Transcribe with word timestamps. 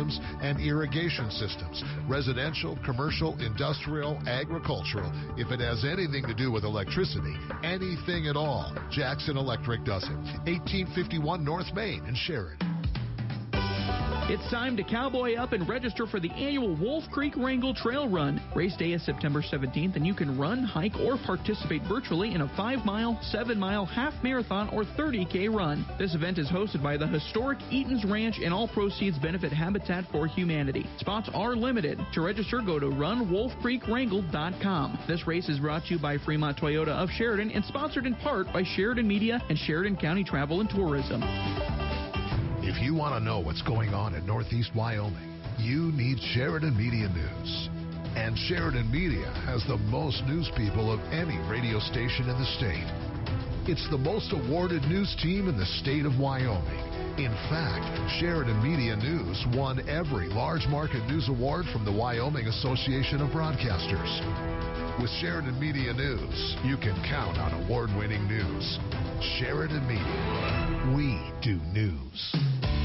systems, 0.00 0.20
and 0.42 0.60
irrigation 0.60 1.30
systems, 1.30 1.82
residential, 2.08 2.78
commercial, 2.84 3.38
industrial, 3.40 4.20
agricultural. 4.26 5.10
If 5.36 5.50
it 5.50 5.60
has 5.60 5.84
anything 5.84 6.26
to 6.26 6.34
do 6.34 6.50
with 6.50 6.64
electricity, 6.64 7.34
anything 7.62 8.26
at 8.26 8.36
all, 8.36 8.74
Jackson 8.90 9.36
Electric 9.36 9.84
does 9.84 10.04
it. 10.04 10.16
1851 10.48 11.44
North 11.44 11.72
Main 11.74 12.04
in 12.06 12.14
Sheridan. 12.14 12.69
It's 14.32 14.48
time 14.48 14.76
to 14.76 14.84
cowboy 14.84 15.34
up 15.34 15.52
and 15.54 15.68
register 15.68 16.06
for 16.06 16.20
the 16.20 16.30
annual 16.30 16.76
Wolf 16.76 17.02
Creek 17.10 17.36
Wrangle 17.36 17.74
Trail 17.74 18.08
Run. 18.08 18.40
Race 18.54 18.76
day 18.76 18.92
is 18.92 19.04
September 19.04 19.42
17th, 19.42 19.96
and 19.96 20.06
you 20.06 20.14
can 20.14 20.38
run, 20.38 20.62
hike, 20.62 20.94
or 21.00 21.18
participate 21.26 21.82
virtually 21.88 22.32
in 22.32 22.42
a 22.42 22.48
5 22.56 22.84
mile, 22.84 23.18
7 23.22 23.58
mile, 23.58 23.84
half 23.84 24.14
marathon, 24.22 24.68
or 24.68 24.84
30K 24.84 25.52
run. 25.52 25.84
This 25.98 26.14
event 26.14 26.38
is 26.38 26.48
hosted 26.48 26.80
by 26.80 26.96
the 26.96 27.08
historic 27.08 27.58
Eaton's 27.72 28.04
Ranch, 28.04 28.38
and 28.40 28.54
all 28.54 28.68
proceeds 28.68 29.18
benefit 29.18 29.52
Habitat 29.52 30.04
for 30.12 30.28
Humanity. 30.28 30.86
Spots 30.98 31.28
are 31.34 31.56
limited. 31.56 31.98
To 32.12 32.20
register, 32.20 32.60
go 32.64 32.78
to 32.78 32.86
runwolfcreekwrangle.com. 32.86 34.98
This 35.08 35.26
race 35.26 35.48
is 35.48 35.58
brought 35.58 35.86
to 35.86 35.94
you 35.94 35.98
by 35.98 36.18
Fremont 36.18 36.56
Toyota 36.56 36.90
of 36.90 37.10
Sheridan 37.10 37.50
and 37.50 37.64
sponsored 37.64 38.06
in 38.06 38.14
part 38.14 38.46
by 38.52 38.62
Sheridan 38.62 39.08
Media 39.08 39.42
and 39.48 39.58
Sheridan 39.58 39.96
County 39.96 40.22
Travel 40.22 40.60
and 40.60 40.70
Tourism. 40.70 41.20
If 42.70 42.80
you 42.80 42.94
want 42.94 43.18
to 43.18 43.20
know 43.20 43.40
what's 43.40 43.62
going 43.62 43.94
on 43.94 44.14
in 44.14 44.24
Northeast 44.24 44.70
Wyoming, 44.76 45.42
you 45.58 45.90
need 45.90 46.20
Sheridan 46.30 46.78
Media 46.78 47.08
News. 47.10 47.68
And 48.14 48.38
Sheridan 48.46 48.86
Media 48.92 49.26
has 49.42 49.58
the 49.66 49.76
most 49.90 50.22
news 50.30 50.48
people 50.56 50.86
of 50.86 51.00
any 51.10 51.34
radio 51.50 51.80
station 51.80 52.30
in 52.30 52.38
the 52.38 52.46
state. 52.62 52.86
It's 53.66 53.82
the 53.90 53.98
most 53.98 54.30
awarded 54.30 54.84
news 54.84 55.10
team 55.20 55.48
in 55.48 55.58
the 55.58 55.66
state 55.82 56.06
of 56.06 56.20
Wyoming. 56.20 56.78
In 57.18 57.34
fact, 57.50 57.90
Sheridan 58.22 58.62
Media 58.62 58.94
News 58.94 59.44
won 59.58 59.82
every 59.90 60.28
large 60.28 60.68
market 60.70 61.02
news 61.10 61.28
award 61.28 61.66
from 61.72 61.84
the 61.84 61.90
Wyoming 61.90 62.46
Association 62.46 63.20
of 63.20 63.34
Broadcasters. 63.34 64.14
With 65.02 65.10
Sheridan 65.18 65.58
Media 65.58 65.92
News, 65.92 66.54
you 66.62 66.76
can 66.76 66.94
count 67.10 67.34
on 67.36 67.66
award 67.66 67.90
winning 67.98 68.30
news. 68.30 68.78
Sheridan 69.42 69.82
Media. 69.90 70.69
We 70.88 71.20
do 71.42 71.60
news. 71.74 72.79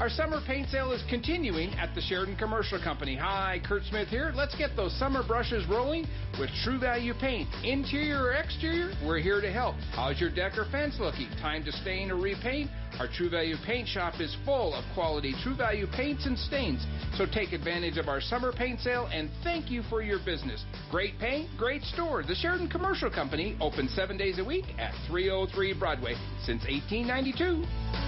Our 0.00 0.08
summer 0.08 0.40
paint 0.46 0.70
sale 0.70 0.92
is 0.92 1.04
continuing 1.10 1.74
at 1.74 1.94
the 1.94 2.00
Sheridan 2.00 2.36
Commercial 2.36 2.82
Company. 2.82 3.16
Hi, 3.16 3.60
Kurt 3.62 3.82
Smith 3.84 4.08
here. 4.08 4.32
Let's 4.34 4.56
get 4.56 4.74
those 4.74 4.98
summer 4.98 5.22
brushes 5.22 5.66
rolling 5.68 6.06
with 6.38 6.48
True 6.64 6.78
Value 6.78 7.12
Paint. 7.20 7.50
Interior 7.64 8.22
or 8.22 8.32
exterior, 8.32 8.94
we're 9.04 9.18
here 9.18 9.42
to 9.42 9.52
help. 9.52 9.74
How's 9.92 10.18
your 10.18 10.30
deck 10.30 10.56
or 10.56 10.64
fence 10.72 10.96
looking? 10.98 11.28
Time 11.42 11.66
to 11.66 11.72
stain 11.72 12.10
or 12.10 12.16
repaint? 12.16 12.70
Our 12.98 13.08
True 13.08 13.28
Value 13.28 13.56
Paint 13.66 13.88
shop 13.88 14.22
is 14.22 14.34
full 14.46 14.72
of 14.72 14.84
quality 14.94 15.34
True 15.42 15.54
Value 15.54 15.86
paints 15.94 16.24
and 16.24 16.38
stains. 16.38 16.86
So 17.18 17.26
take 17.26 17.52
advantage 17.52 17.98
of 17.98 18.08
our 18.08 18.22
summer 18.22 18.52
paint 18.52 18.80
sale 18.80 19.06
and 19.12 19.28
thank 19.44 19.70
you 19.70 19.82
for 19.90 20.00
your 20.00 20.18
business. 20.24 20.64
Great 20.90 21.18
paint, 21.18 21.50
great 21.58 21.82
store. 21.82 22.22
The 22.22 22.34
Sheridan 22.34 22.70
Commercial 22.70 23.10
Company, 23.10 23.54
open 23.60 23.86
seven 23.88 24.16
days 24.16 24.38
a 24.38 24.44
week 24.44 24.64
at 24.78 24.94
303 25.08 25.74
Broadway 25.74 26.14
since 26.46 26.62
1892. 26.64 27.99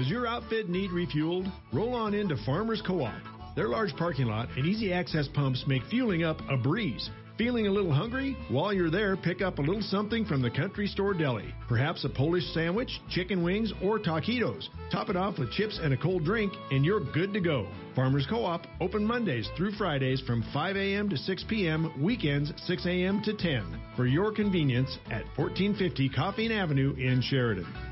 Does 0.00 0.08
your 0.08 0.26
outfit 0.26 0.70
need 0.70 0.92
refueled? 0.92 1.52
Roll 1.74 1.94
on 1.94 2.14
into 2.14 2.34
Farmers 2.46 2.80
Co-op. 2.86 3.20
Their 3.54 3.68
large 3.68 3.94
parking 3.96 4.28
lot 4.28 4.48
and 4.56 4.64
easy 4.64 4.94
access 4.94 5.28
pumps 5.28 5.64
make 5.66 5.82
fueling 5.90 6.24
up 6.24 6.38
a 6.48 6.56
breeze. 6.56 7.10
Feeling 7.36 7.66
a 7.66 7.70
little 7.70 7.92
hungry? 7.92 8.34
While 8.48 8.72
you're 8.72 8.90
there, 8.90 9.14
pick 9.14 9.42
up 9.42 9.58
a 9.58 9.60
little 9.60 9.82
something 9.82 10.24
from 10.24 10.40
the 10.40 10.50
country 10.50 10.86
store 10.86 11.12
deli. 11.12 11.54
Perhaps 11.68 12.04
a 12.04 12.08
Polish 12.08 12.44
sandwich, 12.54 12.98
chicken 13.10 13.42
wings, 13.42 13.74
or 13.82 13.98
taquitos. 13.98 14.68
Top 14.90 15.10
it 15.10 15.16
off 15.16 15.38
with 15.38 15.52
chips 15.52 15.78
and 15.82 15.92
a 15.92 15.98
cold 15.98 16.24
drink, 16.24 16.54
and 16.70 16.82
you're 16.82 17.04
good 17.12 17.34
to 17.34 17.40
go. 17.40 17.68
Farmers 17.94 18.26
Co-op 18.26 18.62
open 18.80 19.04
Mondays 19.04 19.50
through 19.54 19.72
Fridays 19.72 20.22
from 20.22 20.42
5 20.54 20.76
a.m. 20.76 21.10
to 21.10 21.18
6 21.18 21.44
p.m., 21.46 21.92
weekends 22.02 22.54
6 22.64 22.86
a.m. 22.86 23.20
to 23.24 23.36
10. 23.36 23.78
For 23.96 24.06
your 24.06 24.32
convenience 24.32 24.96
at 25.10 25.24
1450 25.36 26.08
Coffeen 26.08 26.52
Avenue 26.52 26.94
in 26.94 27.20
Sheridan. 27.20 27.89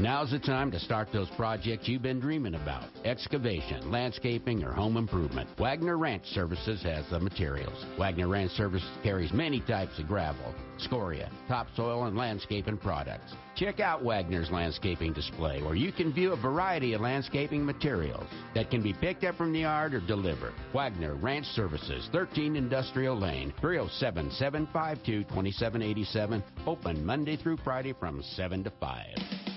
Now's 0.00 0.30
the 0.30 0.38
time 0.38 0.70
to 0.70 0.80
start 0.80 1.08
those 1.12 1.28
projects 1.36 1.86
you've 1.86 2.00
been 2.00 2.20
dreaming 2.20 2.54
about 2.54 2.84
excavation, 3.04 3.90
landscaping, 3.90 4.64
or 4.64 4.72
home 4.72 4.96
improvement. 4.96 5.50
Wagner 5.58 5.98
Ranch 5.98 6.24
Services 6.28 6.82
has 6.82 7.04
the 7.10 7.20
materials. 7.20 7.84
Wagner 7.98 8.26
Ranch 8.26 8.50
Services 8.52 8.88
carries 9.02 9.30
many 9.34 9.60
types 9.60 9.98
of 9.98 10.08
gravel, 10.08 10.54
scoria, 10.78 11.30
topsoil, 11.48 12.04
and 12.04 12.16
landscaping 12.16 12.78
products. 12.78 13.34
Check 13.56 13.80
out 13.80 14.02
Wagner's 14.02 14.50
landscaping 14.50 15.12
display 15.12 15.62
where 15.62 15.74
you 15.74 15.92
can 15.92 16.14
view 16.14 16.32
a 16.32 16.40
variety 16.40 16.94
of 16.94 17.02
landscaping 17.02 17.62
materials 17.62 18.26
that 18.54 18.70
can 18.70 18.82
be 18.82 18.94
picked 18.94 19.24
up 19.24 19.36
from 19.36 19.52
the 19.52 19.60
yard 19.60 19.92
or 19.92 20.00
delivered. 20.00 20.54
Wagner 20.72 21.14
Ranch 21.14 21.44
Services, 21.48 22.08
13 22.10 22.56
Industrial 22.56 23.14
Lane, 23.14 23.52
307 23.60 24.30
752 24.30 25.24
2787. 25.24 26.42
Open 26.66 27.04
Monday 27.04 27.36
through 27.36 27.58
Friday 27.58 27.92
from 27.92 28.22
7 28.22 28.64
to 28.64 28.72
5. 28.80 29.49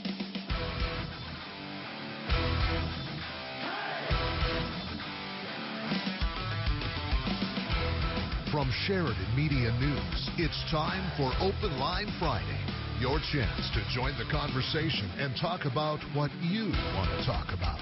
From 8.53 8.69
Sheridan 8.85 9.35
Media 9.35 9.73
News, 9.81 10.29
it's 10.37 10.61
time 10.69 11.01
for 11.17 11.33
Open 11.41 11.73
Line 11.79 12.05
Friday. 12.19 12.61
Your 12.99 13.17
chance 13.33 13.65
to 13.73 13.81
join 13.95 14.13
the 14.21 14.29
conversation 14.29 15.09
and 15.17 15.33
talk 15.41 15.65
about 15.65 15.97
what 16.13 16.29
you 16.37 16.69
want 16.93 17.09
to 17.17 17.25
talk 17.25 17.49
about. 17.49 17.81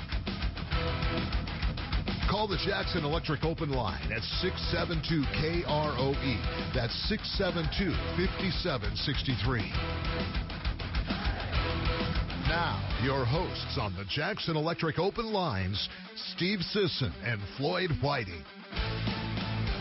Call 2.32 2.48
the 2.48 2.56
Jackson 2.66 3.04
Electric 3.04 3.44
Open 3.44 3.70
Line 3.72 4.00
at 4.16 4.24
672 4.40 5.28
KROE. 5.44 6.74
That's 6.74 6.96
672 7.10 7.92
5763. 8.16 9.60
Now, 12.48 12.80
your 13.04 13.26
hosts 13.26 13.78
on 13.78 13.94
the 13.98 14.06
Jackson 14.06 14.56
Electric 14.56 15.00
Open 15.00 15.34
Lines, 15.34 15.90
Steve 16.34 16.62
Sisson 16.62 17.12
and 17.26 17.42
Floyd 17.58 17.92
Whiting. 18.02 18.46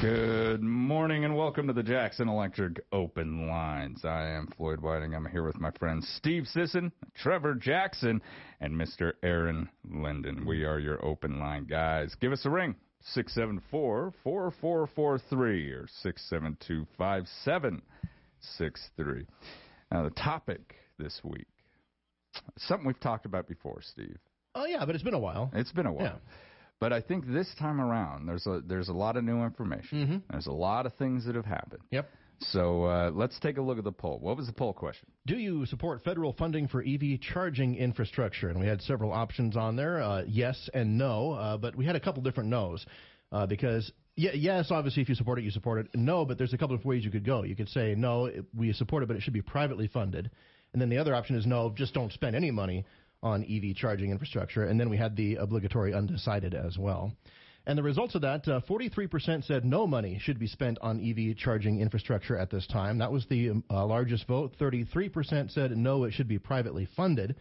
Good 0.00 0.62
morning 0.62 1.27
and 1.27 1.37
welcome 1.37 1.66
to 1.66 1.75
the 1.75 1.83
Jackson 1.83 2.27
Electric 2.27 2.83
Open 2.91 3.47
Lines. 3.47 4.03
I 4.03 4.28
am 4.28 4.49
Floyd 4.56 4.81
Whiting. 4.81 5.15
I'm 5.15 5.27
here 5.27 5.44
with 5.44 5.61
my 5.61 5.71
friends 5.72 6.09
Steve 6.16 6.47
Sisson, 6.47 6.91
Trevor 7.15 7.55
Jackson, 7.55 8.22
and 8.62 8.72
Mr. 8.72 9.12
Aaron 9.22 9.69
Linden. 9.87 10.47
We 10.47 10.65
are 10.65 10.78
your 10.78 11.05
open 11.05 11.38
line 11.38 11.66
guys. 11.66 12.15
Give 12.19 12.33
us 12.33 12.47
a 12.47 12.50
ring. 12.50 12.77
674 13.12 14.15
4443 14.25 15.71
or 15.71 15.87
672 15.87 16.87
5763. 16.97 19.27
Now, 19.93 20.05
the 20.05 20.11
topic 20.11 20.77
this 20.99 21.21
week, 21.22 21.47
something 22.56 22.87
we've 22.87 22.99
talked 23.00 23.27
about 23.27 23.47
before, 23.47 23.82
Steve. 23.82 24.17
Oh, 24.55 24.65
yeah, 24.65 24.87
but 24.87 24.94
it's 24.94 25.05
been 25.05 25.12
a 25.12 25.19
while. 25.19 25.50
It's 25.55 25.72
been 25.72 25.84
a 25.84 25.93
while. 25.93 26.05
Yeah. 26.05 26.17
But 26.80 26.94
I 26.94 27.02
think 27.02 27.26
this 27.26 27.46
time 27.58 27.78
around, 27.78 28.26
there's 28.26 28.46
a 28.46 28.62
there's 28.66 28.88
a 28.88 28.94
lot 28.94 29.18
of 29.18 29.24
new 29.24 29.44
information. 29.44 29.98
Mm-hmm. 29.98 30.16
There's 30.30 30.46
a 30.46 30.52
lot 30.52 30.86
of 30.86 30.94
things 30.94 31.26
that 31.26 31.34
have 31.34 31.44
happened. 31.44 31.82
Yep. 31.91 32.08
So 32.41 32.84
uh, 32.84 33.10
let's 33.12 33.38
take 33.38 33.58
a 33.58 33.60
look 33.60 33.76
at 33.76 33.84
the 33.84 33.92
poll. 33.92 34.18
What 34.18 34.38
was 34.38 34.46
the 34.46 34.54
poll 34.54 34.72
question? 34.72 35.06
Do 35.26 35.36
you 35.36 35.66
support 35.66 36.02
federal 36.02 36.32
funding 36.32 36.69
for 36.69 36.82
EV 36.82 37.20
charging 37.20 37.76
infrastructure? 37.76 38.48
And 38.48 38.58
we 38.58 38.66
had 38.66 38.80
several 38.80 39.12
options 39.12 39.58
on 39.58 39.76
there, 39.76 40.02
uh, 40.02 40.22
yes 40.26 40.70
and 40.72 40.96
no, 40.96 41.32
uh, 41.32 41.58
but 41.58 41.76
we 41.76 41.84
had 41.84 41.96
a 41.96 42.00
couple 42.00 42.22
different 42.22 42.48
no's 42.48 42.84
uh, 43.30 43.46
because. 43.46 43.92
Yeah, 44.16 44.32
yes, 44.34 44.70
obviously, 44.70 45.00
if 45.00 45.08
you 45.08 45.14
support 45.14 45.38
it, 45.38 45.44
you 45.44 45.50
support 45.50 45.86
it. 45.86 45.98
No, 45.98 46.26
but 46.26 46.36
there's 46.36 46.52
a 46.52 46.58
couple 46.58 46.76
of 46.76 46.84
ways 46.84 47.04
you 47.04 47.10
could 47.10 47.24
go. 47.24 47.42
You 47.42 47.56
could 47.56 47.70
say, 47.70 47.94
no, 47.96 48.30
we 48.54 48.70
support 48.74 49.02
it, 49.02 49.06
but 49.06 49.16
it 49.16 49.22
should 49.22 49.32
be 49.32 49.40
privately 49.40 49.86
funded. 49.86 50.30
And 50.74 50.82
then 50.82 50.90
the 50.90 50.98
other 50.98 51.14
option 51.14 51.36
is, 51.36 51.46
no, 51.46 51.72
just 51.74 51.94
don't 51.94 52.12
spend 52.12 52.36
any 52.36 52.50
money 52.50 52.84
on 53.22 53.44
EV 53.44 53.75
charging 53.76 54.10
infrastructure. 54.10 54.64
And 54.64 54.78
then 54.78 54.88
we 54.88 54.97
had 54.97 55.16
the 55.16 55.36
obligatory 55.36 55.94
undecided 55.94 56.55
as 56.55 56.78
well. 56.78 57.12
And 57.67 57.76
the 57.76 57.82
results 57.82 58.14
of 58.14 58.22
that, 58.22 58.49
uh, 58.49 58.61
43% 58.69 59.44
said 59.44 59.64
no 59.64 59.87
money 59.87 60.19
should 60.20 60.38
be 60.38 60.46
spent 60.46 60.78
on 60.81 60.99
EV 60.99 61.37
charging 61.37 61.81
infrastructure 61.81 62.37
at 62.37 62.50
this 62.50 62.67
time. 62.67 62.99
That 62.99 63.12
was 63.12 63.26
the 63.26 63.50
um, 63.50 63.64
uh, 63.70 63.84
largest 63.84 64.26
vote. 64.26 64.56
33% 64.58 65.52
said 65.52 65.76
no, 65.76 66.05
it 66.05 66.12
should 66.12 66.28
be 66.28 66.38
privately 66.38 66.88
funded. 66.96 67.37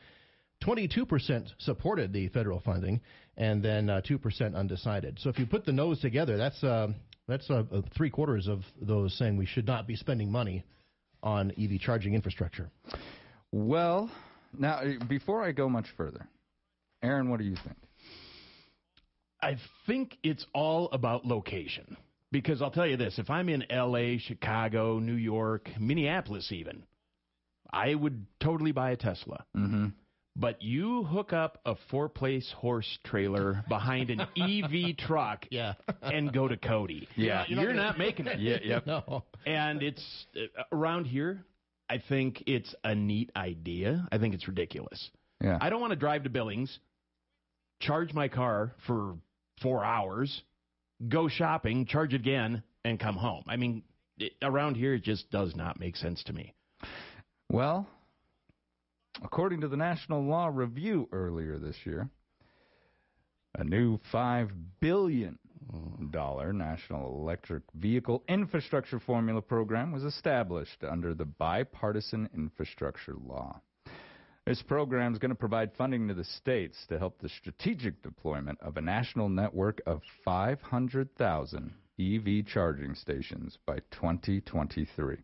22% 0.63 1.47
supported 1.59 2.11
the 2.11 2.27
federal 2.29 2.59
funding, 2.59 2.99
and 3.37 3.63
then 3.63 3.89
uh, 3.89 4.01
2% 4.07 4.55
undecided. 4.55 5.17
So 5.21 5.29
if 5.29 5.39
you 5.39 5.45
put 5.45 5.65
the 5.65 5.71
no's 5.71 6.01
together, 6.01 6.35
that's 6.37 6.61
uh, 6.63 6.89
that's 7.29 7.49
uh, 7.49 7.63
uh, 7.71 7.81
three 7.95 8.09
quarters 8.09 8.47
of 8.47 8.63
those 8.81 9.17
saying 9.17 9.37
we 9.37 9.45
should 9.45 9.67
not 9.67 9.87
be 9.87 9.95
spending 9.95 10.31
money 10.31 10.63
on 11.23 11.51
EV 11.51 11.79
charging 11.79 12.13
infrastructure. 12.13 12.69
Well, 13.51 14.11
now 14.57 14.79
uh, 14.79 15.03
before 15.07 15.43
I 15.43 15.51
go 15.51 15.69
much 15.69 15.87
further, 15.97 16.27
Aaron, 17.03 17.29
what 17.29 17.39
do 17.39 17.45
you 17.45 17.55
think? 17.55 17.77
I 19.41 19.57
think 19.87 20.17
it's 20.23 20.45
all 20.53 20.89
about 20.91 21.25
location. 21.25 21.97
Because 22.31 22.61
I'll 22.61 22.69
tell 22.69 22.85
you 22.85 22.95
this 22.97 23.17
if 23.17 23.29
I'm 23.31 23.49
in 23.49 23.63
LA, 23.71 24.17
Chicago, 24.19 24.99
New 24.99 25.15
York, 25.15 25.67
Minneapolis, 25.79 26.51
even, 26.51 26.83
I 27.73 27.95
would 27.95 28.27
totally 28.39 28.71
buy 28.71 28.91
a 28.91 28.95
Tesla. 28.97 29.45
Mm-hmm. 29.57 29.87
But 30.35 30.61
you 30.61 31.03
hook 31.05 31.33
up 31.33 31.59
a 31.65 31.73
four 31.89 32.07
place 32.07 32.49
horse 32.55 32.99
trailer 33.03 33.63
behind 33.67 34.11
an 34.11 34.21
EV 34.37 34.95
truck 34.97 35.47
Yeah. 35.49 35.73
and 36.03 36.31
go 36.31 36.47
to 36.47 36.55
Cody. 36.55 37.07
Yeah. 37.15 37.45
You're, 37.47 37.63
You're 37.63 37.73
not, 37.73 37.83
not 37.83 37.91
gonna- 37.97 38.05
making 38.05 38.27
it. 38.27 38.39
Yeah, 38.39 38.57
yep. 38.63 38.85
No. 38.85 39.23
And 39.47 39.81
it's 39.81 40.25
uh, 40.35 40.63
around 40.71 41.05
here, 41.05 41.43
I 41.89 42.01
think 42.07 42.43
it's 42.45 42.73
a 42.83 42.93
neat 42.93 43.31
idea. 43.35 44.07
I 44.11 44.17
think 44.19 44.35
it's 44.35 44.47
ridiculous. 44.47 45.09
Yeah. 45.43 45.57
I 45.59 45.69
don't 45.69 45.81
want 45.81 45.91
to 45.91 45.97
drive 45.97 46.23
to 46.23 46.29
Billings, 46.29 46.79
charge 47.79 48.13
my 48.13 48.27
car 48.27 48.73
for 48.85 49.15
four 49.61 49.83
hours, 49.83 50.43
go 51.07 51.27
shopping, 51.27 51.85
charge 51.85 52.13
again, 52.13 52.61
and 52.85 52.99
come 52.99 53.15
home. 53.15 53.43
I 53.47 53.55
mean, 53.55 53.83
it, 54.17 54.33
around 54.41 54.75
here, 54.75 54.93
it 54.93 55.03
just 55.03 55.31
does 55.31 55.55
not 55.55 55.79
make 55.79 55.95
sense 55.95 56.23
to 56.25 56.33
me. 56.33 56.53
Well, 57.51 57.87
according 59.23 59.61
to 59.61 59.67
the 59.67 59.77
National 59.77 60.23
Law 60.23 60.49
Review 60.53 61.09
earlier 61.11 61.57
this 61.57 61.77
year, 61.85 62.09
a 63.57 63.63
new 63.63 63.99
$5 64.13 64.51
billion 64.79 65.38
National 66.53 67.19
Electric 67.21 67.63
Vehicle 67.75 68.23
Infrastructure 68.27 68.99
Formula 68.99 69.41
Program 69.41 69.91
was 69.91 70.03
established 70.03 70.83
under 70.83 71.13
the 71.13 71.25
Bipartisan 71.25 72.29
Infrastructure 72.33 73.15
Law. 73.27 73.61
This 74.45 74.61
program 74.61 75.13
is 75.13 75.19
going 75.19 75.29
to 75.29 75.35
provide 75.35 75.71
funding 75.77 76.07
to 76.07 76.13
the 76.13 76.23
states 76.23 76.77
to 76.87 76.97
help 76.97 77.19
the 77.19 77.29
strategic 77.29 78.01
deployment 78.01 78.59
of 78.61 78.77
a 78.77 78.81
national 78.81 79.29
network 79.29 79.81
of 79.85 80.01
500,000 80.25 81.73
EV 81.99 82.45
charging 82.47 82.95
stations 82.95 83.57
by 83.65 83.79
2023 83.91 85.17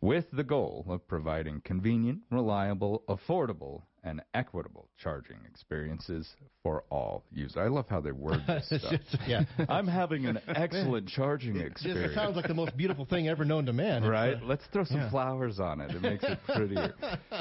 with 0.00 0.24
the 0.32 0.44
goal 0.44 0.84
of 0.88 1.06
providing 1.08 1.60
convenient, 1.62 2.20
reliable, 2.30 3.02
affordable, 3.08 3.82
and 4.06 4.22
equitable 4.34 4.88
charging 5.02 5.36
experiences 5.50 6.28
for 6.62 6.84
all 6.90 7.24
users. 7.32 7.56
I 7.56 7.66
love 7.66 7.86
how 7.88 8.00
they 8.00 8.12
word 8.12 8.40
this 8.46 8.66
stuff. 8.66 9.00
yeah. 9.26 9.42
I'm 9.68 9.88
having 9.88 10.26
an 10.26 10.38
excellent 10.48 11.08
charging 11.08 11.56
experience. 11.60 12.12
It 12.12 12.14
sounds 12.14 12.36
like 12.36 12.46
the 12.46 12.54
most 12.54 12.76
beautiful 12.76 13.04
thing 13.04 13.28
ever 13.28 13.44
known 13.44 13.66
to 13.66 13.72
man. 13.72 14.04
Right? 14.04 14.34
uh, 14.34 14.44
Let's 14.46 14.64
throw 14.72 14.84
some 14.84 14.98
yeah. 14.98 15.10
flowers 15.10 15.58
on 15.58 15.80
it. 15.80 15.90
It 15.90 16.00
makes 16.00 16.22
it 16.24 16.38
prettier. 16.46 16.94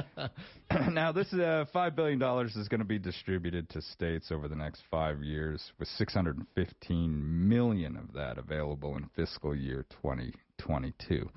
now, 0.91 1.11
this 1.11 1.31
uh, 1.33 1.65
$5 1.73 1.95
billion 1.95 2.21
is 2.47 2.67
going 2.67 2.79
to 2.79 2.85
be 2.85 2.97
distributed 2.99 3.69
to 3.69 3.81
states 3.81 4.31
over 4.31 4.47
the 4.47 4.55
next 4.55 4.81
five 4.89 5.21
years, 5.21 5.71
with 5.77 5.87
615 5.89 7.47
million 7.47 7.95
of 7.95 8.11
that 8.13 8.39
available 8.39 8.97
in 8.97 9.07
fiscal 9.15 9.55
year 9.55 9.85
2022. 10.01 11.29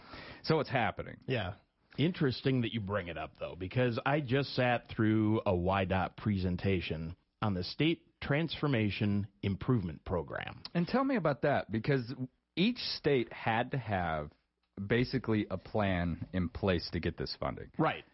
So 0.43 0.61
it's 0.61 0.71
happening. 0.71 1.17
yeah. 1.27 1.53
Interesting 1.99 2.63
that 2.63 2.73
you 2.73 2.81
bring 2.81 3.09
it 3.09 3.19
up, 3.19 3.33
though, 3.41 3.57
because 3.59 3.99
I 4.07 4.21
just 4.21 4.55
sat 4.55 4.89
through 4.89 5.41
a 5.45 5.53
WYDOT 5.53 6.17
presentation 6.17 7.17
on 7.43 7.55
the 7.55 7.65
State 7.65 8.03
Transportation 8.23 9.27
Improvement 9.43 10.05
Program. 10.05 10.63
And 10.75 10.87
tell 10.87 11.05
me 11.05 11.17
about 11.17 11.43
that 11.43 11.71
because 11.71 12.15
each 12.57 12.79
state 12.97 13.33
had 13.33 13.73
to 13.73 13.79
have 13.79 14.31
basically 14.87 15.47
a 15.51 15.57
plan 15.57 16.25
in 16.33 16.49
place 16.49 16.89
to 16.93 17.01
get 17.01 17.17
this 17.17 17.35
funding. 17.41 17.69
Right. 17.79 18.05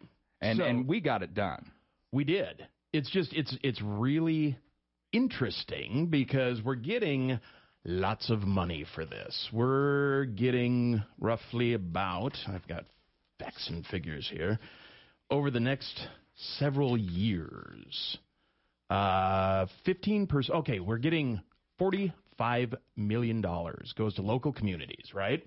And 0.41 0.57
So- 0.57 0.65
and 0.65 0.87
we 0.87 0.99
got 0.99 1.23
it 1.23 1.33
done. 1.33 1.71
We 2.11 2.23
did. 2.23 2.67
It's 2.93 3.09
just 3.09 3.33
it's 3.33 3.55
it's 3.61 3.81
really 3.81 4.57
interesting 5.11 6.07
because 6.07 6.61
we're 6.61 6.75
getting 6.75 7.39
lots 7.83 8.29
of 8.29 8.43
money 8.43 8.83
for 8.95 9.05
this. 9.05 9.49
We're 9.51 10.25
getting 10.25 11.03
roughly 11.19 11.73
about 11.73 12.37
I've 12.47 12.67
got 12.67 12.85
facts 13.39 13.69
and 13.69 13.85
figures 13.87 14.29
here 14.31 14.59
over 15.29 15.51
the 15.51 15.59
next 15.59 16.07
several 16.59 16.97
years. 16.97 18.17
Uh 18.89 19.65
15% 19.85 20.49
okay, 20.51 20.79
we're 20.79 20.97
getting 20.97 21.41
45 21.79 22.75
million 22.95 23.41
dollars 23.41 23.93
goes 23.97 24.13
to 24.15 24.21
local 24.21 24.53
communities, 24.53 25.11
right? 25.13 25.43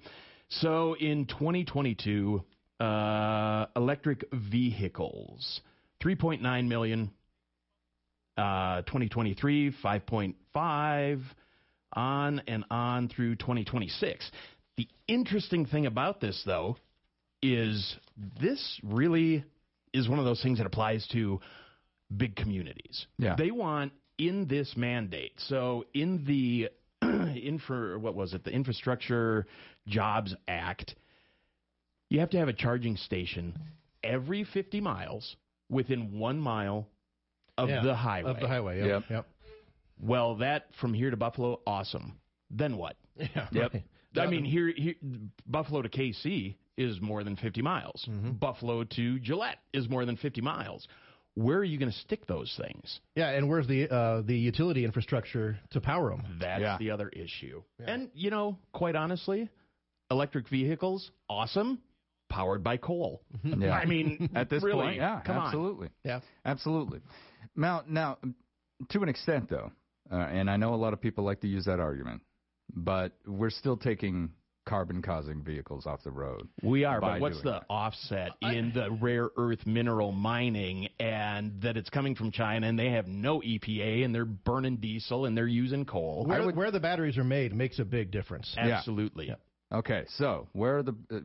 So 0.48 0.94
in 0.94 1.26
2022 1.26 2.42
uh, 2.80 3.66
electric 3.76 4.24
vehicles 4.32 5.60
3.9 6.02 6.68
million 6.68 7.10
uh, 8.36 8.82
2023 8.82 9.72
5.5 9.82 11.22
on 11.92 12.42
and 12.46 12.64
on 12.70 13.08
through 13.08 13.34
2026 13.34 14.30
the 14.76 14.86
interesting 15.08 15.66
thing 15.66 15.86
about 15.86 16.20
this 16.20 16.40
though 16.46 16.76
is 17.42 17.96
this 18.40 18.80
really 18.82 19.44
is 19.92 20.08
one 20.08 20.18
of 20.18 20.24
those 20.24 20.42
things 20.42 20.58
that 20.58 20.66
applies 20.66 21.06
to 21.12 21.40
big 22.16 22.36
communities 22.36 23.06
Yeah. 23.18 23.36
they 23.36 23.50
want 23.50 23.92
in 24.18 24.46
this 24.48 24.74
mandate 24.76 25.32
so 25.48 25.84
in 25.94 26.24
the 26.24 26.68
infra 27.02 27.98
what 27.98 28.14
was 28.14 28.34
it 28.34 28.44
the 28.44 28.50
infrastructure 28.50 29.46
jobs 29.86 30.34
act 30.48 30.94
you 32.10 32.20
have 32.20 32.30
to 32.30 32.38
have 32.38 32.48
a 32.48 32.52
charging 32.54 32.96
station 32.96 33.56
every 34.02 34.44
50 34.44 34.80
miles 34.80 35.36
within 35.70 36.18
one 36.18 36.38
mile 36.38 36.88
of 37.58 37.68
Yeah, 37.68 37.82
the 37.82 37.94
highway. 37.94 38.30
Of 38.30 38.40
the 38.40 38.48
highway. 38.48 38.78
Yep. 38.78 38.86
Yep. 38.88 39.04
Yep. 39.10 39.26
Well, 40.00 40.36
that 40.36 40.66
from 40.80 40.94
here 40.94 41.10
to 41.10 41.16
Buffalo, 41.16 41.60
awesome. 41.66 42.18
Then 42.50 42.76
what? 42.76 42.96
Yeah. 43.18 43.48
Yep. 43.52 43.72
right. 43.74 43.82
I 44.16 44.26
mean, 44.26 44.44
here, 44.44 44.72
here, 44.74 44.94
Buffalo 45.46 45.82
to 45.82 45.88
Kaycee 45.88 46.54
is 46.78 47.00
more 47.00 47.24
than 47.24 47.36
50 47.36 47.60
miles. 47.60 48.06
Mm-hmm. 48.08 48.30
Buffalo 48.32 48.84
to 48.84 49.18
Gillette 49.18 49.58
is 49.74 49.88
more 49.88 50.04
than 50.06 50.16
50 50.16 50.40
miles. 50.40 50.86
Where 51.34 51.58
are 51.58 51.64
you 51.64 51.78
going 51.78 51.90
to 51.92 51.98
stick 51.98 52.26
those 52.26 52.52
things? 52.60 53.00
Yeah, 53.14 53.28
and 53.30 53.48
where's 53.48 53.66
the 53.68 53.88
uh, 53.94 54.22
the 54.22 54.36
utility 54.36 54.84
infrastructure 54.84 55.58
to 55.70 55.80
power 55.80 56.10
them? 56.10 56.22
That's 56.40 56.60
Yeah. 56.62 56.78
the 56.78 56.90
other 56.90 57.08
issue. 57.10 57.62
And, 57.78 58.10
you 58.14 58.30
know, 58.30 58.58
quite 58.72 58.96
honestly, 58.96 59.48
electric 60.10 60.48
vehicles, 60.48 61.10
awesome, 61.28 61.78
powered 62.28 62.64
by 62.64 62.76
coal. 62.76 63.22
Yeah. 63.44 63.72
I 63.72 63.84
mean, 63.84 64.30
At 64.34 64.50
this 64.50 64.64
really, 64.64 64.82
point, 64.86 64.96
yeah, 64.96 65.20
come 65.24 65.36
on. 65.36 65.46
absolutely. 65.46 65.88
Yeah. 66.04 66.20
Absolutely. 66.44 67.00
Now, 67.54 67.82
now, 67.88 68.18
to 68.90 69.02
an 69.02 69.08
extent, 69.08 69.48
though, 69.48 69.70
uh, 70.10 70.16
and 70.16 70.50
I 70.50 70.56
know 70.56 70.74
a 70.74 70.76
lot 70.76 70.92
of 70.92 71.00
people 71.00 71.22
like 71.24 71.40
to 71.42 71.48
use 71.48 71.66
that 71.66 71.78
argument, 71.78 72.22
but 72.74 73.12
we're 73.26 73.50
still 73.50 73.76
taking 73.76 74.30
carbon-causing 74.68 75.42
vehicles 75.42 75.86
off 75.86 76.02
the 76.04 76.10
road. 76.10 76.46
We 76.62 76.84
are, 76.84 77.00
but 77.00 77.20
what's 77.20 77.42
the 77.42 77.52
that. 77.52 77.64
offset 77.70 78.32
in 78.42 78.72
the 78.74 78.90
rare 78.90 79.30
earth 79.36 79.66
mineral 79.66 80.12
mining 80.12 80.88
and 81.00 81.60
that 81.62 81.76
it's 81.76 81.90
coming 81.90 82.14
from 82.14 82.30
China 82.30 82.68
and 82.68 82.78
they 82.78 82.90
have 82.90 83.06
no 83.06 83.40
EPA 83.40 84.04
and 84.04 84.14
they're 84.14 84.24
burning 84.24 84.76
diesel 84.76 85.24
and 85.24 85.36
they're 85.36 85.46
using 85.46 85.84
coal? 85.84 86.24
Where, 86.26 86.50
where 86.50 86.70
the 86.70 86.80
batteries 86.80 87.16
are 87.16 87.24
made 87.24 87.54
makes 87.54 87.78
a 87.78 87.84
big 87.84 88.10
difference. 88.10 88.54
Absolutely. 88.58 89.34
Okay, 89.72 90.04
so 90.16 90.48
where 90.52 90.78
are 90.78 90.82
the? 90.82 90.94
Uh, 91.10 91.18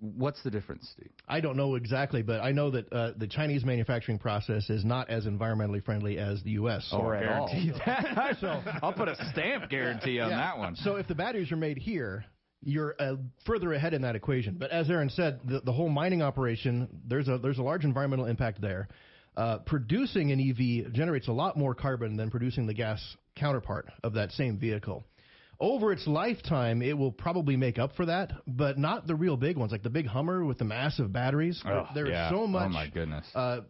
what's 0.00 0.42
the 0.42 0.50
difference, 0.50 0.88
Steve? 0.92 1.10
I 1.28 1.40
don't 1.40 1.56
know 1.56 1.74
exactly, 1.76 2.22
but 2.22 2.40
I 2.40 2.50
know 2.52 2.70
that 2.70 2.92
uh, 2.92 3.12
the 3.16 3.26
Chinese 3.26 3.64
manufacturing 3.64 4.18
process 4.18 4.68
is 4.70 4.84
not 4.84 5.08
as 5.10 5.26
environmentally 5.26 5.82
friendly 5.84 6.18
as 6.18 6.42
the 6.42 6.50
U.S. 6.52 6.88
Or 6.92 7.14
at 7.14 7.28
all. 7.30 7.48
That. 7.86 8.36
so 8.40 8.62
I'll 8.82 8.92
put 8.92 9.08
a 9.08 9.16
stamp 9.32 9.70
guarantee 9.70 10.20
on 10.20 10.30
Yeah. 10.30 10.36
that 10.36 10.58
one. 10.58 10.74
So 10.76 10.96
if 10.96 11.06
the 11.06 11.14
batteries 11.14 11.52
are 11.52 11.56
made 11.56 11.78
here, 11.78 12.24
you're 12.62 12.94
uh, 12.98 13.16
further 13.44 13.72
ahead 13.72 13.94
in 13.94 14.02
that 14.02 14.16
equation. 14.16 14.56
But 14.58 14.70
as 14.70 14.88
Aaron 14.90 15.10
said, 15.10 15.40
the, 15.44 15.60
the 15.60 15.72
whole 15.72 15.88
mining 15.88 16.22
operation, 16.22 16.88
there's 17.06 17.28
a 17.28 17.38
there's 17.38 17.58
a 17.58 17.62
large 17.62 17.84
environmental 17.84 18.26
impact 18.26 18.60
there. 18.60 18.88
Uh, 19.36 19.58
producing 19.58 20.30
an 20.30 20.38
EV 20.40 20.92
generates 20.92 21.28
a 21.28 21.32
lot 21.32 21.56
more 21.56 21.74
carbon 21.74 22.16
than 22.16 22.30
producing 22.30 22.66
the 22.66 22.74
gas 22.74 23.00
counterpart 23.34 23.86
of 24.04 24.14
that 24.14 24.30
same 24.32 24.58
vehicle. 24.58 25.04
Over 25.58 25.92
its 25.92 26.06
lifetime, 26.08 26.82
it 26.82 26.98
will 26.98 27.12
probably 27.12 27.56
make 27.56 27.78
up 27.78 27.94
for 27.94 28.06
that, 28.06 28.32
but 28.48 28.78
not 28.78 29.06
the 29.06 29.14
real 29.14 29.36
big 29.36 29.56
ones, 29.56 29.70
like 29.70 29.84
the 29.84 29.90
big 29.90 30.06
Hummer 30.06 30.44
with 30.44 30.58
the 30.58 30.64
massive 30.64 31.12
batteries. 31.12 31.62
Oh, 31.64 31.86
there 31.94 32.06
is 32.06 32.12
yeah. 32.12 32.30
so 32.30 32.40
Oh, 32.42 32.46
much. 32.48 32.72
my 32.72 32.88
goodness. 32.88 33.24
Uh, 33.34 33.60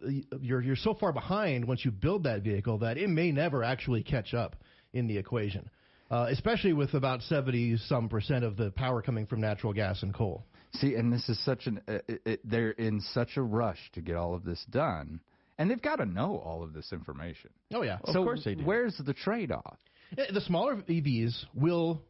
you're 0.41 0.63
you're 0.63 0.75
so 0.77 0.95
far 0.95 1.13
behind 1.13 1.67
once 1.67 1.85
you 1.85 1.91
build 1.91 2.25
that 2.25 2.43
vehicle 2.43 2.79
that 2.79 2.97
it 2.97 3.09
may 3.11 3.31
never 3.31 3.63
actually 3.63 4.03
catch 4.03 4.33
up 4.33 4.57
in 4.95 5.07
the 5.07 5.19
equation. 5.19 5.69
Uh, 6.13 6.27
especially 6.29 6.75
with 6.75 6.93
about 6.93 7.23
70 7.23 7.79
some 7.87 8.07
percent 8.07 8.45
of 8.45 8.59
the 8.59 8.71
power 8.73 9.01
coming 9.01 9.25
from 9.27 9.41
natural 9.41 9.73
gas 9.73 10.03
and 10.03 10.13
coal. 10.13 10.45
See, 10.75 10.95
and 10.95 11.11
this 11.11 11.27
is 11.31 11.43
such 11.43 11.67
an. 11.67 11.81
Uh, 11.89 11.99
it, 12.07 12.23
it, 12.27 12.41
they're 12.45 12.73
in 12.73 13.01
such 13.15 13.39
a 13.39 13.43
rush 13.43 13.79
to 13.95 14.03
get 14.03 14.15
all 14.17 14.35
of 14.35 14.45
this 14.45 14.63
done, 14.69 15.21
and 15.59 15.71
they've 15.71 15.81
got 15.81 15.97
to 15.97 16.05
know 16.07 16.37
all 16.45 16.63
of 16.63 16.75
this 16.75 16.93
information. 16.93 17.49
Oh 17.73 17.83
yeah. 17.83 17.97
Of 18.05 18.15
course 18.15 18.45
they 18.45 18.55
do. 18.55 18.63
Where's 18.63 18.95
the 19.03 19.15
trade-off? 19.15 19.79
Eh, 20.19 20.27
The 20.35 20.43
smaller 20.43 20.77
EVs 20.83 21.47
will 21.55 22.03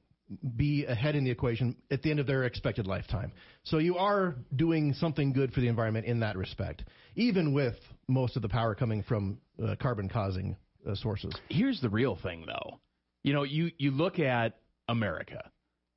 be 0.56 0.85
ahead 0.87 1.14
in 1.14 1.23
the 1.23 1.30
equation 1.30 1.76
at 1.92 2.02
the 2.02 2.11
end 2.11 2.18
of 2.18 2.26
their 2.26 2.42
expected 2.42 2.88
lifetime. 2.88 3.30
So 3.62 3.78
you 3.78 3.99
are 3.99 4.35
doing 4.56 4.94
something 4.94 5.32
good 5.32 5.52
for 5.52 5.61
the 5.61 5.68
environment 5.68 6.06
in 6.06 6.21
that 6.21 6.37
respect, 6.37 6.85
even 7.14 7.52
with 7.54 7.76
most 8.09 8.35
of 8.35 8.42
the 8.42 8.49
power 8.49 8.75
coming 8.75 9.04
from 9.04 9.38
uh, 9.62 9.76
carbon 9.80 10.09
causing 10.09 10.56
uh, 10.88 10.97
sources. 10.97 11.32
Here's 11.49 11.80
the 11.80 11.90
real 11.90 12.18
thing, 12.21 12.47
though. 12.47 12.80
You 13.23 13.33
know, 13.33 13.43
you, 13.43 13.71
you 13.79 13.91
look 13.91 14.19
at 14.19 14.59
America, 14.88 15.50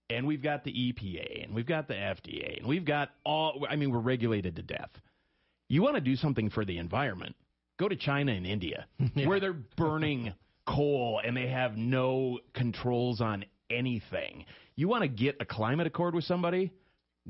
and 0.09 0.27
we've 0.27 0.43
got 0.43 0.63
the 0.63 0.71
EPA, 0.71 1.43
and 1.45 1.53
we've 1.53 1.65
got 1.65 1.87
the 1.87 1.95
FDA, 1.95 2.57
and 2.57 2.67
we've 2.67 2.85
got 2.85 3.09
all, 3.25 3.65
I 3.69 3.75
mean, 3.75 3.91
we're 3.91 3.99
regulated 3.99 4.55
to 4.57 4.61
death. 4.61 4.91
You 5.67 5.81
want 5.81 5.95
to 5.95 6.01
do 6.01 6.15
something 6.15 6.49
for 6.51 6.63
the 6.63 6.77
environment, 6.77 7.35
Go 7.77 7.89
to 7.89 7.95
China 7.95 8.31
and 8.31 8.45
India, 8.45 8.85
where 9.25 9.39
they're 9.39 9.53
burning 9.53 10.33
coal 10.65 11.21
and 11.23 11.35
they 11.35 11.47
have 11.47 11.77
no 11.77 12.39
controls 12.53 13.21
on 13.21 13.45
anything. 13.69 14.45
You 14.75 14.87
want 14.87 15.03
to 15.03 15.07
get 15.07 15.37
a 15.39 15.45
climate 15.45 15.87
accord 15.87 16.15
with 16.15 16.23
somebody? 16.23 16.71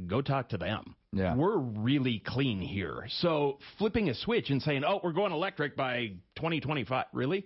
Go 0.07 0.21
talk 0.21 0.49
to 0.49 0.57
them. 0.57 0.95
Yeah. 1.13 1.35
We're 1.35 1.57
really 1.57 2.21
clean 2.25 2.59
here. 2.59 3.05
So 3.21 3.59
flipping 3.77 4.09
a 4.09 4.13
switch 4.13 4.49
and 4.49 4.61
saying, 4.61 4.83
"Oh, 4.85 4.99
we're 5.01 5.13
going 5.13 5.31
electric 5.31 5.75
by 5.75 6.15
2025." 6.35 7.05
Really? 7.13 7.45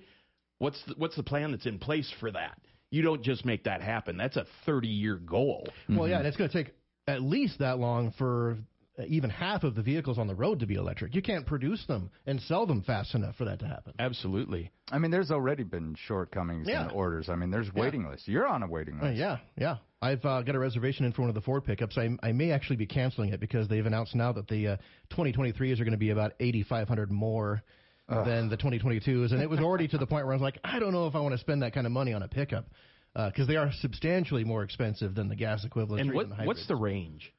What's 0.60 0.82
the, 0.88 0.94
what's 0.98 1.16
the 1.16 1.24
plan 1.24 1.52
that's 1.52 1.66
in 1.66 1.80
place 1.80 2.12
for 2.20 2.32
that? 2.32 2.58
You 2.92 3.02
don't 3.02 3.22
just 3.24 3.46
make 3.46 3.64
that 3.66 3.82
happen. 3.82 4.18
That's 4.18 4.36
a 4.38 4.46
30-year 4.68 5.16
goal. 5.18 5.68
Well, 5.90 6.08
yeah, 6.08 6.18
and 6.20 6.28
it's 6.28 6.38
going 6.38 6.50
to 6.50 6.64
take 6.64 6.74
at 7.08 7.22
least 7.22 7.60
that 7.60 7.78
long 7.80 8.12
for 8.18 8.58
uh, 8.98 9.04
even 9.08 9.30
half 9.30 9.64
of 9.64 9.76
the 9.76 9.82
vehicles 9.84 10.18
on 10.18 10.26
the 10.28 10.34
road 10.36 10.60
to 10.60 10.66
be 10.66 10.74
electric. 10.76 11.14
You 11.16 11.22
can't 11.22 11.46
produce 11.46 11.86
them 11.88 12.10
and 12.26 12.42
sell 12.42 12.66
them 12.66 12.82
fast 12.82 13.14
enough 13.16 13.36
for 13.36 13.46
that 13.46 13.60
to 13.60 13.68
happen. 13.68 13.94
Absolutely. 14.00 14.72
I 14.92 14.98
mean, 14.98 15.12
there's 15.12 15.30
already 15.32 15.64
been 15.64 15.96
shortcomings 16.08 16.68
Yeah. 16.68 16.82
in 16.82 16.88
the 16.90 16.94
orders. 16.94 17.30
I 17.30 17.36
mean, 17.36 17.52
there's 17.52 17.72
waiting 17.74 18.10
lists. 18.10 18.28
You're 18.28 18.48
on 18.48 18.64
a 18.64 18.68
waiting 18.68 19.00
Uh, 19.00 19.06
list. 19.06 19.18
yeah, 19.18 19.38
yeah. 19.56 19.78
I've 20.02 20.24
uh, 20.26 20.42
got 20.42 20.56
a 20.56 20.60
reservation 20.60 21.06
in 21.06 21.12
for 21.14 21.22
one 21.22 21.30
of 21.30 21.36
the 21.36 21.42
Ford 21.42 21.64
pickups. 21.66 21.98
I, 21.98 22.10
I 22.24 22.32
may 22.32 22.52
actually 22.52 22.78
be 22.78 22.88
canceling 22.88 23.30
it 23.34 23.40
because 23.40 23.68
they've 23.68 23.86
announced 23.86 24.16
now 24.16 24.32
that 24.34 24.48
the 24.48 24.68
uh, 24.68 24.78
2023s 25.12 25.74
are 25.80 25.84
going 25.84 25.92
to 25.92 25.98
be 25.98 26.10
about 26.10 26.34
8,500 26.40 27.12
more 27.12 27.62
than 28.10 28.50
the 28.50 28.58
2022s, 28.58 29.32
and 29.32 29.42
it 29.42 29.50
was 29.50 29.60
already 29.60 29.88
to 29.88 29.98
the 29.98 30.08
point 30.08 30.26
where 30.26 30.34
I 30.34 30.36
was 30.36 30.42
like, 30.42 30.60
I 30.64 30.80
don't 30.80 30.94
know 30.94 31.08
if 31.08 31.16
I 31.16 31.20
want 31.20 31.34
to 31.34 31.40
spend 31.40 31.62
that 31.62 31.74
kind 31.74 31.86
of 31.86 31.92
money 31.94 32.14
on 32.14 32.24
a 32.24 32.28
pickup 32.28 32.66
because 33.14 33.48
they 33.48 33.56
are 33.56 33.72
substantially 33.82 34.44
more 34.44 34.64
expensive 34.64 35.16
than 35.16 35.30
the 35.30 35.36
gas 35.36 35.64
equivalent. 35.66 36.02
And 36.02 36.14
what, 36.14 36.28
what's 36.46 36.68
the 36.68 36.76
range? 36.76 37.34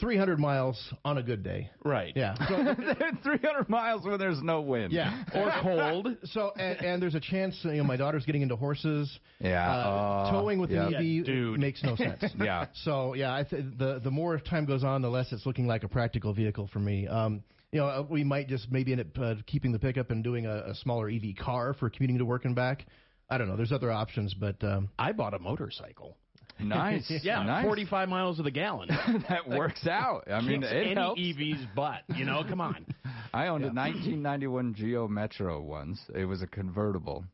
300 0.00 0.38
miles 0.40 0.92
on 1.04 1.18
a 1.18 1.22
good 1.22 1.42
day? 1.42 1.70
Right. 1.84 2.14
Yeah. 2.16 2.34
So, 2.48 2.74
300 3.22 3.68
miles 3.68 4.04
when 4.06 4.18
there's 4.18 4.42
no 4.42 4.62
wind. 4.62 4.90
yeah. 4.90 5.22
Or 5.34 5.52
cold. 5.62 6.08
So 6.24 6.52
and, 6.56 6.78
and 6.80 7.02
there's 7.02 7.14
a 7.14 7.20
chance 7.20 7.58
you 7.62 7.72
know 7.74 7.84
my 7.84 7.98
daughter's 7.98 8.24
getting 8.24 8.40
into 8.40 8.56
horses. 8.56 9.18
Yeah. 9.38 9.70
Uh, 9.70 9.88
Uh, 9.90 10.30
towing 10.32 10.60
with 10.60 10.70
yeah. 10.70 10.86
an 10.88 10.94
EV 10.94 11.28
Yeah, 11.28 11.56
makes 11.58 11.82
no 11.82 11.94
sense. 11.96 12.24
Yeah. 12.40 12.66
So 12.84 13.12
yeah, 13.14 13.34
I 13.34 13.42
th- 13.44 13.64
the 13.78 14.00
the 14.02 14.10
more 14.10 14.38
time 14.38 14.64
goes 14.64 14.82
on, 14.82 15.02
the 15.02 15.10
less 15.10 15.30
it's 15.30 15.44
looking 15.44 15.66
like 15.66 15.84
a 15.84 15.88
practical 15.88 16.32
vehicle 16.32 16.70
for 16.72 16.78
me. 16.78 17.06
Um, 17.06 17.42
you 17.72 17.80
know, 17.80 17.86
uh, 17.86 18.04
we 18.08 18.22
might 18.22 18.48
just 18.48 18.70
maybe 18.70 18.92
end 18.92 19.00
up 19.00 19.18
uh, 19.18 19.34
keeping 19.46 19.72
the 19.72 19.78
pickup 19.78 20.10
and 20.10 20.22
doing 20.22 20.46
a, 20.46 20.70
a 20.70 20.74
smaller 20.76 21.08
EV 21.08 21.34
car 21.40 21.74
for 21.74 21.88
commuting 21.90 22.18
to 22.18 22.24
work 22.24 22.44
and 22.44 22.54
back. 22.54 22.84
I 23.30 23.38
don't 23.38 23.48
know. 23.48 23.56
There's 23.56 23.72
other 23.72 23.90
options, 23.90 24.34
but 24.34 24.62
um, 24.62 24.90
I 24.98 25.12
bought 25.12 25.34
a 25.34 25.38
motorcycle. 25.38 26.16
Nice. 26.60 27.10
Yeah, 27.24 27.42
nice. 27.42 27.64
45 27.64 28.08
miles 28.08 28.38
of 28.38 28.44
the 28.44 28.50
gallon. 28.50 28.88
that 29.28 29.48
works 29.48 29.86
out. 29.86 30.30
I 30.30 30.40
mean, 30.42 30.60
Kicks 30.60 30.72
it 30.72 30.76
any 30.76 30.94
helps. 30.94 31.20
EV's 31.20 31.66
butt. 31.74 32.02
You 32.14 32.24
know, 32.24 32.44
come 32.48 32.60
on. 32.60 32.86
I 33.32 33.46
owned 33.48 33.64
a 33.64 33.68
1991 33.72 34.74
Geo 34.74 35.08
Metro 35.08 35.60
once. 35.60 35.98
It 36.14 36.26
was 36.26 36.42
a 36.42 36.46
convertible. 36.46 37.24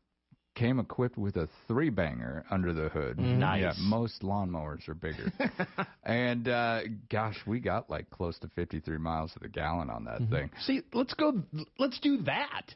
Came 0.55 0.79
equipped 0.79 1.17
with 1.17 1.37
a 1.37 1.47
three 1.67 1.89
banger 1.89 2.43
under 2.49 2.73
the 2.73 2.89
hood. 2.89 3.17
Nice. 3.17 3.61
Yeah, 3.61 3.73
most 3.79 4.23
lawnmowers 4.23 4.87
are 4.89 4.93
bigger. 4.93 5.31
and 6.03 6.47
uh, 6.47 6.81
gosh, 7.09 7.37
we 7.47 7.59
got 7.59 7.89
like 7.89 8.09
close 8.09 8.37
to 8.39 8.49
53 8.55 8.97
miles 8.97 9.31
to 9.33 9.39
the 9.39 9.47
gallon 9.47 9.89
on 9.89 10.03
that 10.05 10.19
thing. 10.29 10.49
See, 10.61 10.81
let's 10.93 11.13
go. 11.13 11.41
Let's 11.77 11.99
do 11.99 12.23
that. 12.23 12.73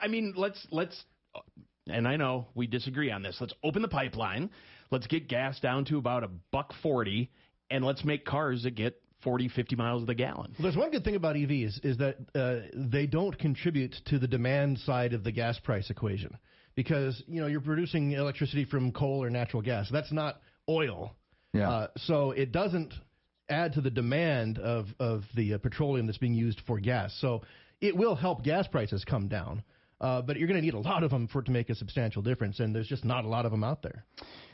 I 0.00 0.08
mean, 0.08 0.34
let's 0.36 0.66
let's. 0.70 1.00
And 1.88 2.08
I 2.08 2.16
know 2.16 2.48
we 2.56 2.66
disagree 2.66 3.12
on 3.12 3.22
this. 3.22 3.36
Let's 3.40 3.54
open 3.62 3.82
the 3.82 3.88
pipeline. 3.88 4.50
Let's 4.90 5.06
get 5.06 5.28
gas 5.28 5.60
down 5.60 5.84
to 5.86 5.98
about 5.98 6.24
a 6.24 6.30
buck 6.50 6.72
forty, 6.82 7.30
and 7.70 7.84
let's 7.84 8.04
make 8.04 8.24
cars 8.24 8.64
that 8.64 8.74
get 8.74 9.00
40, 9.22 9.48
50 9.48 9.76
miles 9.76 10.02
of 10.02 10.06
the 10.06 10.14
gallon. 10.14 10.54
Well, 10.58 10.62
there's 10.62 10.76
one 10.76 10.90
good 10.90 11.04
thing 11.04 11.16
about 11.16 11.36
EVs 11.36 11.84
is 11.84 11.98
that 11.98 12.16
uh, 12.34 12.68
they 12.74 13.06
don't 13.06 13.36
contribute 13.36 13.94
to 14.06 14.18
the 14.18 14.28
demand 14.28 14.78
side 14.80 15.12
of 15.14 15.24
the 15.24 15.32
gas 15.32 15.58
price 15.58 15.90
equation 15.90 16.36
because 16.76 17.20
you 17.26 17.40
know 17.40 17.48
you're 17.48 17.60
producing 17.60 18.12
electricity 18.12 18.64
from 18.64 18.92
coal 18.92 19.22
or 19.24 19.30
natural 19.30 19.62
gas. 19.62 19.88
That's 19.90 20.12
not 20.12 20.40
oil. 20.68 21.16
Yeah. 21.52 21.70
Uh, 21.70 21.86
so 21.96 22.30
it 22.30 22.52
doesn't 22.52 22.94
add 23.48 23.72
to 23.72 23.80
the 23.80 23.90
demand 23.90 24.58
of 24.58 24.86
of 25.00 25.24
the 25.34 25.54
uh, 25.54 25.58
petroleum 25.58 26.06
that's 26.06 26.18
being 26.18 26.34
used 26.34 26.60
for 26.66 26.78
gas. 26.78 27.16
So 27.20 27.42
it 27.80 27.96
will 27.96 28.14
help 28.14 28.44
gas 28.44 28.68
prices 28.68 29.04
come 29.04 29.28
down. 29.28 29.64
Uh, 29.98 30.20
but 30.20 30.36
you're 30.36 30.46
going 30.46 30.60
to 30.60 30.64
need 30.64 30.74
a 30.74 30.78
lot 30.78 31.02
of 31.02 31.10
them 31.10 31.26
for 31.26 31.38
it 31.38 31.46
to 31.46 31.50
make 31.50 31.70
a 31.70 31.74
substantial 31.74 32.20
difference, 32.20 32.60
and 32.60 32.74
there's 32.74 32.86
just 32.86 33.02
not 33.02 33.24
a 33.24 33.28
lot 33.28 33.46
of 33.46 33.50
them 33.50 33.64
out 33.64 33.80
there. 33.80 34.04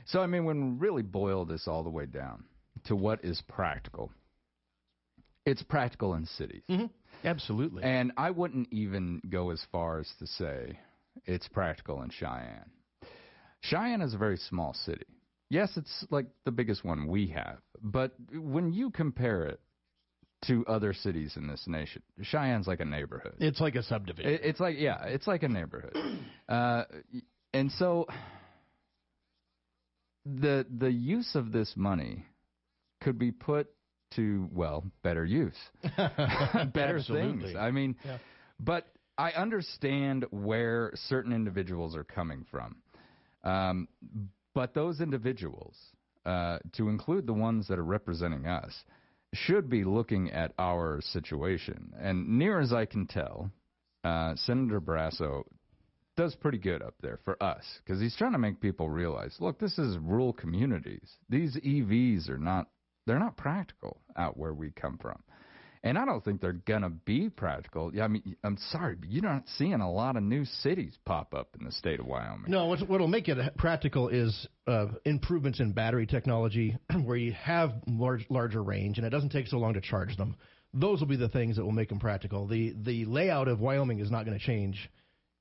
So, 0.06 0.20
I 0.20 0.28
mean, 0.28 0.44
when 0.44 0.74
we 0.74 0.78
really 0.78 1.02
boil 1.02 1.44
this 1.44 1.66
all 1.66 1.82
the 1.82 1.90
way 1.90 2.06
down 2.06 2.44
to 2.84 2.94
what 2.94 3.24
is 3.24 3.42
practical, 3.48 4.12
it's 5.44 5.60
practical 5.64 6.14
in 6.14 6.26
cities. 6.26 6.62
Absolutely. 7.24 7.82
And 7.82 8.12
I 8.16 8.30
wouldn't 8.30 8.68
even 8.72 9.20
go 9.28 9.50
as 9.50 9.60
far 9.72 9.98
as 9.98 10.08
to 10.20 10.28
say 10.28 10.78
it's 11.24 11.48
practical 11.48 12.02
in 12.02 12.10
Cheyenne. 12.10 12.70
Cheyenne 13.60 14.00
is 14.00 14.14
a 14.14 14.18
very 14.18 14.36
small 14.36 14.74
city. 14.74 15.06
Yes, 15.48 15.70
it's 15.76 16.06
like 16.10 16.26
the 16.44 16.50
biggest 16.50 16.84
one 16.84 17.08
we 17.08 17.28
have, 17.28 17.58
but 17.82 18.12
when 18.32 18.72
you 18.72 18.90
compare 18.90 19.44
it 19.44 19.60
to 20.46 20.64
other 20.66 20.94
cities 20.94 21.34
in 21.36 21.46
this 21.46 21.64
nation, 21.66 22.02
Cheyenne's 22.22 22.66
like 22.66 22.80
a 22.80 22.84
neighborhood. 22.84 23.34
it's 23.38 23.60
like 23.60 23.74
a 23.74 23.82
subdivision. 23.82 24.32
It, 24.32 24.40
it's 24.42 24.60
like 24.60 24.76
yeah, 24.78 25.04
it's 25.04 25.26
like 25.26 25.42
a 25.42 25.48
neighborhood, 25.48 25.94
uh, 26.48 26.84
and 27.52 27.70
so 27.72 28.06
the 30.24 30.66
the 30.78 30.90
use 30.90 31.34
of 31.34 31.52
this 31.52 31.74
money 31.76 32.24
could 33.02 33.18
be 33.18 33.30
put 33.30 33.68
to 34.16 34.48
well 34.52 34.84
better 35.02 35.24
use, 35.24 35.56
better 35.96 36.96
Absolutely. 36.96 37.42
things. 37.42 37.56
I 37.56 37.70
mean, 37.70 37.96
but 38.58 38.86
I 39.18 39.30
understand 39.32 40.26
where 40.30 40.92
certain 40.94 41.32
individuals 41.32 41.96
are 41.96 42.04
coming 42.04 42.44
from, 42.50 42.76
um, 43.44 43.88
but 44.54 44.74
those 44.74 45.00
individuals, 45.00 45.76
uh, 46.24 46.58
to 46.76 46.88
include 46.88 47.26
the 47.26 47.32
ones 47.32 47.68
that 47.68 47.78
are 47.78 47.84
representing 47.84 48.46
us, 48.46 48.72
should 49.34 49.68
be 49.68 49.84
looking 49.84 50.30
at 50.30 50.52
our 50.58 51.00
situation. 51.00 51.92
And 51.98 52.38
near 52.38 52.60
as 52.60 52.72
I 52.72 52.84
can 52.84 53.06
tell, 53.06 53.50
uh, 54.04 54.34
Senator 54.36 54.80
Barrasso 54.80 55.44
does 56.16 56.34
pretty 56.34 56.58
good 56.58 56.82
up 56.82 56.94
there 57.00 57.18
for 57.24 57.42
us 57.42 57.64
because 57.84 58.00
he's 58.00 58.16
trying 58.16 58.32
to 58.32 58.38
make 58.38 58.60
people 58.60 58.90
realize, 58.90 59.34
look, 59.40 59.58
this 59.58 59.78
is 59.78 59.96
rural 59.98 60.32
communities. 60.32 61.16
These 61.28 61.56
EVs 61.56 62.28
are 62.28 62.38
not 62.38 62.68
they're 63.06 63.18
not 63.18 63.36
practical 63.36 64.00
out 64.16 64.36
where 64.36 64.54
we 64.54 64.70
come 64.70 64.98
from. 64.98 65.20
And 65.84 65.98
I 65.98 66.04
don't 66.04 66.24
think 66.24 66.40
they're 66.40 66.52
gonna 66.52 66.90
be 66.90 67.28
practical. 67.28 67.92
Yeah, 67.94 68.04
I 68.04 68.08
mean, 68.08 68.36
I'm 68.44 68.56
sorry, 68.70 68.94
but 68.94 69.10
you're 69.10 69.22
not 69.22 69.44
seeing 69.58 69.80
a 69.80 69.90
lot 69.90 70.16
of 70.16 70.22
new 70.22 70.44
cities 70.44 70.96
pop 71.04 71.34
up 71.34 71.56
in 71.58 71.64
the 71.64 71.72
state 71.72 71.98
of 71.98 72.06
Wyoming. 72.06 72.50
No, 72.50 72.66
what's, 72.66 72.82
what'll 72.82 73.08
make 73.08 73.28
it 73.28 73.56
practical 73.56 74.08
is 74.08 74.46
uh, 74.68 74.86
improvements 75.04 75.58
in 75.58 75.72
battery 75.72 76.06
technology, 76.06 76.76
where 77.04 77.16
you 77.16 77.32
have 77.32 77.72
large, 77.88 78.24
larger 78.30 78.62
range 78.62 78.98
and 78.98 79.06
it 79.06 79.10
doesn't 79.10 79.30
take 79.30 79.48
so 79.48 79.58
long 79.58 79.74
to 79.74 79.80
charge 79.80 80.16
them. 80.16 80.36
Those 80.72 81.00
will 81.00 81.08
be 81.08 81.16
the 81.16 81.28
things 81.28 81.56
that 81.56 81.64
will 81.64 81.72
make 81.72 81.88
them 81.88 81.98
practical. 81.98 82.46
The 82.46 82.74
the 82.80 83.04
layout 83.04 83.48
of 83.48 83.60
Wyoming 83.60 83.98
is 83.98 84.10
not 84.10 84.24
going 84.24 84.38
to 84.38 84.44
change 84.44 84.88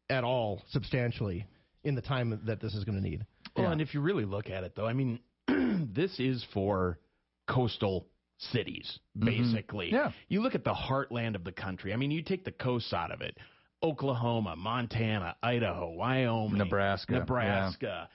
at 0.10 0.24
all 0.24 0.62
substantially 0.72 1.46
in 1.84 1.96
the 1.96 2.02
time 2.02 2.42
that 2.46 2.60
this 2.60 2.74
is 2.74 2.84
going 2.84 3.02
to 3.02 3.04
need. 3.04 3.26
Well, 3.56 3.72
and 3.72 3.82
if 3.82 3.94
you 3.94 4.02
really 4.02 4.26
look 4.26 4.50
at 4.50 4.64
it, 4.64 4.74
though, 4.76 4.86
I 4.86 4.94
mean, 4.94 5.20
this 5.48 6.20
is 6.20 6.46
for 6.54 7.00
coastal 7.48 8.08
cities, 8.52 9.00
mm-hmm. 9.18 9.26
basically. 9.26 9.92
Yeah. 9.92 10.12
You 10.28 10.42
look 10.42 10.56
at 10.56 10.64
the 10.64 10.74
heartland 10.74 11.36
of 11.36 11.44
the 11.44 11.52
country. 11.52 11.94
I 11.94 11.96
mean, 11.96 12.12
you 12.12 12.22
take 12.22 12.44
the 12.44 12.52
coasts 12.52 12.94
out 12.94 13.12
of 13.12 13.22
it 13.22 13.38
Oklahoma, 13.84 14.56
Montana, 14.56 15.36
Idaho, 15.42 15.92
Wyoming, 15.92 16.58
Nebraska, 16.58 17.14
Nebraska. 17.14 18.10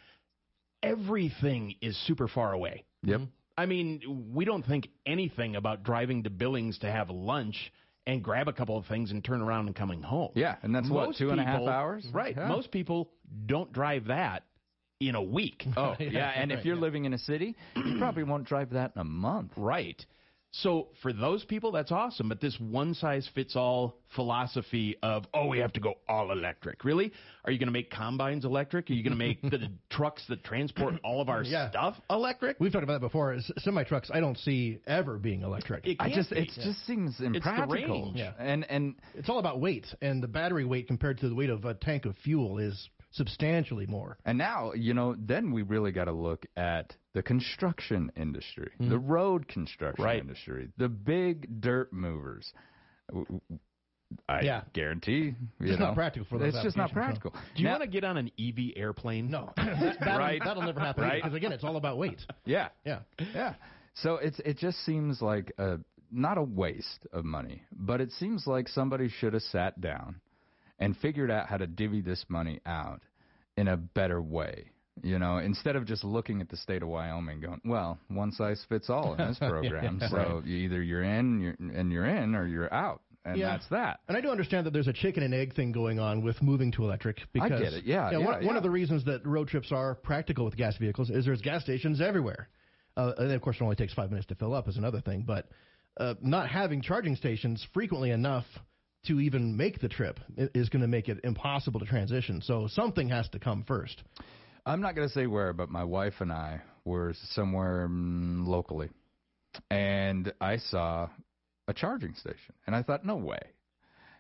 Everything 0.83 1.75
is 1.80 1.97
super 2.06 2.28
far 2.28 2.52
away. 2.52 2.85
Yep. 3.02 3.23
I 3.59 3.66
mean, 3.66 4.30
we 4.33 4.45
don't 4.45 4.64
think 4.64 4.88
anything 5.06 5.56
about 5.56 5.83
driving 5.83 6.25
to 6.25 6.30
Billings 6.30 6.78
to 6.80 6.90
have 6.90 7.09
lunch 7.11 7.73
and 8.06 8.23
grab 8.23 8.49
a 8.49 8.52
couple 8.52 8.76
of 8.76 8.87
things 8.87 9.11
and 9.11 9.25
turn 9.25 9.40
around 9.40 9.66
and 9.66 9.75
coming 9.75 10.02
home. 10.02 10.30
Yeah, 10.35 10.56
and 10.62 10.75
that's 10.75 10.88
what 10.88 11.06
Most 11.06 11.18
two 11.18 11.30
and 11.30 11.40
a 11.40 11.45
half 11.45 11.59
people- 11.61 11.68
hours, 11.68 12.06
Right. 12.12 12.37
Yeah. 12.37 12.49
Most 12.49 12.71
people 12.71 13.11
don't 13.47 13.73
drive 13.73 14.06
that 14.06 14.45
in 15.00 15.15
a 15.15 15.23
week. 15.23 15.65
Oh, 15.76 15.95
yeah, 15.99 16.31
and 16.37 16.50
if 16.53 16.65
you're 16.65 16.76
living 16.76 17.05
in 17.05 17.12
a 17.12 17.19
city, 17.19 17.55
you 17.75 17.99
probably 17.99 18.25
won't 18.25 18.45
drive 18.45 18.71
that 18.71 18.93
in 18.95 19.00
a 19.00 19.05
month. 19.05 19.53
Right. 19.57 20.05
So 20.53 20.88
for 21.03 21.12
those 21.12 21.45
people, 21.45 21.71
that's 21.71 21.93
awesome. 21.93 22.31
But 22.31 22.41
this 22.41 22.57
one 22.59 22.95
size 22.95 23.29
fits 23.35 23.57
all 23.57 23.99
philosophy 24.15 24.97
of, 25.03 25.25
oh, 25.35 25.49
we 25.49 25.59
have 25.59 25.73
to 25.75 25.81
go 25.81 25.97
all 26.09 26.33
electric. 26.33 26.83
Really? 26.83 27.12
Are 27.45 27.53
you 27.53 27.59
going 27.59 27.67
to 27.67 27.73
make 27.73 27.91
combines 27.91 28.47
electric? 28.47 28.88
Are 28.88 28.95
you 28.95 29.03
going 29.03 29.12
to 29.12 29.19
make 29.19 29.43
the 29.43 29.69
trucks 29.91 30.23
that 30.31 30.45
transport 30.45 30.95
all 31.05 31.21
of 31.21 31.29
our 31.29 31.43
Yeah. 31.43 31.69
stuff 31.71 31.97
electric? 32.09 32.57
We've 32.59 32.73
talked 32.73 32.85
about 32.85 32.95
that 32.95 33.07
before. 33.07 33.37
Semi 33.59 33.85
trucks, 33.85 34.11
I 34.15 34.21
don't 34.21 34.38
see 34.38 34.79
ever 34.87 35.19
being 35.19 35.43
electric. 35.43 35.87
It 35.87 35.97
I 36.00 36.09
just 36.15 36.31
be. 36.31 36.38
it 36.38 36.50
just 36.55 36.87
seems 36.87 37.21
impractical. 37.21 38.05
range. 38.05 38.17
Yeah. 38.17 38.33
And 38.38 38.65
and 38.71 38.95
It's 39.15 39.29
all 39.29 39.38
about 39.41 39.61
weight, 39.61 39.87
and 40.00 40.23
the 40.23 40.29
battery 40.29 40.65
weight 40.65 40.87
compared 40.88 41.19
to 41.19 41.29
the 41.29 41.35
weight 41.35 41.50
of 41.50 41.67
a 41.67 41.75
tank 41.75 42.07
of 42.07 42.17
fuel 42.25 42.57
is 42.59 42.88
substantially 43.16 43.87
more. 43.87 44.18
and 44.25 44.37
now, 44.38 44.73
you 44.73 44.94
know, 44.94 45.14
then 45.18 45.52
we 45.52 45.62
really 45.62 45.92
got 45.92 46.04
to 46.04 46.12
look 46.12 46.46
at 46.56 46.94
the 47.14 47.23
construction 47.23 48.11
industry, 48.16 48.70
hmm. 48.78 48.88
the 48.88 48.99
road 48.99 49.49
construction 49.49 50.04
Right. 50.04 50.20
industry, 50.20 50.68
the 50.76 50.88
big 50.88 51.61
dirt 51.61 51.92
movers. 51.92 52.52
I 54.28 54.40
Yeah. 54.42 54.62
guarantee. 54.73 55.35
You 55.61 55.66
Just 55.66 55.80
know, 55.80 55.87
not 55.87 55.94
practical 55.94 56.26
for 56.28 56.38
those 56.38 56.54
It's 56.54 56.62
just 56.62 56.76
not 56.76 56.90
applications, 56.90 57.18
practical. 57.18 57.40
Do 57.56 57.62
you 57.62 57.64
Now- 57.64 57.73
want 57.73 57.82
to 57.85 57.88
get 57.88 58.04
on 58.04 58.16
an 58.16 58.30
EV 58.38 58.73
airplane? 58.76 59.30
No, 59.30 59.52
that'll, 59.56 60.18
Right. 60.18 60.40
that'll 60.44 60.62
never 60.62 60.78
happen 60.80 61.02
Right. 61.04 61.23
because 61.23 61.35
again, 61.35 61.52
it's 61.52 61.64
all 61.64 61.76
about 61.76 61.99
weight. 61.99 62.25
Yeah. 62.44 62.68
Yeah. 62.85 63.00
Yeah. 63.35 63.54
So 63.94 64.16
it's 64.16 64.38
it 64.40 64.58
just 64.58 64.78
seems 64.85 65.20
like 65.23 65.52
a 65.58 65.80
not 66.12 66.38
a 66.38 66.42
waste 66.42 67.06
of 67.12 67.25
money, 67.25 67.62
but 67.73 68.00
it 68.00 68.12
seems 68.12 68.46
like 68.46 68.68
somebody 68.68 69.08
should 69.08 69.32
have 69.32 69.42
sat 69.42 69.80
down 69.80 70.20
and 70.78 70.97
figured 70.99 71.30
out 71.30 71.47
how 71.49 71.56
to 71.56 71.66
divvy 71.66 72.00
this 72.00 72.25
money 72.28 72.61
out 72.66 73.02
in 73.56 73.68
a 73.68 73.76
better 73.76 74.21
way. 74.21 74.71
You 75.02 75.18
know, 75.18 75.38
instead 75.38 75.76
of 75.76 75.85
just 75.85 76.04
looking 76.04 76.40
at 76.40 76.49
the 76.49 76.56
state 76.56 76.83
of 76.83 76.88
Wyoming, 76.88 77.40
going, 77.40 77.61
"Well, 77.66 77.99
one 78.09 78.33
size 78.33 78.64
fits 78.68 78.88
all 78.88 79.12
in 79.14 79.28
this 79.28 79.38
program, 79.40 80.00
so 80.09 80.42
you 80.45 80.56
either 80.56 80.83
you're 80.83 81.02
in, 81.02 81.40
you're, 81.40 81.56
and 81.78 81.92
you're 81.92 82.06
in, 82.06 82.35
or 82.35 82.47
you're 82.47 82.73
out, 82.73 83.02
and 83.26 83.37
Yeah. 83.37 83.50
that's 83.50 83.68
that." 83.68 84.00
And 84.09 84.16
I 84.16 84.23
do 84.23 84.30
understand 84.30 84.64
that 84.66 84.73
there's 84.73 84.88
a 84.88 84.95
chicken 84.95 85.23
and 85.23 85.35
egg 85.35 85.54
thing 85.54 85.71
going 85.73 85.99
on 85.99 86.23
with 86.23 86.40
moving 86.42 86.73
to 86.73 86.85
electric. 86.85 87.18
Because, 87.35 87.61
get 87.61 87.75
it. 87.75 87.85
Yeah, 87.85 88.04
one, 88.12 88.21
yeah, 88.21 88.26
one 88.26 88.42
yeah. 88.45 88.56
of 88.56 88.62
the 88.62 88.71
reasons 88.71 89.04
that 89.04 89.26
road 89.26 89.49
trips 89.49 89.71
are 89.71 89.97
practical 89.97 90.47
with 90.47 90.56
gas 90.56 90.78
vehicles 90.78 91.11
is 91.11 91.26
there's 91.26 91.42
gas 91.42 91.62
stations 91.62 92.00
everywhere. 92.00 92.49
Uh, 92.97 93.12
and 93.18 93.33
of 93.33 93.42
course, 93.42 93.56
it 93.56 93.62
only 93.62 93.76
takes 93.76 93.92
five 93.92 94.09
minutes 94.09 94.28
to 94.28 94.35
fill 94.35 94.54
up 94.54 94.66
is 94.66 94.78
another 94.78 95.02
thing. 95.02 95.25
But 95.26 95.47
uh, 95.99 96.14
not 96.23 96.49
having 96.49 96.80
charging 96.80 97.16
stations 97.16 97.66
frequently 97.75 98.11
enough 98.12 98.47
to 99.06 99.20
even 99.20 99.56
make 99.56 99.80
the 99.80 99.88
trip 99.88 100.18
is 100.36 100.68
going 100.68 100.82
to 100.82 100.88
make 100.88 101.08
it 101.08 101.18
impossible 101.25 101.80
to 101.80 101.86
transition. 101.86 102.40
So 102.42 102.68
something 102.68 103.08
has 103.08 103.28
to 103.30 103.38
come 103.38 103.64
first. 103.66 104.02
I'm 104.64 104.80
not 104.80 104.94
going 104.96 105.06
to 105.08 105.14
say 105.14 105.26
where, 105.26 105.52
but 105.52 105.70
my 105.70 105.84
wife 105.84 106.14
and 106.20 106.32
I 106.32 106.60
were 106.84 107.14
somewhere 107.32 107.88
mm, 107.88 108.46
locally, 108.46 108.90
and 109.70 110.32
I 110.40 110.56
saw 110.56 111.08
a 111.68 111.72
charging 111.75 112.14
station, 112.14 112.54
and 112.66 112.75
I 112.75 112.82
thought, 112.82 113.04
no 113.04 113.16
way. 113.16 113.40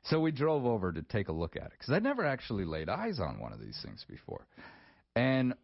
So 0.04 0.20
we 0.20 0.30
drove 0.30 0.64
over 0.64 0.92
to 0.92 1.02
take 1.02 1.28
a 1.28 1.32
look 1.32 1.56
at 1.56 1.64
it 1.64 1.72
because 1.72 1.92
I'd 1.92 2.02
never 2.04 2.24
actually 2.24 2.64
laid 2.64 2.88
eyes 2.88 3.18
on 3.18 3.40
one 3.40 3.52
of 3.52 3.60
these 3.60 3.78
things 3.84 4.04
before, 4.08 4.46
and 5.16 5.54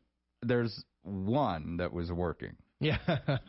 there's 0.42 0.84
one 1.04 1.76
that 1.76 1.92
was 1.92 2.10
working, 2.10 2.56
Yeah. 2.80 2.98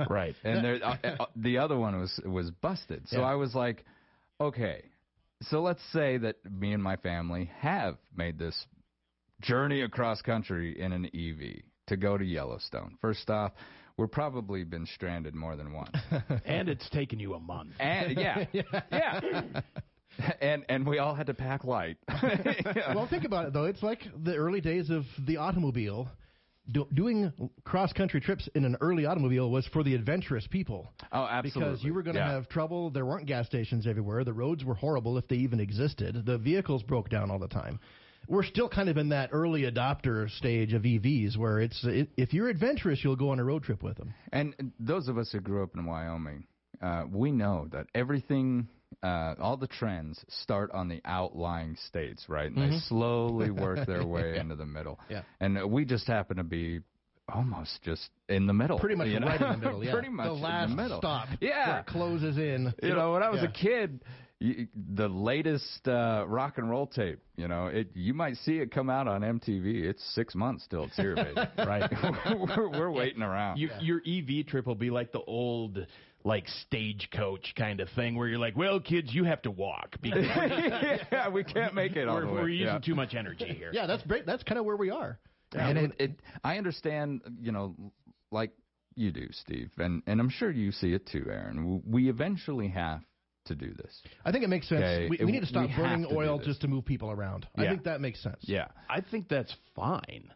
Right. 0.07 0.35
and 0.43 0.63
there, 0.63 0.79
uh, 0.83 0.97
uh, 1.19 1.25
the 1.35 1.57
other 1.57 1.77
one 1.79 1.99
was 1.99 2.19
was 2.25 2.51
busted. 2.51 3.07
So 3.09 3.21
Yeah. 3.21 3.25
I 3.25 3.35
was 3.35 3.55
like, 3.55 3.85
okay, 4.39 4.83
so 5.49 5.61
let's 5.61 5.81
say 5.91 6.17
that 6.17 6.37
me 6.49 6.73
and 6.73 6.83
my 6.83 6.95
family 6.97 7.49
have 7.59 7.97
made 8.15 8.37
this 8.37 8.65
journey 9.41 9.81
across 9.81 10.21
country 10.21 10.79
in 10.79 10.91
an 10.91 11.05
EV 11.05 11.63
to 11.87 11.97
go 11.97 12.17
to 12.17 12.23
Yellowstone. 12.23 12.97
First 13.01 13.29
off, 13.29 13.51
we're 13.97 14.07
probably 14.07 14.63
been 14.63 14.85
stranded 14.85 15.35
more 15.35 15.55
than 15.55 15.73
once. 15.73 15.95
and 16.45 16.69
it's 16.69 16.89
taken 16.89 17.19
you 17.19 17.33
a 17.35 17.39
month. 17.39 17.71
And 17.79 18.17
yeah, 18.17 18.45
yeah. 18.91 19.21
And 20.41 20.63
and 20.69 20.85
we 20.85 20.99
all 20.99 21.15
had 21.15 21.27
to 21.27 21.33
pack 21.33 21.63
light. 21.63 21.97
well, 22.93 23.07
think 23.07 23.23
about 23.25 23.47
it 23.47 23.53
though. 23.53 23.65
It's 23.65 23.83
like 23.83 24.01
the 24.23 24.35
early 24.35 24.61
days 24.61 24.89
of 24.89 25.03
the 25.25 25.37
automobile. 25.37 26.07
Do, 26.71 26.87
doing 26.93 27.31
cross 27.65 27.91
country 27.91 28.21
trips 28.21 28.47
in 28.55 28.63
an 28.63 28.77
early 28.79 29.05
automobile 29.05 29.49
was 29.51 29.67
for 29.67 29.83
the 29.83 29.95
adventurous 29.95 30.47
people. 30.47 30.93
oh, 31.11 31.23
absolutely. 31.29 31.71
Because 31.71 31.83
you 31.83 31.93
were 31.93 32.03
going 32.03 32.15
to 32.15 32.21
Yeah. 32.21 32.31
have 32.31 32.47
trouble. 32.47 32.89
There 32.89 33.05
weren't 33.05 33.25
gas 33.25 33.47
stations 33.47 33.85
everywhere. 33.85 34.23
The 34.23 34.31
roads 34.33 34.63
were 34.63 34.75
horrible 34.75 35.17
if 35.17 35.27
they 35.27 35.35
even 35.37 35.59
existed. 35.59 36.25
The 36.25 36.37
vehicles 36.37 36.81
broke 36.83 37.09
down 37.09 37.29
all 37.29 37.39
the 37.39 37.49
time. 37.49 37.79
We're 38.29 38.43
still 38.43 38.69
kind 38.69 38.87
of 38.87 38.95
in 38.97 39.09
that 39.09 39.31
early 39.33 39.63
adopter 39.63 40.29
stage 40.29 40.71
of 40.73 40.83
EVs 40.83 41.35
where 41.35 41.59
it's 41.59 41.83
it, 41.83 42.07
if 42.15 42.33
you're 42.33 42.47
adventurous, 42.47 43.03
you'll 43.03 43.17
go 43.17 43.31
on 43.31 43.39
a 43.39 43.43
road 43.43 43.63
trip 43.63 43.83
with 43.83 43.97
them. 43.97 44.13
And 44.31 44.71
those 44.79 45.09
of 45.09 45.17
us 45.17 45.33
who 45.33 45.41
grew 45.41 45.63
up 45.63 45.71
in 45.75 45.85
Wyoming, 45.85 46.45
uh, 46.81 47.03
we 47.11 47.31
know 47.33 47.67
that 47.73 47.87
everything, 47.93 48.69
uh, 49.01 49.35
all 49.39 49.57
the 49.57 49.67
trends 49.67 50.23
start 50.29 50.71
on 50.71 50.87
the 50.87 51.01
outlying 51.05 51.77
states, 51.87 52.25
right? 52.27 52.51
And 52.51 52.71
they 52.71 52.77
slowly 52.87 53.51
work 53.51 53.85
their 53.87 54.05
way 54.07 54.37
into 54.37 54.55
the 54.55 54.65
middle. 54.65 54.99
Mm-hmm. 55.03 55.13
Yeah. 55.13 55.21
And 55.39 55.71
we 55.71 55.85
just 55.85 56.07
happen 56.07 56.37
to 56.37 56.43
be 56.43 56.81
almost 57.33 57.81
just 57.83 58.09
in 58.29 58.47
the 58.47 58.53
middle. 58.53 58.79
Pretty 58.79 58.95
much 58.95 59.07
you 59.07 59.19
know? 59.19 59.27
right 59.27 59.41
in 59.41 59.51
the 59.51 59.57
middle. 59.57 59.83
Yeah. 59.83 59.93
Pretty 59.93 60.09
much 60.09 60.27
the 60.27 60.33
last 60.33 60.69
in 60.69 60.75
the 60.75 60.83
middle. 60.83 60.97
stop. 60.99 61.27
Yeah. 61.41 61.67
where 61.67 61.79
it 61.79 61.85
closes 61.87 62.37
in. 62.37 62.73
You 62.81 62.93
know, 62.93 63.13
when 63.13 63.23
I 63.23 63.29
was 63.29 63.41
yeah. 63.41 63.49
a 63.49 63.51
kid, 63.51 63.99
you, 64.39 64.67
the 64.95 65.07
latest 65.07 65.87
uh, 65.87 66.25
rock 66.27 66.57
and 66.57 66.69
roll 66.69 66.87
tape, 66.87 67.19
you 67.37 67.47
know, 67.47 67.67
it 67.67 67.89
you 67.95 68.13
might 68.13 68.35
see 68.37 68.57
it 68.59 68.71
come 68.71 68.89
out 68.89 69.07
on 69.07 69.21
MTV. 69.21 69.83
It's 69.83 70.03
six 70.13 70.35
months 70.35 70.65
till 70.69 70.83
it's 70.85 70.95
here, 70.95 71.15
baby. 71.15 71.41
Right. 71.57 71.89
we're, 72.57 72.69
we're 72.69 72.91
waiting 72.91 73.21
around. 73.21 73.57
You, 73.57 73.69
Your 73.79 74.01
EV 74.05 74.47
trip 74.47 74.65
will 74.65 74.75
be 74.75 74.89
like 74.89 75.11
the 75.11 75.21
old, 75.21 75.85
like 76.23 76.47
stagecoach 76.67 77.53
kind 77.57 77.79
of 77.79 77.89
thing, 77.95 78.15
where 78.15 78.27
you're 78.27 78.39
like, 78.39 78.55
"Well, 78.55 78.79
kids, 78.79 79.13
you 79.13 79.23
have 79.25 79.41
to 79.43 79.51
walk 79.51 79.97
because 80.01 80.25
yeah, 80.25 81.29
we 81.29 81.43
can't 81.43 81.73
make 81.73 81.95
it 81.95 82.07
all 82.07 82.15
we're, 82.15 82.21
the 82.21 82.27
way. 82.27 82.33
we're 82.33 82.49
using 82.49 82.67
yeah. 82.75 82.79
too 82.79 82.95
much 82.95 83.13
energy 83.13 83.53
here." 83.53 83.71
Yeah, 83.73 83.87
that's 83.87 84.03
great. 84.03 84.25
That's 84.25 84.43
kind 84.43 84.59
of 84.59 84.65
where 84.65 84.77
we 84.77 84.89
are. 84.89 85.19
and 85.53 85.77
it, 85.77 85.91
it, 85.99 86.11
I 86.43 86.57
understand, 86.57 87.21
you 87.39 87.51
know, 87.51 87.75
like 88.31 88.51
you 88.95 89.11
do, 89.11 89.27
Steve, 89.31 89.71
and 89.77 90.01
and 90.07 90.19
I'm 90.19 90.29
sure 90.29 90.51
you 90.51 90.71
see 90.71 90.93
it 90.93 91.07
too, 91.07 91.25
Aaron. 91.29 91.83
We 91.85 92.09
eventually 92.09 92.69
have 92.69 93.01
to 93.45 93.55
do 93.55 93.73
this. 93.73 94.01
I 94.23 94.31
think 94.31 94.43
it 94.43 94.49
makes 94.49 94.69
sense. 94.69 94.81
Okay, 94.81 95.07
we, 95.09 95.19
we 95.25 95.31
need 95.31 95.41
to 95.41 95.45
stop 95.45 95.69
we 95.69 95.75
burning 95.75 96.07
to 96.07 96.15
oil 96.15 96.39
just 96.39 96.61
to 96.61 96.67
move 96.67 96.85
people 96.85 97.11
around. 97.11 97.47
I 97.57 97.65
think 97.65 97.83
that 97.83 98.01
makes 98.01 98.21
sense. 98.23 98.39
Yeah, 98.41 98.67
I 98.89 99.01
think 99.01 99.27
that's 99.27 99.53
fine. 99.75 100.31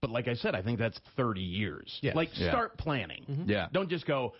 But 0.00 0.10
like 0.10 0.28
I 0.28 0.34
said, 0.34 0.54
I 0.54 0.62
think 0.62 0.78
that's 0.78 0.98
30 1.16 1.40
years. 1.40 1.98
Yes. 2.02 2.14
Like, 2.14 2.28
Yeah. 2.34 2.50
start 2.50 2.78
planning. 2.78 3.24
Mm-hmm. 3.28 3.50
yeah. 3.50 3.66
Don't 3.72 3.90
just 3.90 4.06
go, 4.06 4.34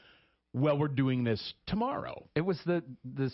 well, 0.53 0.79
we're 0.79 0.89
doing 0.89 1.25
this 1.25 1.55
tomorrow. 1.67 2.29
It 2.35 2.41
was 2.43 2.59
the 2.65 2.83
this 3.05 3.33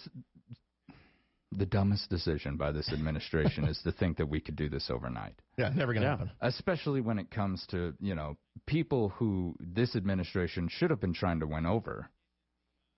the 1.57 1.67
dumbest 1.67 2.11
decision 2.11 2.57
by 2.57 2.73
this 2.73 2.93
administration 2.93 3.65
is 3.69 3.81
to 3.85 3.93
think 3.93 4.17
that 4.17 4.27
we 4.29 4.41
could 4.41 4.57
do 4.57 4.69
this 4.69 4.91
overnight. 4.91 5.35
Yeah, 5.57 5.69
never 5.69 5.93
going 5.93 6.03
to 6.03 6.09
Yeah. 6.09 6.17
happen. 6.17 6.31
Especially 6.41 7.01
when 7.01 7.19
it 7.19 7.31
comes 7.31 7.65
to, 7.71 7.95
you 8.01 8.15
know, 8.17 8.37
people 8.67 9.11
who 9.11 9.55
this 9.61 9.95
administration 9.95 10.69
should 10.69 10.91
have 10.91 11.01
been 11.01 11.15
trying 11.15 11.41
to 11.41 11.47
win 11.47 11.65
over 11.65 12.09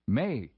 may 0.07 0.49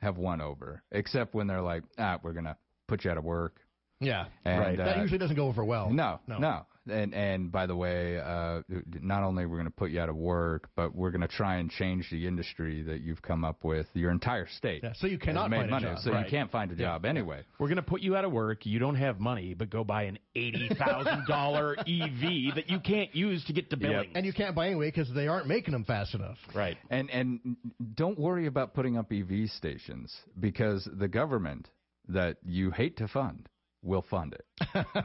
have 0.00 0.16
won 0.18 0.40
over, 0.40 0.82
except 0.92 1.34
when 1.34 1.48
they're 1.48 1.60
like, 1.62 1.82
ah, 1.98 2.20
we're 2.22 2.32
going 2.32 2.44
to 2.44 2.56
put 2.86 3.04
you 3.04 3.10
out 3.10 3.18
of 3.18 3.24
work. 3.24 3.60
Yeah, 4.00 4.26
And, 4.44 4.60
right. 4.60 4.76
that 4.78 4.98
uh, 4.98 5.02
usually 5.02 5.18
doesn't 5.18 5.34
go 5.36 5.46
over 5.48 5.64
well. 5.64 5.90
No, 5.90 6.20
no, 6.28 6.38
no. 6.38 6.66
And 6.90 7.12
and 7.14 7.52
by 7.52 7.66
the 7.66 7.76
way, 7.76 8.18
uh, 8.18 8.62
not 9.02 9.22
only 9.22 9.44
we're 9.44 9.56
going 9.58 9.66
to 9.66 9.70
put 9.76 9.90
you 9.90 10.00
out 10.00 10.08
of 10.08 10.16
work, 10.16 10.70
but 10.74 10.94
we're 10.94 11.10
going 11.10 11.20
to 11.20 11.28
try 11.28 11.56
and 11.56 11.70
change 11.70 12.08
the 12.10 12.26
industry 12.26 12.82
that 12.84 13.02
you've 13.02 13.20
come 13.20 13.44
up 13.44 13.62
with. 13.62 13.86
Your 13.92 14.10
entire 14.10 14.46
state 14.56 14.80
Yeah, 14.82 14.94
so 14.94 15.06
you 15.06 15.18
cannot 15.18 15.50
made 15.50 15.58
find 15.58 15.68
a 15.68 15.70
money, 15.72 15.84
job. 15.84 15.98
so 15.98 16.12
Right. 16.12 16.24
you 16.24 16.30
can't 16.30 16.50
find 16.50 16.72
a 16.72 16.76
job 16.76 17.04
anyway. 17.04 17.42
We're 17.58 17.66
going 17.68 17.76
to 17.76 17.82
put 17.82 18.00
you 18.00 18.16
out 18.16 18.24
of 18.24 18.32
work. 18.32 18.64
You 18.64 18.78
don't 18.78 18.94
have 18.94 19.20
money, 19.20 19.52
but 19.52 19.68
go 19.68 19.84
buy 19.84 20.04
an 20.04 20.18
$80,000 20.34 21.78
EV 21.80 22.54
that 22.54 22.70
you 22.70 22.80
can't 22.80 23.14
use 23.14 23.44
to 23.46 23.52
get 23.52 23.70
to 23.70 23.76
Billings. 23.76 24.12
And 24.14 24.24
you 24.24 24.32
can't 24.32 24.54
buy 24.54 24.66
anyway 24.68 24.88
because 24.90 25.12
they 25.14 25.26
aren't 25.28 25.46
making 25.46 25.72
them 25.72 25.84
fast 25.84 26.14
enough. 26.14 26.38
right. 26.54 26.76
And 26.90 27.10
and 27.10 27.56
don't 27.96 28.18
worry 28.18 28.46
about 28.46 28.74
putting 28.74 28.96
up 28.96 29.12
EV 29.12 29.50
stations 29.50 30.14
because 30.38 30.88
the 30.98 31.08
government 31.08 31.68
that 32.08 32.38
you 32.44 32.70
hate 32.70 32.96
to 32.98 33.08
fund 33.08 33.48
will 33.82 34.02
fund 34.02 34.34
it. 34.34 34.86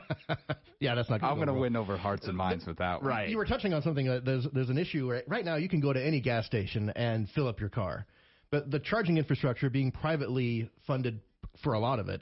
Yeah, 0.80 0.96
that's 0.96 1.10
not. 1.10 1.24
I'm 1.24 1.36
going 1.36 1.48
to 1.48 1.54
win 1.54 1.78
over 1.78 1.96
hearts 1.96 2.28
and 2.28 2.36
minds 2.36 2.66
with 2.68 2.80
that 2.80 3.02
one. 3.02 3.10
Right. 3.10 3.30
You 3.30 3.38
were 3.38 3.46
touching 3.46 3.74
on 3.74 3.82
something. 3.84 4.06
That 4.06 4.26
there's 4.26 4.46
there's 4.52 4.68
an 4.68 4.78
issue 4.78 5.10
right, 5.10 5.24
right 5.28 5.46
now. 5.46 5.56
You 5.56 5.70
can 5.70 5.80
go 5.80 5.94
to 5.94 6.06
any 6.06 6.20
gas 6.20 6.46
station 6.46 6.90
and 6.90 7.30
fill 7.30 7.48
up 7.48 7.62
your 7.62 7.70
car, 7.70 8.06
but 8.52 8.70
the 8.70 8.80
charging 8.80 9.18
infrastructure 9.18 9.70
being 9.70 9.94
privately 9.94 10.70
funded 10.86 11.22
for 11.64 11.72
a 11.72 11.80
lot 11.80 12.00
of 12.00 12.10
it 12.10 12.22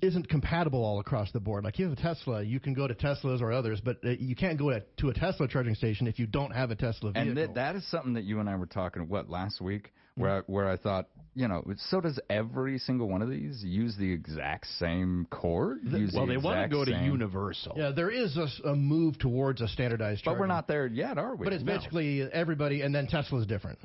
isn't 0.00 0.28
compatible 0.28 0.84
all 0.84 1.00
across 1.00 1.32
the 1.32 1.40
board. 1.40 1.64
Like 1.64 1.78
you 1.78 1.88
have 1.88 1.98
a 1.98 2.00
Tesla, 2.00 2.42
you 2.42 2.60
can 2.60 2.74
go 2.74 2.86
to 2.86 2.94
Teslas 2.94 3.42
or 3.42 3.52
others, 3.52 3.80
but 3.84 3.98
uh, 4.04 4.10
you 4.10 4.36
can't 4.36 4.58
go 4.58 4.70
to, 4.70 4.82
to 4.98 5.08
a 5.10 5.14
Tesla 5.14 5.48
charging 5.48 5.74
station 5.74 6.06
if 6.06 6.18
you 6.18 6.26
don't 6.26 6.52
have 6.52 6.70
a 6.70 6.76
Tesla 6.76 7.12
vehicle. 7.12 7.28
And 7.28 7.36
that 7.36 7.54
that 7.54 7.76
is 7.76 7.86
something 7.90 8.14
that 8.14 8.24
you 8.24 8.40
and 8.40 8.48
I 8.48 8.56
were 8.56 8.66
talking 8.66 9.08
what 9.08 9.28
last 9.28 9.60
week, 9.60 9.92
where 10.16 10.40
hmm. 10.40 10.50
I, 10.50 10.52
where 10.52 10.68
I 10.68 10.76
thought, 10.76 11.08
you 11.34 11.48
know, 11.48 11.64
so 11.90 12.00
does 12.00 12.20
every 12.30 12.78
single 12.78 13.08
one 13.08 13.22
of 13.22 13.28
these 13.28 13.62
use 13.64 13.96
the 13.96 14.10
exact 14.10 14.66
same 14.78 15.26
cord? 15.30 15.80
Use 15.82 16.12
Well, 16.14 16.26
the 16.26 16.34
they 16.34 16.36
want 16.36 16.56
to 16.56 16.64
exact 16.64 16.72
go 16.72 16.84
to 16.84 16.92
same- 16.92 17.04
Universal. 17.10 17.74
yeah, 17.76 17.90
there 17.90 18.10
is 18.10 18.36
a 18.64 18.74
move 18.74 19.18
towards 19.18 19.60
a 19.60 19.68
standardized. 19.68 20.24
but 20.24 20.38
we're 20.38 20.46
not 20.46 20.68
there 20.68 20.86
yet, 20.86 21.18
are 21.18 21.34
we? 21.34 21.44
But 21.44 21.52
it's 21.52 21.64
No. 21.64 21.76
basically 21.76 22.22
everybody, 22.22 22.82
and 22.82 22.94
then 22.94 23.06
Tesla's 23.06 23.46
different. 23.46 23.78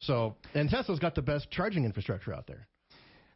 So, 0.00 0.36
and 0.54 0.68
Tesla's 0.68 0.98
got 0.98 1.14
the 1.14 1.22
best 1.22 1.50
charging 1.50 1.84
infrastructure 1.84 2.34
out 2.34 2.46
there. 2.46 2.66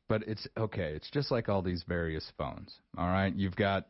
But 0.08 0.22
it's 0.26 0.46
okay. 0.56 0.92
It's 0.94 1.10
just 1.10 1.30
like 1.30 1.48
all 1.48 1.62
these 1.62 1.84
various 1.88 2.30
phones. 2.36 2.74
All 2.98 3.06
right, 3.06 3.34
you've 3.34 3.56
got 3.56 3.86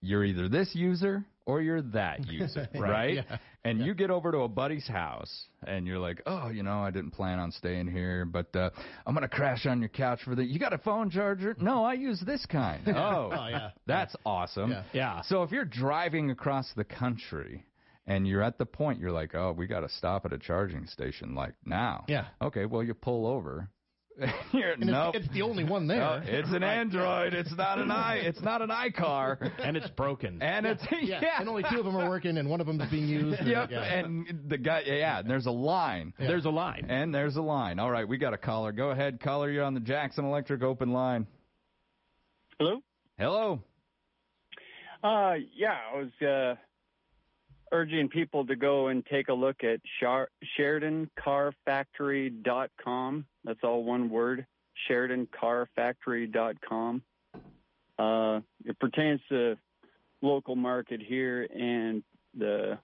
you're 0.00 0.24
either 0.24 0.48
this 0.48 0.74
user 0.74 1.24
or 1.46 1.60
you're 1.62 1.82
that 1.82 2.26
user, 2.30 2.68
right? 2.74 3.16
yeah. 3.16 3.38
And 3.68 3.84
you 3.86 3.94
get 3.94 4.10
over 4.10 4.32
to 4.32 4.38
a 4.38 4.48
buddy's 4.48 4.86
house 4.86 5.46
and 5.66 5.86
you're 5.86 5.98
like, 5.98 6.22
oh, 6.26 6.48
you 6.48 6.62
know, 6.62 6.80
I 6.80 6.90
didn't 6.90 7.10
plan 7.12 7.38
on 7.38 7.52
staying 7.52 7.88
here, 7.88 8.24
but 8.24 8.54
uh, 8.56 8.70
I'm 9.06 9.14
gonna 9.14 9.28
crash 9.28 9.66
on 9.66 9.80
your 9.80 9.88
couch 9.88 10.20
for 10.24 10.34
the. 10.34 10.44
You 10.44 10.58
got 10.58 10.72
a 10.72 10.78
phone 10.78 11.10
charger? 11.10 11.56
No, 11.60 11.84
I 11.84 11.94
use 11.94 12.20
this 12.24 12.44
kind. 12.46 12.82
Oh, 12.88 13.30
Oh, 13.32 13.48
yeah. 13.48 13.70
that's 13.86 14.14
awesome. 14.24 14.70
Yeah. 14.70 14.82
Yeah. 14.92 15.22
So 15.22 15.42
if 15.42 15.50
you're 15.50 15.64
driving 15.64 16.30
across 16.30 16.72
the 16.76 16.84
country 16.84 17.64
and 18.06 18.26
you're 18.26 18.42
at 18.42 18.58
the 18.58 18.66
point 18.66 19.00
you're 19.00 19.12
like, 19.12 19.34
oh, 19.34 19.52
we 19.56 19.66
got 19.66 19.80
to 19.80 19.88
stop 19.88 20.24
at 20.24 20.32
a 20.32 20.38
charging 20.38 20.86
station 20.86 21.34
like 21.34 21.54
now. 21.64 22.04
Yeah. 22.08 22.26
Okay, 22.40 22.64
well 22.66 22.82
you 22.82 22.94
pull 22.94 23.26
over 23.26 23.54
You're, 23.54 23.68
And 24.52 24.80
nope. 24.86 25.14
it's, 25.14 25.26
it's 25.26 25.34
the 25.34 25.42
only 25.42 25.62
one 25.64 25.86
there. 25.86 25.98
No, 25.98 26.20
it's 26.24 26.48
an 26.52 26.62
Android. 26.62 27.34
It's 27.34 27.54
not 27.56 27.78
an 27.78 27.90
i. 27.90 28.16
It's 28.16 28.40
not 28.42 28.62
an 28.62 28.70
iCar. 28.70 29.52
and 29.62 29.76
it's 29.76 29.88
broken. 29.90 30.42
And 30.42 30.66
it's 30.66 30.82
yeah. 31.02 31.20
yeah. 31.22 31.40
and 31.40 31.48
only 31.48 31.62
two 31.70 31.78
of 31.78 31.84
them 31.84 31.96
are 31.96 32.08
working, 32.08 32.36
and 32.38 32.48
one 32.50 32.60
of 32.60 32.66
them 32.66 32.80
is 32.80 32.90
being 32.90 33.06
used. 33.06 33.38
and- 33.38 33.48
Yep. 33.48 33.70
yeah. 33.70 33.82
And 33.82 34.44
the 34.48 34.58
guy, 34.58 34.82
yeah. 34.86 35.20
And 35.20 35.30
there's 35.30 35.46
a 35.46 35.50
line. 35.52 36.12
There's 36.18 36.44
a 36.46 36.50
line. 36.50 36.86
And 36.88 37.14
there's 37.14 37.36
a 37.36 37.42
line. 37.42 37.78
All 37.78 37.90
right, 37.90 38.08
we 38.08 38.18
got 38.18 38.34
a 38.34 38.38
caller. 38.38 38.72
Go 38.72 38.90
ahead, 38.90 39.20
caller. 39.20 39.50
You're 39.50 39.64
on 39.64 39.74
the 39.74 39.80
Jackson 39.80 40.24
Electric 40.24 40.62
open 40.62 40.92
line. 40.92 41.26
Hello? 42.58 42.80
Hello. 43.18 43.62
Uh, 45.04 45.34
yeah, 45.56 45.76
I 45.94 45.96
was 45.96 46.10
uh, 46.22 46.54
urging 47.72 48.08
people 48.08 48.46
to 48.46 48.56
go 48.56 48.88
and 48.88 49.06
take 49.06 49.28
a 49.28 49.34
look 49.34 49.62
at 49.64 49.80
Shar- 50.00 50.30
SheridanCarFactory.com. 50.58 53.26
That's 53.44 53.60
all 53.62 53.84
one 53.84 54.10
word, 54.10 54.46
SheridanCarFactory.com. 54.90 57.02
Uh, 57.98 58.40
it 58.64 58.78
pertains 58.78 59.20
to 59.28 59.56
local 60.22 60.56
market 60.56 61.00
here 61.00 61.46
and 61.54 62.02
the 62.36 62.78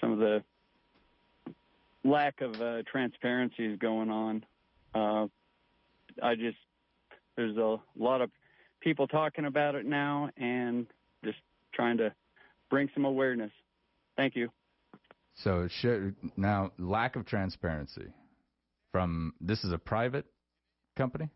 some 0.00 0.12
of 0.12 0.18
the 0.18 0.42
lack 2.04 2.40
of 2.40 2.60
uh, 2.60 2.82
transparency 2.90 3.66
is 3.66 3.78
going 3.78 4.10
on. 4.10 4.44
Uh, 4.94 5.26
I 6.22 6.34
just 6.34 6.56
there's 7.36 7.56
a 7.56 7.76
lot 7.96 8.20
of 8.20 8.30
people 8.80 9.06
talking 9.06 9.44
about 9.44 9.74
it 9.74 9.86
now 9.86 10.30
and 10.36 10.86
just 11.24 11.38
trying 11.74 11.98
to 11.98 12.12
bring 12.70 12.88
some 12.94 13.04
awareness. 13.04 13.50
Thank 14.16 14.36
you. 14.36 14.48
So 15.42 15.68
sh- 15.68 16.14
now 16.36 16.72
lack 16.78 17.16
of 17.16 17.26
transparency 17.26 18.06
from 18.92 19.34
this 19.40 19.62
is 19.64 19.72
a 19.72 19.78
private 19.78 20.26
company. 20.96 21.28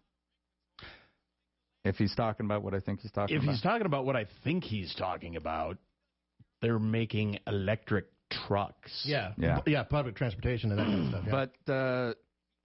If 1.85 1.97
he's 1.97 2.15
talking 2.15 2.47
about 2.47 2.63
what 2.63 2.75
I 2.75 2.81
think 2.81 3.01
he's 3.01 3.13
talking 3.13 3.37
if 3.37 3.43
about, 3.43 3.51
If 3.51 3.55
he's 3.57 3.63
talking 3.63 3.87
about 3.87 4.07
what 4.07 4.17
I 4.17 4.27
think 4.43 4.65
he's 4.65 4.95
talking 4.95 5.37
about, 5.37 5.77
they're 6.63 6.79
making 6.79 7.39
electric 7.47 8.07
trucks. 8.47 9.03
yeah, 9.05 9.33
Yeah. 9.37 9.61
yeah, 9.67 9.83
public 9.83 10.17
transportation 10.17 10.71
and 10.73 10.79
that 10.81 10.85
kind 10.87 11.03
of 11.03 11.09
stuff. 11.11 11.25
Yeah. 11.27 11.47
but 11.67 11.73
uh, 11.73 12.15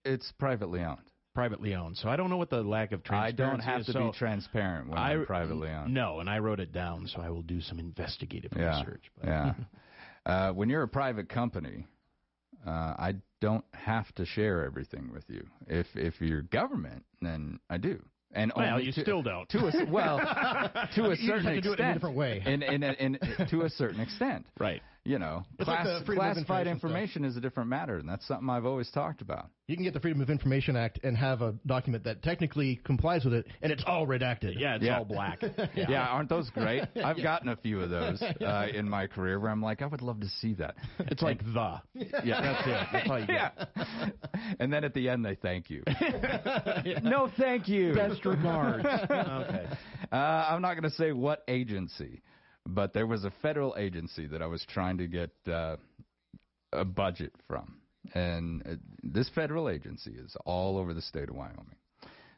it's 0.06 0.32
privately 0.40 0.82
owned. 0.82 1.09
Privately 1.40 1.74
owned. 1.76 1.98
So 1.98 2.10
I 2.10 2.16
don't 2.16 2.30
know 2.30 2.38
what 2.38 2.50
the 2.50 2.62
lack 2.62 2.92
of 2.92 3.04
transparency. 3.04 3.44
I 3.44 3.50
don't 3.50 3.60
have 3.62 3.80
is. 3.82 3.86
to 3.88 3.92
so 3.94 4.12
be 4.12 4.18
transparent 4.18 4.90
when 4.90 4.98
I, 4.98 5.14
am 5.14 5.26
privately 5.26 5.70
owned. 5.70 5.94
No, 5.94 6.20
and 6.20 6.30
I 6.30 6.40
wrote 6.40 6.60
it 6.60 6.72
down, 6.74 7.08
so 7.08 7.22
I 7.22 7.30
will 7.30 7.42
do 7.44 7.62
some 7.62 7.80
investigative 7.80 8.52
Yeah, 8.56 8.80
research. 8.80 9.04
But 9.20 9.28
yeah. 9.28 9.54
uh, 10.26 10.52
when 10.52 10.70
you're 10.70 10.84
a 10.84 10.88
private 10.88 11.30
company, 11.30 11.88
uh, 12.68 12.70
I 12.70 13.16
don't 13.40 13.64
have 13.74 14.14
to 14.16 14.26
share 14.26 14.66
everything 14.66 15.12
with 15.14 15.24
you. 15.30 15.46
If 15.68 15.88
if 15.96 16.20
you're 16.20 16.42
government, 16.42 17.06
then 17.22 17.60
I 17.70 17.78
do. 17.78 18.04
And 18.32 18.52
well, 18.56 18.74
only 18.74 18.86
you 18.86 18.92
to, 18.92 19.02
still 19.02 19.24
don't. 19.24 19.50
to 19.50 19.58
a 19.60 19.86
well 19.90 20.20
to 20.96 21.06
a 21.06 21.10
You 21.10 21.16
certain 21.28 21.46
have 21.46 21.56
to 21.56 21.62
do 21.62 21.74
it 21.74 21.80
in 21.80 21.86
a 21.86 21.90
extent. 21.90 21.94
different 21.96 22.16
way. 22.16 22.44
In- 22.46 23.48
to 23.50 23.62
a 23.62 23.70
certain 23.70 24.00
extent. 24.02 24.46
right. 24.60 24.82
You 25.06 25.18
know, 25.18 25.44
It's 25.58 25.68
like 25.68 25.82
class, 25.84 26.02
of 26.02 26.06
classified 26.06 26.68
Information 26.68 27.24
information 27.24 27.26
is 27.26 27.38
a 27.38 27.42
different 27.42 27.70
matter, 27.70 27.98
and 27.98 28.08
that's 28.08 28.28
something 28.28 28.50
I've 28.50 28.66
always 28.66 28.92
talked 28.92 29.22
about. 29.22 29.48
you 29.68 29.76
can 29.76 29.84
get 29.86 29.94
the 29.94 30.00
Freedom 30.00 30.22
of 30.22 30.30
Information 30.30 30.76
Act 30.76 31.00
and 31.04 31.16
have 31.18 31.42
a 31.42 31.56
document 31.66 32.04
that 32.04 32.22
technically 32.22 32.76
complies 32.84 33.24
with 33.24 33.34
it, 33.34 33.48
and 33.62 33.72
it's 33.72 33.84
all 33.88 34.06
redacted. 34.06 34.60
Yeah, 34.60 34.76
it's 34.76 34.84
Yeah. 34.84 34.98
all 35.00 35.06
black. 35.06 35.42
Yeah. 35.76 36.06
aren't 36.06 36.28
those 36.30 36.50
great? 36.52 36.84
I've 37.04 37.22
gotten 37.24 37.48
a 37.50 37.56
few 37.56 37.82
of 37.82 37.90
those 37.90 38.22
uh, 38.42 38.68
in 38.74 38.88
my 38.90 39.08
career 39.08 39.40
where 39.40 39.50
I'm 39.52 39.62
like, 39.64 39.82
I 39.82 39.86
would 39.88 40.02
love 40.02 40.20
to 40.20 40.28
see 40.42 40.54
that. 40.56 40.76
It's 41.00 41.22
like 41.24 41.40
the. 41.44 41.82
Yeah, 42.24 42.42
That's 42.42 42.68
it. 42.68 42.88
That's 42.92 43.10
all 43.10 43.20
you 43.20 43.26
yeah. 43.30 43.50
get. 43.56 44.16
And 44.60 44.72
then 44.72 44.84
at 44.84 44.94
the 44.94 45.08
end, 45.10 45.24
they 45.26 45.36
thank 45.36 45.70
you. 45.70 45.84
No, 47.04 47.32
thank 47.38 47.68
you. 47.68 47.94
Best 47.96 48.26
regards. 48.26 48.86
okay. 48.86 49.68
Uh, 50.12 50.16
I'm 50.16 50.62
not 50.62 50.74
going 50.74 50.84
to 50.90 50.96
say 50.96 51.12
what 51.14 51.44
agency, 51.48 52.22
but 52.70 52.94
there 52.94 53.08
was 53.08 53.24
a 53.24 53.34
federal 53.42 53.76
agency 53.78 54.28
that 54.28 54.42
I 54.42 54.48
was 54.48 54.66
trying 54.68 54.98
to 54.98 55.08
get 55.08 55.32
uh, 55.48 55.78
a 56.72 56.86
budget 56.86 57.34
from. 57.48 57.80
And 58.14 58.64
uh, 58.66 58.76
this 59.04 59.30
federal 59.30 59.70
agency 59.70 60.12
is 60.12 60.36
all 60.46 60.78
over 60.78 60.94
the 60.94 61.02
state 61.02 61.30
of 61.30 61.36
Wyoming. 61.36 61.76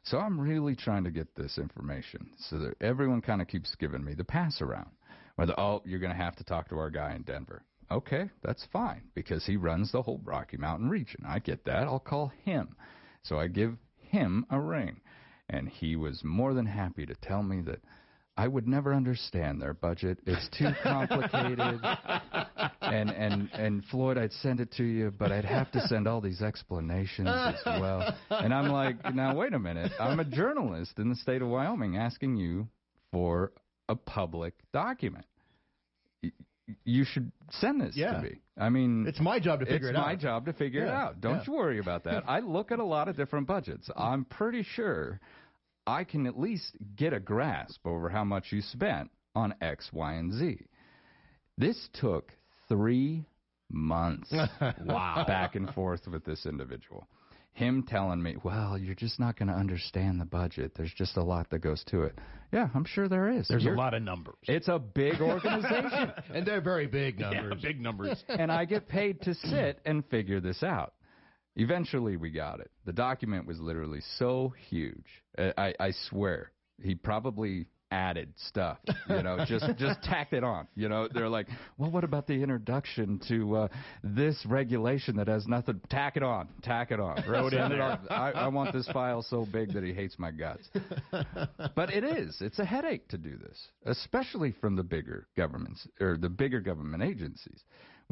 So 0.04 0.18
I'm 0.18 0.40
really 0.40 0.74
trying 0.74 1.04
to 1.04 1.10
get 1.10 1.34
this 1.36 1.58
information 1.58 2.30
so 2.36 2.58
that 2.58 2.74
everyone 2.80 3.20
kind 3.20 3.40
of 3.40 3.48
keeps 3.48 3.74
giving 3.76 4.04
me 4.04 4.14
the 4.14 4.24
pass 4.24 4.60
around. 4.60 4.90
Whether, 5.36 5.58
oh, 5.58 5.82
you're 5.84 6.00
going 6.00 6.12
to 6.12 6.22
have 6.22 6.36
to 6.36 6.44
talk 6.44 6.68
to 6.68 6.78
our 6.78 6.90
guy 6.90 7.14
in 7.14 7.22
Denver. 7.22 7.62
Okay, 7.90 8.28
that's 8.42 8.66
fine 8.72 9.02
because 9.14 9.46
he 9.46 9.56
runs 9.56 9.92
the 9.92 10.02
whole 10.02 10.20
Rocky 10.24 10.56
Mountain 10.56 10.88
region. 10.88 11.24
I 11.26 11.38
get 11.38 11.64
that. 11.66 11.84
I'll 11.84 12.00
call 12.00 12.32
him. 12.44 12.76
So 13.22 13.38
I 13.38 13.46
give 13.46 13.76
him 13.96 14.46
a 14.50 14.58
ring. 14.58 15.00
And 15.48 15.68
he 15.68 15.96
was 15.96 16.22
more 16.24 16.54
than 16.54 16.66
happy 16.66 17.06
to 17.06 17.14
tell 17.14 17.42
me 17.42 17.60
that 17.62 17.80
I 18.36 18.48
would 18.48 18.66
never 18.66 18.94
understand 18.94 19.60
their 19.60 19.74
budget. 19.74 20.18
It's 20.26 20.48
too 20.56 20.68
complicated. 20.82 21.80
and 22.80 23.10
and 23.10 23.50
and 23.52 23.84
Floyd, 23.86 24.16
I'd 24.16 24.32
send 24.32 24.60
it 24.60 24.72
to 24.78 24.84
you, 24.84 25.10
but 25.10 25.30
I'd 25.30 25.44
have 25.44 25.70
to 25.72 25.80
send 25.86 26.08
all 26.08 26.20
these 26.20 26.40
explanations 26.40 27.28
as 27.28 27.56
well. 27.66 28.14
And 28.30 28.54
I'm 28.54 28.68
like, 28.70 29.14
now 29.14 29.34
wait 29.36 29.52
a 29.52 29.58
minute. 29.58 29.92
I'm 30.00 30.18
a 30.20 30.24
journalist 30.24 30.98
in 30.98 31.08
the 31.10 31.16
state 31.16 31.42
of 31.42 31.48
Wyoming 31.48 31.96
asking 31.98 32.36
you 32.36 32.68
for 33.10 33.52
a 33.88 33.94
public 33.96 34.54
document. 34.72 35.26
You 36.84 37.04
should 37.04 37.30
send 37.50 37.80
this 37.80 37.96
Yeah. 37.96 38.12
to 38.14 38.22
me. 38.22 38.38
I 38.56 38.68
mean, 38.70 39.06
It's 39.06 39.20
my 39.20 39.38
job 39.40 39.60
to 39.60 39.66
figure 39.66 39.88
it 39.88 39.96
out. 39.96 40.00
it's 40.00 40.06
my 40.06 40.16
job 40.16 40.46
to 40.46 40.52
figure 40.52 40.82
it 40.84 40.88
out. 40.88 41.20
Don't 41.20 41.36
yeah. 41.38 41.44
you 41.46 41.52
worry 41.52 41.78
about 41.80 42.04
that. 42.04 42.24
I 42.26 42.38
look 42.40 42.70
at 42.70 42.78
a 42.78 42.84
lot 42.84 43.08
of 43.08 43.16
different 43.16 43.46
budgets. 43.46 43.90
I'm 43.96 44.24
pretty 44.24 44.62
sure 44.62 45.20
I 45.86 46.04
can 46.04 46.26
at 46.26 46.38
least 46.38 46.76
get 46.96 47.12
a 47.12 47.20
grasp 47.20 47.86
over 47.86 48.08
how 48.08 48.24
much 48.24 48.52
you 48.52 48.60
spent 48.60 49.10
on 49.34 49.54
X, 49.60 49.90
Y, 49.92 50.12
and 50.14 50.32
Z. 50.32 50.58
This 51.58 51.88
took 51.94 52.32
three 52.68 53.24
months. 53.70 54.32
wow. 54.84 55.24
Back 55.26 55.54
and 55.56 55.68
forth 55.74 56.06
with 56.06 56.24
this 56.24 56.46
individual. 56.46 57.06
Him 57.54 57.82
telling 57.86 58.22
me, 58.22 58.36
well, 58.42 58.78
you're 58.78 58.94
just 58.94 59.20
not 59.20 59.38
going 59.38 59.48
to 59.48 59.54
understand 59.54 60.18
the 60.18 60.24
budget. 60.24 60.72
There's 60.74 60.92
just 60.94 61.18
a 61.18 61.22
lot 61.22 61.50
that 61.50 61.58
goes 61.58 61.84
to 61.88 62.02
it. 62.04 62.18
Yeah, 62.50 62.68
I'm 62.74 62.86
sure 62.86 63.08
there 63.08 63.28
is. 63.28 63.48
There's 63.48 63.62
You're- 63.64 63.76
a 63.76 63.78
lot 63.78 63.92
of 63.92 64.02
numbers. 64.02 64.36
It's 64.44 64.68
a 64.68 64.78
big 64.78 65.14
organization. 65.20 66.12
and 66.34 66.46
they're 66.46 66.62
very 66.62 66.86
big 66.86 67.20
Yeah, 67.20 67.30
numbers. 67.30 67.62
big 67.62 67.80
numbers. 67.80 68.24
and 68.28 68.50
I 68.50 68.64
get 68.64 68.88
paid 68.88 69.20
to 69.22 69.34
sit 69.34 69.80
and 69.84 70.02
figure 70.06 70.40
this 70.40 70.62
out. 70.62 70.94
Eventually, 71.56 72.16
we 72.16 72.30
got 72.30 72.60
it. 72.60 72.70
The 72.86 72.92
document 72.92 73.46
was 73.46 73.60
literally 73.60 74.00
so 74.18 74.54
huge. 74.68 75.06
I, 75.38 75.74
I 75.78 75.92
swear, 76.08 76.50
he 76.82 76.94
probably 76.94 77.66
added 77.92 78.32
stuff. 78.48 78.78
You 79.08 79.22
know, 79.22 79.44
just 79.46 79.66
just 79.78 80.02
tacked 80.02 80.32
it 80.32 80.42
on. 80.42 80.66
You 80.74 80.88
know, 80.88 81.08
they're 81.12 81.28
like, 81.28 81.46
well, 81.76 81.90
what 81.90 82.04
about 82.04 82.26
the 82.26 82.42
introduction 82.42 83.20
to 83.28 83.56
uh, 83.56 83.68
this 84.02 84.44
regulation 84.46 85.16
that 85.16 85.28
has 85.28 85.46
nothing? 85.46 85.80
Tack 85.90 86.16
it 86.16 86.22
on. 86.22 86.48
Tack 86.62 86.90
it 86.90 86.98
on. 86.98 87.22
Wrote 87.28 87.52
in 87.52 87.68
there. 87.68 87.98
I, 88.10 88.32
I 88.32 88.48
want 88.48 88.72
this 88.72 88.88
file 88.88 89.22
so 89.22 89.46
big 89.52 89.74
that 89.74 89.84
he 89.84 89.92
hates 89.92 90.18
my 90.18 90.30
guts. 90.30 90.68
But 91.76 91.90
it 91.92 92.02
is. 92.02 92.38
It's 92.40 92.58
a 92.58 92.64
headache 92.64 93.08
to 93.08 93.18
do 93.18 93.36
this, 93.36 93.68
especially 93.84 94.52
from 94.60 94.74
the 94.74 94.82
bigger 94.82 95.28
governments 95.36 95.86
or 96.00 96.16
the 96.16 96.30
bigger 96.30 96.60
government 96.60 97.02
agencies. 97.02 97.62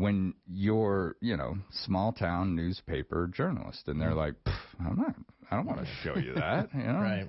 When 0.00 0.34
you're, 0.50 1.16
you 1.20 1.36
know, 1.36 1.56
small 1.84 2.12
town 2.12 2.56
newspaper 2.56 3.30
journalist, 3.32 3.88
and 3.88 4.00
they're 4.00 4.10
mm. 4.10 4.16
like, 4.16 4.34
"I'm 4.80 4.96
not. 4.96 5.14
I 5.50 5.56
don't 5.56 5.66
want 5.66 5.80
to 5.80 5.86
show 6.02 6.16
you 6.16 6.34
that." 6.34 6.70
You 6.74 6.82
know, 6.82 7.00
Right. 7.00 7.26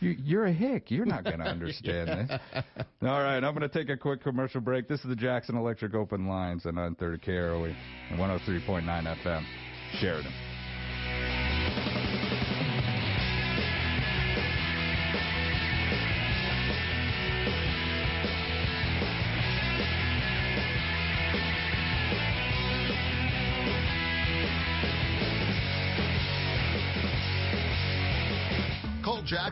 You, 0.00 0.10
you're 0.22 0.44
a 0.44 0.52
hick. 0.52 0.90
You're 0.90 1.06
not 1.06 1.24
going 1.24 1.38
to 1.40 1.46
understand 1.46 2.08
this. 2.08 2.40
All 3.02 3.22
right, 3.22 3.42
I'm 3.42 3.54
going 3.54 3.60
to 3.60 3.68
take 3.68 3.88
a 3.88 3.96
quick 3.96 4.22
commercial 4.22 4.60
break. 4.60 4.88
This 4.88 5.00
is 5.00 5.08
the 5.08 5.16
Jackson 5.16 5.56
Electric 5.56 5.94
Open 5.94 6.26
Lines 6.26 6.66
on 6.66 6.74
930 6.74 7.18
KROE 7.18 7.74
and 8.10 8.18
103.9 8.18 9.16
FM, 9.24 9.44
Sheridan. 9.98 10.45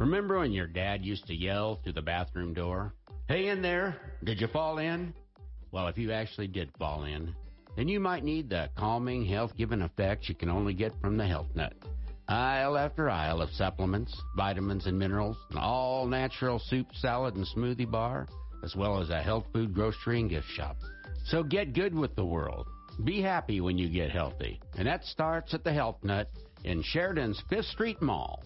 Remember 0.00 0.38
when 0.38 0.50
your 0.50 0.66
dad 0.66 1.04
used 1.04 1.26
to 1.26 1.34
yell 1.34 1.78
through 1.84 1.92
the 1.92 2.00
bathroom 2.00 2.54
door, 2.54 2.94
Hey 3.28 3.48
in 3.48 3.60
there, 3.60 3.96
did 4.24 4.40
you 4.40 4.46
fall 4.46 4.78
in? 4.78 5.12
Well, 5.72 5.88
if 5.88 5.98
you 5.98 6.10
actually 6.10 6.46
did 6.46 6.70
fall 6.78 7.04
in, 7.04 7.34
then 7.76 7.86
you 7.86 8.00
might 8.00 8.24
need 8.24 8.48
the 8.48 8.70
calming, 8.78 9.26
health 9.26 9.52
giving 9.58 9.82
effects 9.82 10.26
you 10.26 10.34
can 10.34 10.48
only 10.48 10.72
get 10.72 10.98
from 11.02 11.18
the 11.18 11.26
Health 11.26 11.48
Nut. 11.54 11.74
Aisle 12.28 12.78
after 12.78 13.10
aisle 13.10 13.42
of 13.42 13.50
supplements, 13.50 14.18
vitamins, 14.36 14.86
and 14.86 14.98
minerals, 14.98 15.36
an 15.50 15.58
all 15.58 16.06
natural 16.06 16.58
soup, 16.58 16.86
salad, 16.94 17.36
and 17.36 17.46
smoothie 17.54 17.88
bar, 17.88 18.26
as 18.64 18.74
well 18.74 19.02
as 19.02 19.10
a 19.10 19.20
health 19.20 19.44
food 19.52 19.74
grocery 19.74 20.18
and 20.18 20.30
gift 20.30 20.48
shop. 20.48 20.78
So 21.26 21.42
get 21.42 21.74
good 21.74 21.94
with 21.94 22.16
the 22.16 22.24
world. 22.24 22.66
Be 23.04 23.20
happy 23.20 23.60
when 23.60 23.76
you 23.76 23.90
get 23.90 24.10
healthy. 24.10 24.60
And 24.78 24.88
that 24.88 25.04
starts 25.04 25.52
at 25.52 25.62
the 25.62 25.74
Health 25.74 25.98
Nut 26.02 26.30
in 26.64 26.82
Sheridan's 26.82 27.42
Fifth 27.50 27.66
Street 27.66 28.00
Mall. 28.00 28.42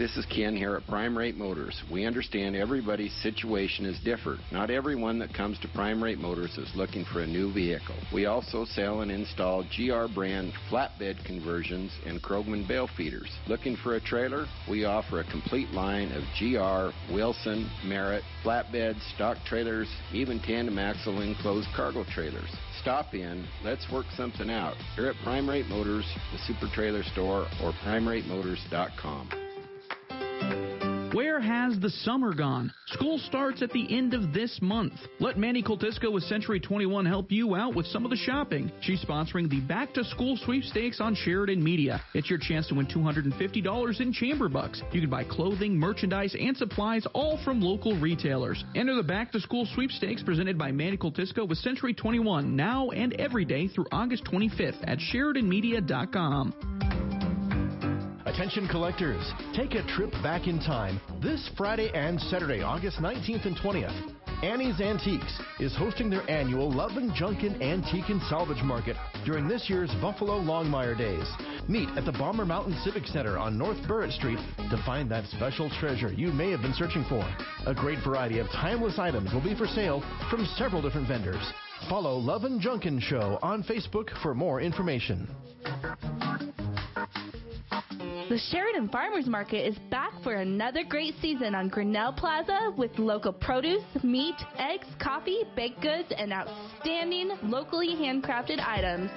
This 0.00 0.16
is 0.16 0.24
Ken 0.34 0.56
here 0.56 0.76
at 0.76 0.86
Prime 0.86 1.16
Rate 1.16 1.36
Motors. 1.36 1.82
We 1.92 2.06
understand 2.06 2.56
everybody's 2.56 3.12
situation 3.22 3.84
is 3.84 4.00
different. 4.02 4.40
Not 4.50 4.70
everyone 4.70 5.18
that 5.18 5.34
comes 5.34 5.58
to 5.58 5.68
Prime 5.68 6.02
Rate 6.02 6.16
Motors 6.16 6.56
is 6.56 6.74
looking 6.74 7.04
for 7.04 7.20
a 7.20 7.26
new 7.26 7.52
vehicle. 7.52 7.96
We 8.10 8.24
also 8.24 8.64
sell 8.64 9.02
and 9.02 9.10
install 9.10 9.62
GR 9.64 10.06
brand 10.14 10.54
flatbed 10.70 11.22
conversions 11.26 11.92
and 12.06 12.22
Krogmann 12.22 12.66
bale 12.66 12.88
feeders. 12.96 13.28
Looking 13.46 13.76
for 13.76 13.96
a 13.96 14.00
trailer? 14.00 14.46
We 14.70 14.86
offer 14.86 15.20
a 15.20 15.30
complete 15.30 15.68
line 15.72 16.12
of 16.12 16.22
GR, 16.38 17.12
Wilson, 17.12 17.70
Merritt, 17.84 18.24
flatbeds, 18.42 19.02
stock 19.14 19.36
trailers, 19.44 19.88
even 20.14 20.40
tandem 20.40 20.78
axle 20.78 21.20
enclosed 21.20 21.68
cargo 21.76 22.04
trailers. 22.10 22.48
Stop 22.80 23.12
in, 23.12 23.46
let's 23.62 23.86
work 23.92 24.06
something 24.16 24.48
out. 24.48 24.76
Here 24.96 25.08
at 25.08 25.16
Prime 25.22 25.46
Rate 25.46 25.66
Motors, 25.66 26.06
the 26.32 26.38
Super 26.38 26.74
Trailer 26.74 27.02
Store, 27.02 27.46
or 27.62 27.74
PrimeRateMotors.com. 27.84 29.49
Where 31.12 31.40
has 31.40 31.76
the 31.80 31.90
summer 31.90 32.32
gone? 32.32 32.72
School 32.86 33.18
starts 33.18 33.62
at 33.62 33.72
the 33.72 33.96
end 33.96 34.14
of 34.14 34.32
this 34.32 34.60
month. 34.62 34.92
Let 35.18 35.36
Manny 35.36 35.60
Coltisco 35.60 36.12
with 36.12 36.22
Century 36.24 36.60
21 36.60 37.04
help 37.04 37.32
you 37.32 37.56
out 37.56 37.74
with 37.74 37.86
some 37.86 38.04
of 38.04 38.10
the 38.10 38.16
shopping. 38.16 38.70
She's 38.80 39.04
sponsoring 39.04 39.50
the 39.50 39.60
Back 39.60 39.92
to 39.94 40.04
School 40.04 40.38
sweepstakes 40.44 41.00
on 41.00 41.16
Sheridan 41.16 41.64
Media. 41.64 42.00
It's 42.14 42.30
your 42.30 42.38
chance 42.38 42.68
to 42.68 42.76
win 42.76 42.86
$250 42.86 44.00
in 44.00 44.12
chamber 44.12 44.48
bucks. 44.48 44.82
You 44.92 45.00
can 45.00 45.10
buy 45.10 45.24
clothing, 45.24 45.76
merchandise, 45.76 46.36
and 46.38 46.56
supplies 46.56 47.04
all 47.12 47.40
from 47.44 47.60
local 47.60 47.98
retailers. 47.98 48.64
Enter 48.76 48.94
the 48.94 49.02
Back 49.02 49.32
to 49.32 49.40
School 49.40 49.66
sweepstakes 49.74 50.22
presented 50.22 50.56
by 50.56 50.70
Manny 50.70 50.96
Coltisco 50.96 51.48
with 51.48 51.58
Century 51.58 51.92
21 51.92 52.54
now 52.54 52.90
and 52.90 53.14
every 53.14 53.44
day 53.44 53.66
through 53.66 53.86
August 53.90 54.24
25th 54.26 54.78
at 54.86 54.98
SheridanMedia.com. 54.98 56.99
Attention 58.30 58.68
collectors, 58.68 59.32
take 59.56 59.74
a 59.74 59.84
trip 59.88 60.12
back 60.22 60.46
in 60.46 60.60
time 60.60 61.00
this 61.20 61.50
Friday 61.56 61.90
and 61.94 62.18
Saturday, 62.20 62.62
August 62.62 62.98
19th 62.98 63.44
and 63.44 63.56
20th. 63.56 64.14
Annie's 64.44 64.80
Antiques 64.80 65.40
is 65.58 65.74
hosting 65.74 66.08
their 66.08 66.22
annual 66.30 66.70
Love 66.72 66.92
and 66.92 67.12
Junkin 67.12 67.60
Antique 67.60 68.08
and 68.08 68.22
Salvage 68.30 68.62
Market 68.62 68.96
during 69.26 69.48
this 69.48 69.68
year's 69.68 69.90
Buffalo 70.00 70.40
Longmire 70.40 70.96
Days. 70.96 71.26
Meet 71.68 71.88
at 71.98 72.04
the 72.04 72.12
Bomber 72.12 72.46
Mountain 72.46 72.78
Civic 72.84 73.04
Center 73.06 73.36
on 73.36 73.58
North 73.58 73.78
Burritt 73.88 74.12
Street 74.12 74.38
to 74.70 74.80
find 74.86 75.10
that 75.10 75.26
special 75.30 75.68
treasure 75.80 76.12
you 76.12 76.28
may 76.28 76.52
have 76.52 76.62
been 76.62 76.74
searching 76.74 77.04
for. 77.08 77.28
A 77.66 77.74
great 77.74 77.98
variety 78.04 78.38
of 78.38 78.46
timeless 78.50 79.00
items 79.00 79.32
will 79.34 79.42
be 79.42 79.56
for 79.56 79.66
sale 79.66 80.04
from 80.30 80.46
several 80.56 80.80
different 80.80 81.08
vendors. 81.08 81.52
Follow 81.88 82.16
Love 82.16 82.44
and 82.44 82.60
Junkin 82.60 83.00
Show 83.00 83.40
on 83.42 83.64
Facebook 83.64 84.08
for 84.22 84.36
more 84.36 84.60
information. 84.60 85.28
The 88.30 88.38
Sheridan 88.38 88.90
Farmers 88.90 89.26
Market 89.26 89.66
is 89.66 89.76
back 89.90 90.12
for 90.22 90.34
another 90.34 90.84
great 90.84 91.14
season 91.20 91.56
on 91.56 91.68
Grinnell 91.68 92.12
Plaza 92.12 92.72
with 92.78 92.96
local 92.96 93.32
produce, 93.32 93.82
meat, 94.04 94.36
eggs, 94.56 94.86
coffee, 95.00 95.42
baked 95.56 95.82
goods, 95.82 96.12
and 96.16 96.32
outstanding 96.32 97.32
locally 97.42 97.88
handcrafted 97.88 98.64
items. 98.64 99.10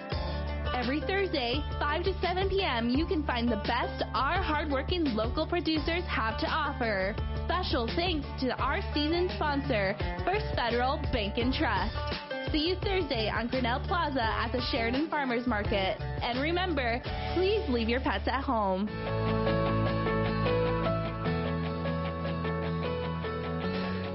Every 0.74 1.00
Thursday, 1.02 1.64
5 1.78 2.04
to 2.06 2.20
7 2.22 2.50
p.m., 2.50 2.90
you 2.90 3.06
can 3.06 3.24
find 3.24 3.48
the 3.48 3.62
best 3.68 4.04
our 4.16 4.42
hardworking 4.42 5.04
local 5.14 5.46
producers 5.46 6.04
have 6.08 6.40
to 6.40 6.48
offer. 6.48 7.16
Special 7.46 7.86
thanks 7.96 8.26
to 8.42 8.60
our 8.60 8.80
season 8.96 9.30
sponsor, 9.36 9.96
First 10.26 10.48
Federal 10.56 10.98
Bank 11.14 11.38
and 11.38 11.54
Trust. 11.54 12.33
See 12.54 12.70
you 12.70 12.76
Thursday 12.84 13.32
on 13.36 13.48
Grinnell 13.48 13.80
Plaza 13.80 14.22
at 14.22 14.52
the 14.52 14.62
Sheridan 14.70 15.10
Farmers 15.10 15.48
Market. 15.48 16.00
And 16.22 16.40
remember, 16.40 17.02
please 17.34 17.68
leave 17.68 17.90
your 17.90 18.00
pets 18.00 18.28
at 18.28 18.44
home. 18.44 18.86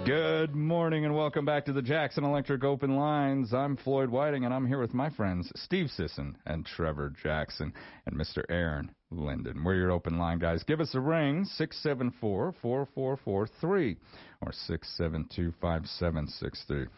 Good 0.06 0.54
morning 0.54 1.04
and 1.04 1.16
welcome 1.16 1.44
back 1.44 1.64
to 1.64 1.72
the 1.72 1.82
Jackson 1.82 2.22
Electric 2.22 2.62
Open 2.62 2.94
Lines. 2.94 3.52
I'm 3.52 3.76
Floyd 3.76 4.08
Whiting 4.08 4.44
and 4.44 4.54
I'm 4.54 4.68
here 4.68 4.80
with 4.80 4.94
my 4.94 5.10
friends 5.10 5.50
Steve 5.56 5.90
Sisson 5.90 6.38
and 6.46 6.64
Trevor 6.64 7.12
Jackson 7.20 7.74
and 8.06 8.16
Mr. 8.16 8.44
Aaron 8.48 8.92
Linden. 9.10 9.64
We're 9.64 9.74
your 9.74 9.90
open 9.90 10.18
line 10.18 10.38
guys. 10.38 10.62
Give 10.64 10.80
us 10.80 10.94
a 10.94 11.00
ring, 11.00 11.46
674-4443 11.58 13.96
or 14.40 14.52
672-5763. 14.68 16.88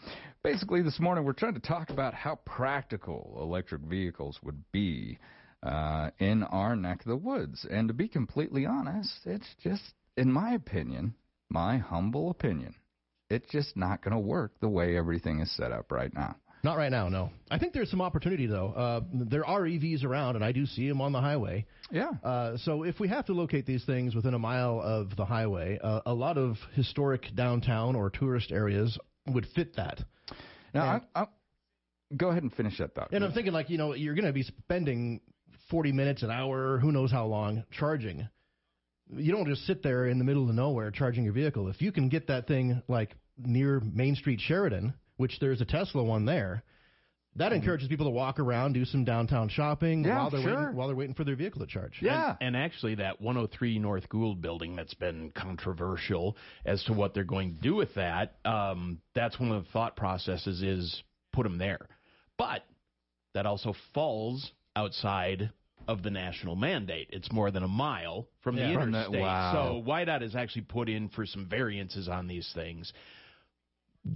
Basically 0.43 0.83
this 0.83 0.99
morning 0.99 1.25
we're 1.25 1.33
trying 1.33 1.55
to 1.55 1.61
talk 1.61 1.91
about 1.91 2.15
how 2.15 2.41
practical 2.45 3.39
electric 3.41 3.83
vehicles 3.83 4.39
would 4.43 4.61
be 4.73 5.19
uh, 5.63 6.11
in 6.19 6.43
our 6.45 6.75
neck 6.75 7.01
of 7.01 7.07
the 7.07 7.17
woods. 7.17 7.67
And 7.71 7.89
to 7.89 7.95
be 7.95 8.09
completely 8.09 8.67
honest, 8.67 9.13
it's 9.25 9.55
just, 9.63 9.95
in 10.17 10.33
my 10.33 10.55
opinion, 10.55 11.15
my 11.49 11.79
humble 11.79 12.31
opinion, 12.31 12.75
it's 13.29 13.49
just 13.51 13.77
not 13.77 14.03
going 14.03 14.15
to 14.15 14.19
work 14.19 14.53
the 14.61 14.69
way 14.69 14.97
everything 14.97 15.41
is 15.41 15.55
set 15.57 15.73
up 15.73 15.93
right 15.93 16.13
now. 16.13 16.37
Not 16.63 16.77
right 16.77 16.91
now, 16.91 17.09
no. 17.09 17.31
I 17.51 17.59
think 17.59 17.73
there's 17.73 17.91
some 17.91 18.03
opportunity 18.03 18.47
though. 18.47 18.69
Uh, 18.73 19.01
there 19.13 19.47
are 19.47 19.63
EVs 19.63 20.05
around, 20.05 20.37
and 20.37 20.45
I 20.45 20.53
do 20.53 20.67
see 20.67 20.87
them 20.89 21.01
on 21.01 21.13
the 21.13 21.21
highway. 21.21 21.67
Yeah. 21.91 22.11
Uh, 22.23 22.57
so 22.59 22.83
if 22.83 23.01
we 23.01 23.09
have 23.09 23.27
to 23.27 23.33
locate 23.33 23.65
these 23.67 23.85
things 23.85 24.15
within 24.15 24.35
a 24.35 24.39
mile 24.39 24.81
of 24.83 25.17
the 25.17 25.25
highway, 25.25 25.79
uh, 25.83 26.01
a 26.05 26.13
lot 26.13 26.37
of 26.37 26.57
historic 26.75 27.35
downtown 27.35 27.97
or 27.97 28.11
tourist 28.11 28.53
areas 28.53 28.99
would 29.27 29.47
fit 29.55 29.77
that. 29.77 30.01
Now, 30.75 30.95
And- 30.97 31.03
I, 31.15 31.21
I, 31.23 31.27
go 32.17 32.29
ahead 32.29 32.43
and 32.43 32.53
finish 32.53 32.79
that 32.79 32.95
thought. 32.95 33.09
And 33.13 33.25
I'm 33.25 33.33
thinking, 33.33 33.53
like, 33.53 33.71
you 33.71 33.79
know, 33.79 33.95
you're 33.95 34.15
going 34.15 34.27
to 34.27 34.33
be 34.33 34.43
spending 34.43 35.21
40 35.71 35.93
minutes, 35.93 36.23
an 36.23 36.31
hour, 36.31 36.79
who 36.79 36.93
knows 36.93 37.11
how 37.11 37.27
long, 37.27 37.65
charging. 37.71 38.29
You 39.13 39.33
don't 39.33 39.47
just 39.47 39.65
sit 39.67 39.83
there 39.83 40.07
in 40.07 40.19
the 40.19 40.25
middle 40.25 40.49
of 40.49 40.55
nowhere 40.55 40.91
charging 40.91 41.25
your 41.25 41.33
vehicle. 41.33 41.69
If 41.69 41.81
you 41.81 41.91
can 41.91 42.09
get 42.09 42.27
that 42.29 42.47
thing, 42.47 42.83
like, 42.87 43.15
near 43.39 43.81
Main 43.81 44.15
Street 44.15 44.41
Sheridan, 44.41 44.95
which 45.21 45.39
there's 45.39 45.61
a 45.61 45.65
Tesla 45.67 46.03
one 46.03 46.25
there, 46.25 46.63
that 47.37 47.53
encourages 47.53 47.87
people 47.89 48.07
to 48.07 48.11
walk 48.11 48.41
around, 48.41 48.73
do 48.73 48.85
some 48.85 49.05
downtown 49.05 49.49
shopping 49.49 50.03
Yeah, 50.03 50.17
while 50.17 50.31
they're 50.31 50.43
sure. 50.43 50.57
waiting 50.63 50.77
while 50.77 50.87
they're 50.89 50.97
waiting 50.97 51.15
for 51.15 51.23
their 51.25 51.37
vehicle 51.37 51.61
to 51.61 51.67
charge. 51.67 52.01
And, 52.41 52.57
and 52.57 52.57
actually, 52.57 52.97
that 52.97 53.21
103 53.21 53.79
North 53.79 54.09
Gould 54.09 54.41
building 54.43 54.75
that's 54.75 54.95
been 54.95 55.31
controversial 55.31 56.37
as 56.65 56.83
to 56.85 56.93
what 56.93 57.15
they're 57.15 57.23
going 57.23 57.55
to 57.55 57.61
do 57.61 57.75
with 57.77 57.95
that, 57.95 58.35
um, 58.45 58.99
that's 59.15 59.39
one 59.39 59.53
of 59.53 59.63
the 59.65 59.71
thought 59.71 59.95
processes 59.95 60.61
is 60.63 61.03
put 61.33 61.45
them 61.45 61.59
there. 61.59 61.87
But 62.37 62.65
that 63.35 63.47
also 63.47 63.75
falls 63.95 64.51
outside 64.75 65.51
of 65.87 66.03
the 66.03 66.11
national 66.11 66.57
mandate. 66.57 67.09
It's 67.13 67.31
more 67.31 67.51
than 67.53 67.63
a 67.63 67.69
mile 67.69 68.27
from 68.43 68.57
the 68.57 68.63
Yeah. 68.63 68.75
From 68.81 68.91
that- 68.93 69.07
interstate. 69.07 69.21
wow. 69.23 69.53
So 69.53 69.83
WYDOT 69.89 70.23
has 70.23 70.35
actually 70.35 70.63
put 70.63 70.89
in 70.89 71.09
for 71.11 71.25
some 71.27 71.47
variances 71.47 72.09
on 72.09 72.27
these 72.27 72.51
things. 72.55 72.93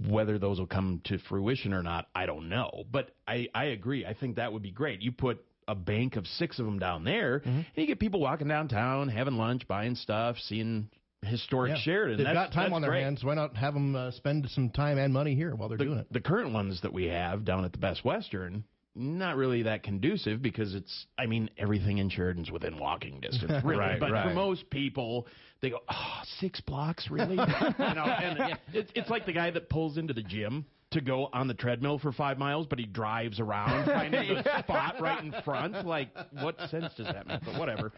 Whether 0.09 0.39
those 0.39 0.59
will 0.59 0.65
come 0.67 1.01
to 1.05 1.19
fruition 1.29 1.73
or 1.73 1.83
not, 1.83 2.07
I 2.15 2.25
don't 2.25 2.49
know. 2.49 2.83
But 2.91 3.11
I, 3.27 3.47
I 3.53 3.65
agree. 3.65 4.05
I 4.05 4.13
think 4.15 4.37
that 4.37 4.51
would 4.51 4.63
be 4.63 4.71
great. 4.71 5.01
You 5.01 5.11
put 5.11 5.43
a 5.67 5.75
bank 5.75 6.15
of 6.15 6.25
six 6.25 6.57
of 6.59 6.65
them 6.65 6.79
down 6.79 7.03
there, 7.03 7.39
Mm-hmm. 7.39 7.49
and 7.49 7.65
you 7.75 7.85
get 7.87 7.99
people 7.99 8.19
walking 8.19 8.47
downtown, 8.47 9.09
having 9.09 9.35
lunch, 9.35 9.67
buying 9.67 9.95
stuff, 9.95 10.37
seeing 10.39 10.89
historic 11.23 11.71
Yeah. 11.71 11.77
Sheridan. 11.81 12.17
They've 12.17 12.25
That's- 12.25 12.47
got 12.47 12.53
time 12.53 12.73
on 12.73 12.81
their 12.81 12.91
great. 12.91 13.03
hands. 13.03 13.23
Why 13.23 13.33
not 13.35 13.55
have 13.57 13.73
them 13.73 13.95
uh, 13.95 14.11
spend 14.11 14.47
some 14.51 14.69
time 14.69 14.97
and 14.97 15.11
money 15.13 15.33
here 15.35 15.55
while 15.55 15.69
they're 15.69 15.77
the, 15.77 15.85
doing 15.85 15.99
it? 15.99 16.07
the 16.11 16.19
current 16.19 16.51
ones 16.53 16.81
that 16.81 16.93
we 16.93 17.05
have 17.05 17.45
down 17.45 17.63
at 17.65 17.71
the 17.71 17.79
Best 17.79 18.03
Western, 18.05 18.63
not 18.95 19.35
really 19.35 19.63
that 19.63 19.83
conducive 19.83 20.41
because 20.41 20.73
it's 20.73 21.05
I 21.17 21.25
mean 21.25 21.49
everything 21.57 21.97
in 21.97 22.09
Sheridan's 22.09 22.49
within 22.49 22.79
walking 22.79 23.19
distance, 23.19 23.51
really. 23.63 23.79
Right, 23.79 23.99
but 23.99 24.11
right. 24.11 24.29
for 24.29 24.33
most 24.33 24.69
people, 24.69 25.27
they 25.61 25.69
go, 25.69 25.79
"Oh, 25.89 26.21
six 26.39 26.61
blocks, 26.61 27.09
really?" 27.09 27.35
you 27.35 27.37
know, 27.37 28.05
and 28.05 28.57
it's 28.73 28.91
it's 28.95 29.09
like 29.09 29.25
the 29.25 29.33
guy 29.33 29.51
that 29.51 29.69
pulls 29.69 29.97
into 29.97 30.13
the 30.13 30.23
gym 30.23 30.65
to 30.91 31.01
go 31.01 31.29
on 31.33 31.47
the 31.47 31.53
treadmill 31.53 31.99
for 31.99 32.13
five 32.13 32.37
miles, 32.37 32.67
but 32.67 32.79
he 32.79 32.85
drives 32.85 33.39
around 33.39 33.85
finding 33.85 34.35
the 34.35 34.59
spot 34.59 34.95
right 35.01 35.23
in 35.23 35.33
front. 35.43 35.85
Like, 35.85 36.09
what 36.41 36.57
sense 36.69 36.93
does 36.95 37.07
that 37.07 37.27
make? 37.27 37.41
But 37.43 37.59
whatever. 37.59 37.91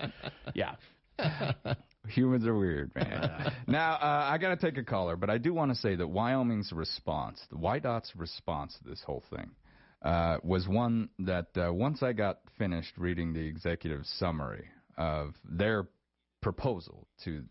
Yeah. 0.56 0.76
Humans 2.08 2.48
are 2.48 2.58
weird, 2.58 2.96
man. 2.96 3.52
now, 3.68 3.94
uh, 3.96 4.30
I 4.32 4.38
got 4.38 4.50
to 4.50 4.56
take 4.56 4.78
a 4.78 4.84
caller, 4.84 5.16
but 5.16 5.30
I 5.30 5.38
do 5.38 5.54
want 5.54 5.72
to 5.72 5.78
say 5.78 5.96
that 5.96 6.08
Wyoming's 6.08 6.72
response, 6.72 7.40
the 7.52 7.58
WYDOT's 7.58 8.16
response 8.16 8.76
to 8.82 8.90
this 8.90 9.02
whole 9.06 9.24
thing, 9.30 9.52
uh, 10.04 10.38
was 10.44 10.68
one 10.68 11.10
that 11.20 11.48
uh, 11.58 11.74
once 11.74 12.04
I 12.04 12.14
got 12.14 12.40
finished 12.58 12.94
reading 12.98 13.34
the 13.34 13.46
executive 13.46 14.06
summary 14.06 14.66
of 14.98 15.34
their 15.44 15.88
proposal 16.42 17.08
to, 17.24 17.44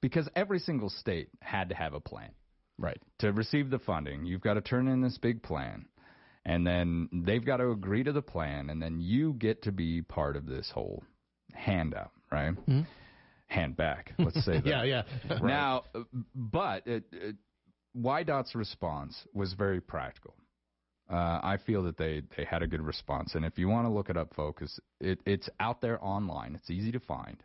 because 0.00 0.28
every 0.34 0.58
single 0.58 0.90
state 0.90 1.28
had 1.40 1.68
to 1.68 1.74
have 1.74 1.94
a 1.94 2.00
plan. 2.00 2.30
Right. 2.78 3.00
To 3.20 3.32
receive 3.32 3.70
the 3.70 3.78
funding, 3.78 4.24
you've 4.24 4.40
got 4.40 4.54
to 4.54 4.60
turn 4.60 4.88
in 4.88 5.00
this 5.00 5.16
big 5.18 5.42
plan. 5.42 5.86
And 6.44 6.66
then 6.66 7.08
they've 7.12 7.44
got 7.44 7.58
to 7.58 7.70
agree 7.70 8.02
to 8.02 8.12
the 8.12 8.20
plan, 8.20 8.68
and 8.68 8.82
then 8.82 9.00
you 9.00 9.32
get 9.32 9.62
to 9.62 9.72
be 9.72 10.02
part 10.02 10.36
of 10.36 10.44
this 10.44 10.70
whole 10.74 11.02
handout, 11.54 12.10
right? 12.30 12.54
Hand 13.46 13.76
back, 13.76 14.12
let's 14.18 14.44
say 14.44 14.60
that. 14.60 14.66
yeah, 14.66 14.82
yeah. 14.82 15.02
Now, 15.42 15.84
uh, 15.94 16.00
but 16.34 16.86
it, 16.86 17.04
it, 17.12 17.36
WYDOT's 17.96 18.54
response 18.54 19.16
was 19.32 19.54
very 19.54 19.80
practical. 19.80 20.34
Uh, 21.10 21.40
I 21.42 21.58
feel 21.66 21.82
that 21.84 21.98
they, 21.98 22.22
they 22.36 22.44
had 22.44 22.62
a 22.62 22.66
good 22.66 22.80
response, 22.80 23.34
and 23.34 23.44
if 23.44 23.58
you 23.58 23.68
want 23.68 23.86
to 23.86 23.90
look 23.90 24.08
it 24.08 24.16
up, 24.16 24.34
folks, 24.34 24.80
it, 25.00 25.20
it's 25.26 25.50
out 25.60 25.82
there 25.82 26.02
online. 26.02 26.54
It's 26.54 26.70
easy 26.70 26.92
to 26.92 27.00
find. 27.00 27.42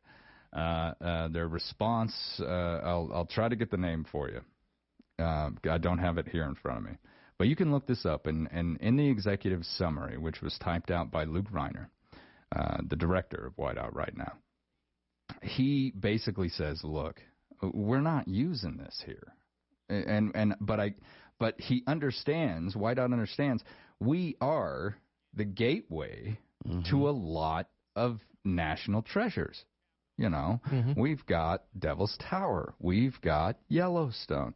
Uh, 0.56 0.94
uh, 1.02 1.28
their 1.28 1.48
response, 1.48 2.14
uh, 2.40 2.80
I'll 2.84 3.10
I'll 3.14 3.26
try 3.26 3.50
to 3.50 3.56
get 3.56 3.70
the 3.70 3.78
name 3.78 4.06
for 4.12 4.30
you. 4.30 4.42
Uh, 5.24 5.52
I 5.70 5.78
don't 5.78 6.00
have 6.00 6.18
it 6.18 6.28
here 6.28 6.46
in 6.46 6.56
front 6.56 6.80
of 6.80 6.84
me, 6.86 6.98
but 7.38 7.48
you 7.48 7.56
can 7.56 7.72
look 7.72 7.86
this 7.86 8.06
up. 8.06 8.26
And, 8.26 8.48
and 8.52 8.78
in 8.80 8.96
the 8.96 9.08
executive 9.08 9.64
summary, 9.64 10.18
which 10.18 10.42
was 10.42 10.58
typed 10.64 10.90
out 10.90 11.12
by 11.12 11.26
Luke 11.26 11.52
Reiner, 11.52 11.88
uh, 12.56 12.78
the 12.90 12.96
director 12.96 13.46
of 13.46 13.58
WYDOT 13.58 13.94
right 13.94 14.16
now, 14.18 14.34
he 15.44 15.94
basically 16.00 16.50
says, 16.50 16.82
"Look, 16.84 17.22
we're 17.62 18.02
not 18.02 18.28
using 18.28 18.78
this 18.78 19.04
here," 19.06 19.34
and 19.90 20.32
and 20.34 20.56
but 20.62 20.80
I 20.80 20.96
but 21.40 21.60
he 21.60 21.84
understands. 21.88 22.76
WYDOT 22.76 23.14
understands 23.14 23.64
we 24.00 24.36
are 24.42 24.96
the 25.34 25.46
gateway 25.46 26.38
mm-hmm. 26.68 26.82
to 26.90 27.10
a 27.10 27.12
lot 27.12 27.70
of 27.96 28.20
national 28.44 29.02
treasures. 29.02 29.64
You 30.18 30.30
know, 30.30 30.60
mm-hmm. 30.70 31.00
we've 31.00 31.26
got 31.26 31.64
Devil's 31.78 32.18
Tower, 32.30 32.74
we've 32.80 33.20
got 33.22 33.58
Yellowstone. 33.70 34.54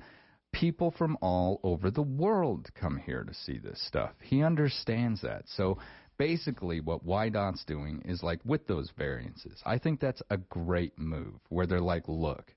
People 0.52 0.91
from 0.91 1.17
all 1.22 1.62
over 1.63 1.89
the 1.89 2.02
world 2.02 2.67
come 2.76 2.98
here 2.98 3.24
to 3.24 3.34
see 3.34 3.58
this 3.58 3.82
stuff. 3.88 4.12
He 4.22 4.43
understands 4.43 5.22
that. 5.22 5.46
So 5.48 5.80
basically, 6.17 6.82
what 6.82 7.08
WYDOT's 7.08 7.63
doing 7.63 8.04
is 8.06 8.22
like 8.22 8.39
with 8.46 8.67
those 8.67 8.91
variances. 8.98 9.62
I 9.65 9.78
think 9.78 10.00
that's 10.00 10.22
a 10.30 10.38
great 10.38 11.00
move 11.00 11.39
where 11.50 11.65
they're 11.65 11.80
like, 11.80 12.08
look, 12.08 12.54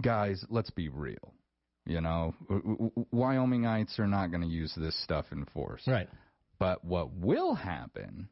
guys, 0.00 0.44
let's 0.50 0.70
be 0.70 0.88
real. 0.90 1.34
You 1.88 2.00
know, 2.02 2.34
Wyomingites 3.14 3.98
are 3.98 4.06
not 4.06 4.28
going 4.30 4.42
to 4.42 4.46
use 4.48 4.72
this 4.76 4.94
stuff 5.02 5.26
in 5.32 5.44
force. 5.46 5.82
Right. 5.86 6.08
But 6.58 6.84
what 6.84 7.12
will 7.14 7.54
happen 7.54 8.28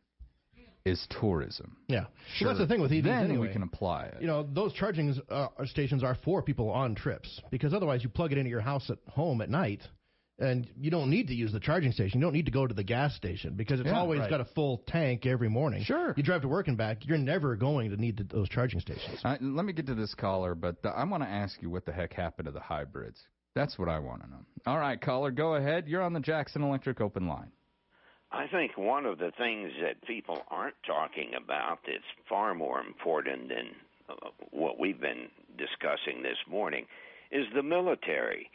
is 0.84 1.04
tourism. 1.20 1.76
Yeah. 1.88 2.04
Sure. 2.36 2.48
Well, 2.48 2.56
that's 2.56 2.68
the 2.68 2.72
thing 2.72 2.80
with 2.82 2.90
EVs 2.92 3.04
then 3.04 3.24
anyway. 3.24 3.48
we 3.48 3.52
can 3.52 3.62
apply 3.62 4.04
it. 4.06 4.18
You 4.20 4.26
know, 4.26 4.46
those 4.52 4.72
charging 4.72 5.14
uh, 5.30 5.48
stations 5.64 6.04
are 6.04 6.16
for 6.24 6.42
people 6.42 6.70
on 6.70 6.94
trips 6.94 7.40
because 7.50 7.74
otherwise 7.74 8.02
you 8.04 8.08
plug 8.08 8.30
it 8.32 8.38
into 8.38 8.50
your 8.50 8.60
house 8.60 8.88
at 8.90 8.98
home 9.08 9.40
at 9.40 9.50
night 9.50 9.80
and 10.38 10.68
you 10.78 10.90
don't 10.90 11.08
need 11.10 11.28
to 11.28 11.34
use 11.34 11.50
the 11.50 11.58
charging 11.58 11.90
station. 11.92 12.20
You 12.20 12.26
don't 12.26 12.34
need 12.34 12.44
to 12.44 12.52
go 12.52 12.66
to 12.66 12.74
the 12.74 12.84
gas 12.84 13.16
station 13.16 13.54
because 13.56 13.80
it's 13.80 13.86
Yeah, 13.88 13.98
always 13.98 14.20
right. 14.20 14.30
got 14.30 14.40
a 14.42 14.44
full 14.44 14.82
tank 14.86 15.24
every 15.26 15.48
morning. 15.48 15.82
Sure. 15.82 16.12
You 16.16 16.22
drive 16.22 16.42
to 16.42 16.48
work 16.48 16.68
and 16.68 16.76
back, 16.76 17.06
you're 17.06 17.16
never 17.18 17.56
going 17.56 17.90
to 17.90 17.96
need 17.96 18.18
those 18.30 18.48
charging 18.48 18.78
stations. 18.80 19.18
Uh, 19.24 19.38
let 19.40 19.64
me 19.64 19.72
get 19.72 19.86
to 19.86 19.94
this 19.94 20.14
caller, 20.14 20.54
but 20.54 20.76
uh, 20.84 20.88
I 20.90 21.04
want 21.04 21.22
to 21.22 21.28
ask 21.28 21.60
you 21.62 21.70
what 21.70 21.86
the 21.86 21.92
heck 21.92 22.12
happened 22.12 22.46
to 22.46 22.52
the 22.52 22.60
hybrids. 22.60 23.20
That's 23.56 23.78
what 23.78 23.88
I 23.88 23.98
want 23.98 24.22
to 24.22 24.28
know. 24.28 24.44
All 24.66 24.78
right, 24.78 25.00
caller, 25.00 25.30
go 25.30 25.54
ahead. 25.54 25.88
You're 25.88 26.02
on 26.02 26.12
the 26.12 26.20
Jackson 26.20 26.62
Electric 26.62 27.00
Open 27.00 27.26
Line. 27.26 27.50
I 28.30 28.46
think 28.48 28.76
one 28.76 29.06
of 29.06 29.16
the 29.16 29.32
things 29.38 29.72
that 29.82 30.06
people 30.06 30.42
aren't 30.50 30.74
talking 30.86 31.30
about 31.42 31.78
that's 31.86 32.04
far 32.28 32.54
more 32.54 32.80
important 32.80 33.48
than 33.48 33.68
uh, 34.10 34.28
what 34.50 34.78
we've 34.78 35.00
been 35.00 35.28
discussing 35.56 36.22
this 36.22 36.36
morning 36.46 36.84
is 37.32 37.46
the 37.54 37.62
military. 37.62 38.50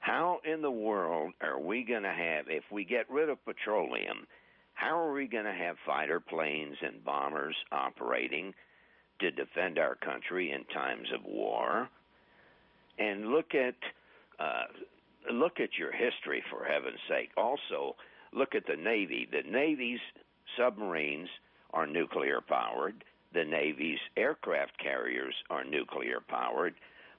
How 0.00 0.40
in 0.44 0.60
the 0.60 0.72
world 0.72 1.32
are 1.40 1.60
we 1.60 1.84
going 1.84 2.02
to 2.02 2.08
have, 2.08 2.46
if 2.48 2.64
we 2.72 2.84
get 2.84 3.08
rid 3.08 3.28
of 3.28 3.44
petroleum, 3.44 4.26
how 4.74 4.98
are 4.98 5.12
we 5.12 5.28
going 5.28 5.44
to 5.44 5.52
have 5.52 5.76
fighter 5.86 6.18
planes 6.18 6.76
and 6.82 7.04
bombers 7.04 7.54
operating 7.70 8.54
to 9.20 9.30
defend 9.30 9.78
our 9.78 9.94
country 9.94 10.50
in 10.50 10.64
times 10.74 11.06
of 11.14 11.24
war? 11.24 11.88
And 12.98 13.26
look 13.28 13.54
at 13.54 13.76
uh, 14.38 14.64
look 15.32 15.60
at 15.60 15.78
your 15.78 15.92
history 15.92 16.42
for 16.50 16.64
heaven's 16.64 17.00
sake. 17.08 17.30
Also, 17.36 17.96
look 18.32 18.54
at 18.54 18.66
the 18.66 18.76
Navy. 18.76 19.28
The 19.30 19.48
Navy's 19.48 20.00
submarines 20.56 21.28
are 21.72 21.86
nuclear 21.86 22.40
powered. 22.40 23.04
The 23.32 23.44
Navy's 23.44 23.98
aircraft 24.16 24.78
carriers 24.78 25.34
are 25.50 25.64
nuclear 25.64 26.20
powered. 26.20 26.74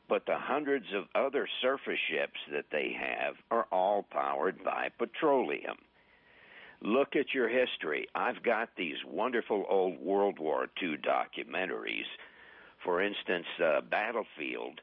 But 0.09 0.25
the 0.25 0.37
hundreds 0.37 0.85
of 0.95 1.05
other 1.15 1.47
surface 1.61 1.99
ships 2.09 2.39
that 2.51 2.65
they 2.71 2.95
have 2.97 3.35
are 3.51 3.67
all 3.71 4.03
powered 4.03 4.63
by 4.63 4.89
petroleum. 4.97 5.77
Look 6.81 7.15
at 7.15 7.33
your 7.33 7.49
history. 7.49 8.07
I've 8.15 8.43
got 8.43 8.69
these 8.77 8.97
wonderful 9.05 9.65
old 9.67 9.99
World 9.99 10.39
War 10.39 10.67
II 10.81 10.97
documentaries. 10.97 12.05
For 12.83 13.01
instance, 13.01 13.47
uh, 13.61 13.81
Battlefield, 13.81 14.79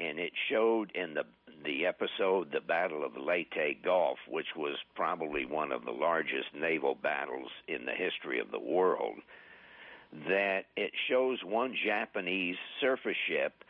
and 0.00 0.18
it 0.18 0.32
showed 0.50 0.90
in 0.94 1.14
the 1.14 1.24
the 1.64 1.86
episode 1.86 2.50
the 2.50 2.60
Battle 2.60 3.04
of 3.04 3.16
Leyte 3.16 3.84
Gulf, 3.84 4.18
which 4.28 4.48
was 4.56 4.76
probably 4.96 5.46
one 5.46 5.70
of 5.70 5.84
the 5.84 5.92
largest 5.92 6.48
naval 6.58 6.96
battles 6.96 7.50
in 7.68 7.86
the 7.86 7.92
history 7.92 8.40
of 8.40 8.50
the 8.50 8.58
world, 8.58 9.18
that 10.26 10.62
it 10.76 10.90
shows 11.08 11.38
one 11.44 11.76
Japanese 11.84 12.56
surface 12.80 13.16
ship 13.28 13.64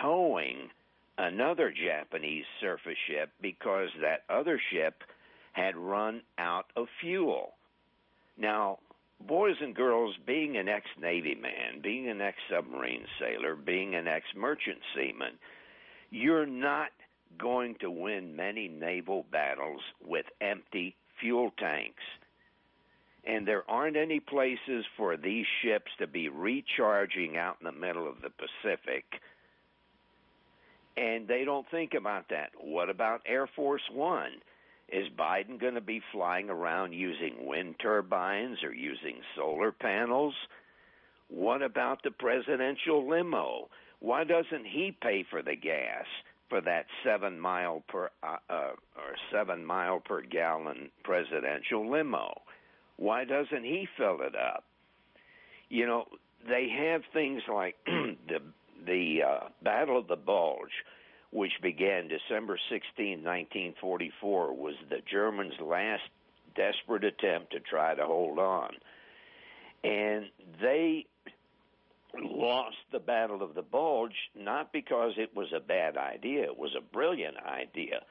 towing 0.00 0.70
another 1.18 1.72
Japanese 1.72 2.44
surface 2.60 2.98
ship 3.08 3.30
because 3.40 3.88
that 4.00 4.22
other 4.30 4.60
ship 4.72 5.02
had 5.52 5.76
run 5.76 6.22
out 6.38 6.66
of 6.76 6.86
fuel. 7.00 7.52
Now, 8.38 8.78
boys 9.26 9.56
and 9.60 9.74
girls, 9.74 10.14
being 10.26 10.56
an 10.56 10.68
ex 10.68 10.86
Navy 11.00 11.34
man, 11.34 11.80
being 11.82 12.08
an 12.08 12.20
ex 12.20 12.38
submarine 12.50 13.04
sailor, 13.20 13.54
being 13.54 13.94
an 13.94 14.08
ex 14.08 14.24
merchant 14.34 14.78
seaman, 14.94 15.34
you're 16.12 16.46
not 16.46 16.90
going 17.38 17.74
to 17.80 17.90
win 17.90 18.36
many 18.36 18.68
naval 18.68 19.24
battles 19.32 19.80
with 20.06 20.26
empty 20.40 20.94
fuel 21.18 21.50
tanks. 21.58 22.02
And 23.24 23.48
there 23.48 23.68
aren't 23.68 23.96
any 23.96 24.20
places 24.20 24.84
for 24.96 25.16
these 25.16 25.46
ships 25.62 25.90
to 25.98 26.06
be 26.06 26.28
recharging 26.28 27.36
out 27.36 27.56
in 27.60 27.64
the 27.64 27.72
middle 27.72 28.06
of 28.06 28.16
the 28.20 28.30
Pacific. 28.30 29.04
And 30.96 31.26
they 31.26 31.44
don't 31.44 31.66
think 31.70 31.94
about 31.94 32.28
that. 32.28 32.50
What 32.60 32.90
about 32.90 33.22
Air 33.26 33.48
Force 33.56 33.82
One? 33.90 34.32
Is 34.92 35.06
Biden 35.18 35.58
going 35.58 35.76
to 35.76 35.80
be 35.80 36.02
flying 36.12 36.50
around 36.50 36.92
using 36.92 37.46
wind 37.46 37.76
turbines 37.80 38.58
or 38.62 38.74
using 38.74 39.20
solar 39.34 39.72
panels? 39.72 40.34
What 41.28 41.62
about 41.62 42.02
the 42.02 42.10
presidential 42.10 43.08
limo? 43.08 43.70
Why 44.02 44.24
doesn't 44.24 44.66
he 44.66 44.96
pay 45.00 45.24
for 45.30 45.42
the 45.42 45.54
gas 45.54 46.06
for 46.48 46.60
that 46.60 46.86
seven 47.04 47.38
mile 47.38 47.84
per 47.88 48.10
uh, 48.24 48.36
uh, 48.50 48.72
or 48.96 49.14
seven 49.30 49.64
mile 49.64 50.00
per 50.00 50.22
gallon 50.22 50.90
presidential 51.04 51.88
limo? 51.88 52.42
Why 52.96 53.24
doesn't 53.24 53.62
he 53.62 53.86
fill 53.96 54.18
it 54.22 54.34
up? 54.34 54.64
You 55.68 55.86
know, 55.86 56.06
they 56.48 56.68
have 56.68 57.02
things 57.12 57.42
like 57.48 57.76
the 57.86 58.40
the 58.84 59.20
uh, 59.22 59.48
Battle 59.62 59.98
of 59.98 60.08
the 60.08 60.16
Bulge, 60.16 60.82
which 61.30 61.52
began 61.62 62.08
December 62.08 62.58
16, 62.70 63.22
1944, 63.22 64.52
was 64.52 64.74
the 64.90 64.98
Germans' 65.08 65.54
last 65.60 66.02
desperate 66.56 67.04
attempt 67.04 67.52
to 67.52 67.60
try 67.60 67.94
to 67.94 68.04
hold 68.04 68.40
on. 68.40 68.72
And 69.84 70.24
they 70.60 71.06
lost 72.20 72.76
the 72.90 72.98
Battle 72.98 73.42
of 73.42 73.54
the 73.54 73.62
Bulge 73.62 74.30
not 74.34 74.72
because 74.72 75.12
it 75.16 75.34
was 75.34 75.52
a 75.52 75.60
bad 75.60 75.96
idea, 75.96 76.44
it 76.44 76.58
was 76.58 76.74
a 76.76 76.92
brilliant 76.92 77.36
idea, 77.38 78.02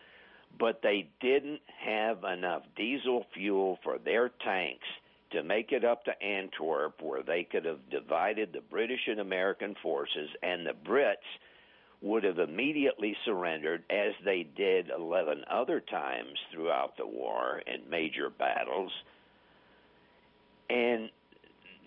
but 0.57 0.82
they 0.82 1.09
didn't 1.19 1.61
have 1.84 2.23
enough 2.23 2.63
diesel 2.75 3.25
fuel 3.34 3.80
for 3.84 3.97
their 3.97 4.30
tanks 4.30 4.88
to 5.32 5.43
make 5.43 5.71
it 5.71 5.86
up 5.86 6.03
to 6.05 6.23
Antwerp, 6.23 7.01
where 7.01 7.23
they 7.23 7.43
could 7.43 7.65
have 7.65 7.89
divided 7.89 8.51
the 8.51 8.61
British 8.61 9.07
and 9.07 9.19
American 9.19 9.75
forces, 9.82 10.30
and 10.43 10.65
the 10.65 10.73
Brits 10.73 11.15
would 12.01 12.23
have 12.23 12.39
immediately 12.39 13.15
surrendered, 13.23 13.84
as 13.89 14.13
they 14.25 14.43
did 14.43 14.89
11 14.89 15.45
other 15.49 15.80
times 15.80 16.38
throughout 16.51 16.97
the 16.97 17.05
war 17.05 17.61
in 17.67 17.89
major 17.89 18.30
battles. 18.30 18.91
And 20.69 21.09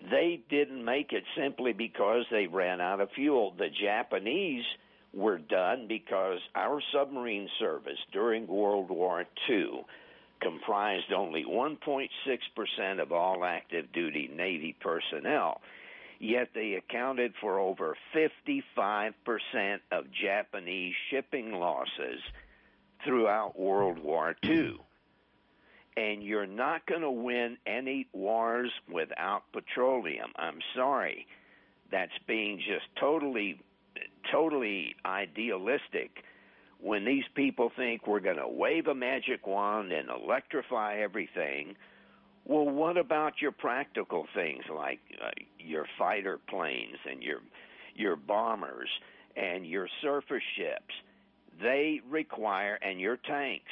they 0.09 0.41
didn't 0.49 0.83
make 0.83 1.11
it 1.11 1.23
simply 1.37 1.73
because 1.73 2.25
they 2.31 2.47
ran 2.47 2.81
out 2.81 2.99
of 2.99 3.11
fuel. 3.11 3.53
The 3.57 3.69
Japanese 3.69 4.65
were 5.13 5.37
done 5.37 5.87
because 5.87 6.39
our 6.55 6.81
submarine 6.93 7.49
service 7.59 7.99
during 8.11 8.47
World 8.47 8.89
War 8.89 9.25
II 9.49 9.85
comprised 10.41 11.13
only 11.13 11.45
1.6% 11.45 13.01
of 13.01 13.11
all 13.11 13.45
active 13.45 13.91
duty 13.93 14.29
Navy 14.33 14.75
personnel 14.79 15.61
yet 16.19 16.49
they 16.53 16.73
accounted 16.73 17.33
for 17.41 17.59
over 17.59 17.95
55% 18.13 19.13
of 19.91 20.05
Japanese 20.11 20.93
shipping 21.09 21.53
losses 21.53 22.19
throughout 23.03 23.59
World 23.59 23.99
War 23.99 24.35
II. 24.43 24.79
And 25.97 26.21
you're 26.23 26.47
not 26.47 26.85
going 26.87 27.01
to 27.01 27.11
win 27.11 27.57
any 27.65 28.07
wars 28.13 28.71
without 28.91 29.43
petroleum. 29.53 30.31
I'm 30.35 30.59
sorry. 30.75 31.25
That's 31.91 32.11
being 32.27 32.57
just 32.57 32.85
totally, 32.99 33.61
totally 34.31 34.95
idealistic 35.05 36.23
when 36.81 37.05
these 37.05 37.23
people 37.33 37.71
think 37.77 38.07
we're 38.07 38.19
going 38.19 38.37
to 38.37 38.47
wave 38.47 38.87
a 38.87 38.95
magic 38.95 39.47
wand 39.47 39.91
and 39.93 40.09
electrify 40.09 40.97
everything 40.97 41.75
well, 42.45 42.65
what 42.65 42.95
about 42.95 43.41
your 43.41 43.51
practical 43.51 44.27
things 44.35 44.63
like 44.73 44.99
uh, 45.19 45.31
your 45.57 45.85
fighter 45.97 46.39
planes 46.47 46.97
and 47.09 47.23
your 47.23 47.39
your 47.95 48.15
bombers 48.15 48.89
and 49.35 49.65
your 49.65 49.87
surface 50.01 50.43
ships? 50.55 50.93
They 51.61 52.01
require 52.07 52.75
and 52.75 52.99
your 52.99 53.17
tanks. 53.17 53.71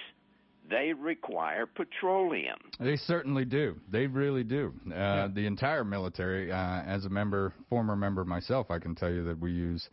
They 0.69 0.93
require 0.93 1.65
petroleum. 1.65 2.57
They 2.79 2.95
certainly 2.95 3.45
do. 3.45 3.79
They 3.91 4.07
really 4.07 4.43
do. 4.43 4.73
Uh, 4.87 4.93
yeah. 4.93 5.27
The 5.33 5.45
entire 5.45 5.83
military, 5.83 6.51
uh, 6.51 6.81
as 6.83 7.05
a 7.05 7.09
member, 7.09 7.53
former 7.69 7.95
member 7.95 8.23
myself, 8.23 8.71
I 8.71 8.79
can 8.79 8.95
tell 8.95 9.11
you 9.11 9.25
that 9.25 9.39
we 9.39 9.51
use 9.51 9.89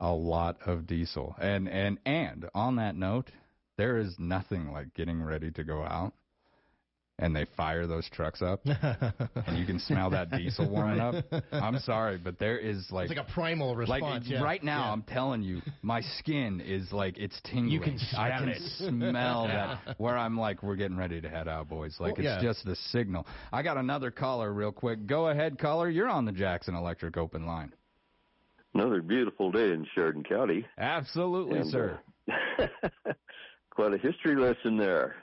a 0.00 0.12
lot 0.12 0.56
of 0.66 0.86
diesel. 0.86 1.34
And 1.40 1.68
and 1.68 1.98
and 2.06 2.48
on 2.54 2.76
that 2.76 2.96
note, 2.96 3.30
there 3.76 3.98
is 3.98 4.14
nothing 4.18 4.72
like 4.72 4.94
getting 4.94 5.22
ready 5.22 5.50
to 5.50 5.64
go 5.64 5.82
out 5.82 6.14
and 7.18 7.34
they 7.34 7.46
fire 7.56 7.86
those 7.86 8.08
trucks 8.10 8.42
up, 8.42 8.60
and 8.66 9.56
you 9.56 9.64
can 9.64 9.78
smell 9.78 10.10
that 10.10 10.30
diesel 10.30 10.68
warming 10.68 11.00
up. 11.00 11.24
I'm 11.52 11.78
sorry, 11.78 12.18
but 12.18 12.38
there 12.38 12.58
is 12.58 12.90
like 12.90 13.08
it's 13.08 13.16
like 13.16 13.28
a 13.28 13.32
primal 13.32 13.76
response. 13.76 14.24
Like 14.24 14.32
yeah. 14.32 14.42
right 14.42 14.62
now, 14.62 14.86
yeah. 14.86 14.92
I'm 14.92 15.02
telling 15.02 15.42
you, 15.42 15.62
my 15.82 16.00
skin 16.18 16.60
is 16.60 16.92
like 16.92 17.16
it's 17.16 17.40
tingling. 17.44 17.70
You 17.70 17.80
can 17.80 17.98
smell 17.98 18.20
I 18.20 18.30
can 18.30 18.48
it. 18.48 18.62
smell 18.78 19.46
that. 19.46 19.98
Where 19.98 20.18
I'm 20.18 20.36
like, 20.36 20.62
we're 20.62 20.76
getting 20.76 20.96
ready 20.96 21.20
to 21.20 21.28
head 21.28 21.46
out, 21.46 21.68
boys. 21.68 21.96
Like 22.00 22.16
well, 22.16 22.26
it's 22.26 22.42
yeah. 22.42 22.48
just 22.48 22.64
the 22.64 22.76
signal. 22.90 23.26
I 23.52 23.62
got 23.62 23.76
another 23.76 24.10
caller, 24.10 24.52
real 24.52 24.72
quick. 24.72 25.06
Go 25.06 25.28
ahead, 25.28 25.58
caller. 25.58 25.88
You're 25.88 26.08
on 26.08 26.24
the 26.24 26.32
Jackson 26.32 26.74
Electric 26.74 27.16
Open 27.16 27.46
Line. 27.46 27.72
Another 28.74 29.00
beautiful 29.02 29.52
day 29.52 29.70
in 29.70 29.86
Sheridan 29.94 30.24
County. 30.24 30.66
Absolutely, 30.78 31.60
and, 31.60 31.70
sir. 31.70 32.00
Uh, 32.28 32.66
quite 33.70 33.94
a 33.94 33.98
history 33.98 34.34
lesson 34.34 34.76
there. 34.76 35.14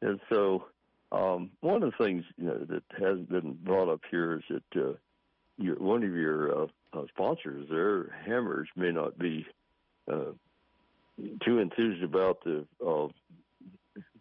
And 0.00 0.18
so 0.30 0.64
um, 1.12 1.50
one 1.60 1.82
of 1.82 1.92
the 1.92 2.04
things 2.04 2.24
you 2.38 2.46
know, 2.46 2.58
that 2.70 2.82
hasn't 2.98 3.28
been 3.28 3.52
brought 3.62 3.88
up 3.88 4.00
here 4.10 4.38
is 4.38 4.42
that 4.48 4.82
uh, 4.82 4.92
your, 5.58 5.76
one 5.76 6.02
of 6.02 6.14
your 6.14 6.62
uh, 6.62 6.66
uh, 6.94 7.04
sponsors, 7.08 7.68
their 7.68 8.10
hammers, 8.24 8.68
may 8.76 8.90
not 8.90 9.18
be 9.18 9.46
uh, 10.10 10.32
too 11.44 11.58
enthused 11.58 12.02
about 12.02 12.42
the, 12.44 12.64
uh, 12.84 13.08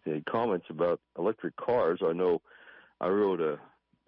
the 0.06 0.22
comments 0.30 0.66
about 0.70 1.00
electric 1.18 1.56
cars. 1.56 2.02
I 2.06 2.12
know 2.12 2.42
I 3.00 3.08
wrote 3.08 3.40
a, 3.40 3.58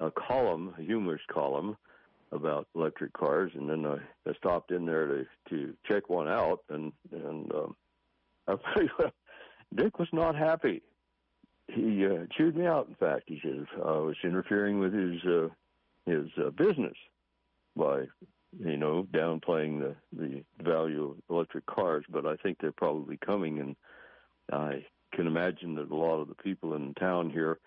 a 0.05 0.11
column, 0.11 0.75
a 0.77 0.81
humorous 0.81 1.21
column, 1.31 1.77
about 2.33 2.67
electric 2.75 3.13
cars, 3.13 3.51
and 3.55 3.69
then 3.69 3.85
I, 3.85 3.97
I 4.27 4.33
stopped 4.33 4.71
in 4.71 4.85
there 4.87 5.05
to 5.05 5.25
to 5.49 5.75
check 5.87 6.09
one 6.09 6.27
out, 6.27 6.63
and 6.69 6.91
and 7.11 7.51
um, 7.53 7.75
I 8.47 8.55
Dick 9.75 9.99
was 9.99 10.07
not 10.11 10.35
happy 10.35 10.81
he 11.67 12.05
uh, 12.05 12.25
chewed 12.35 12.55
me 12.55 12.65
out. 12.65 12.87
In 12.87 12.95
fact, 12.95 13.23
he 13.27 13.39
says 13.43 13.65
I 13.77 13.91
was 13.91 14.15
interfering 14.23 14.79
with 14.79 14.93
his 14.93 15.23
uh, 15.25 15.47
his 16.05 16.27
uh, 16.37 16.49
business 16.51 16.95
by 17.75 18.03
you 18.59 18.77
know 18.77 19.07
downplaying 19.11 19.79
the 19.79 19.95
the 20.11 20.43
value 20.61 21.11
of 21.11 21.17
electric 21.29 21.65
cars. 21.65 22.05
But 22.09 22.25
I 22.25 22.35
think 22.37 22.57
they're 22.59 22.71
probably 22.71 23.17
coming, 23.17 23.59
and 23.59 23.75
I 24.51 24.85
can 25.13 25.27
imagine 25.27 25.75
that 25.75 25.91
a 25.91 25.95
lot 25.95 26.19
of 26.19 26.27
the 26.27 26.35
people 26.35 26.73
in 26.75 26.93
town 26.95 27.29
here. 27.29 27.59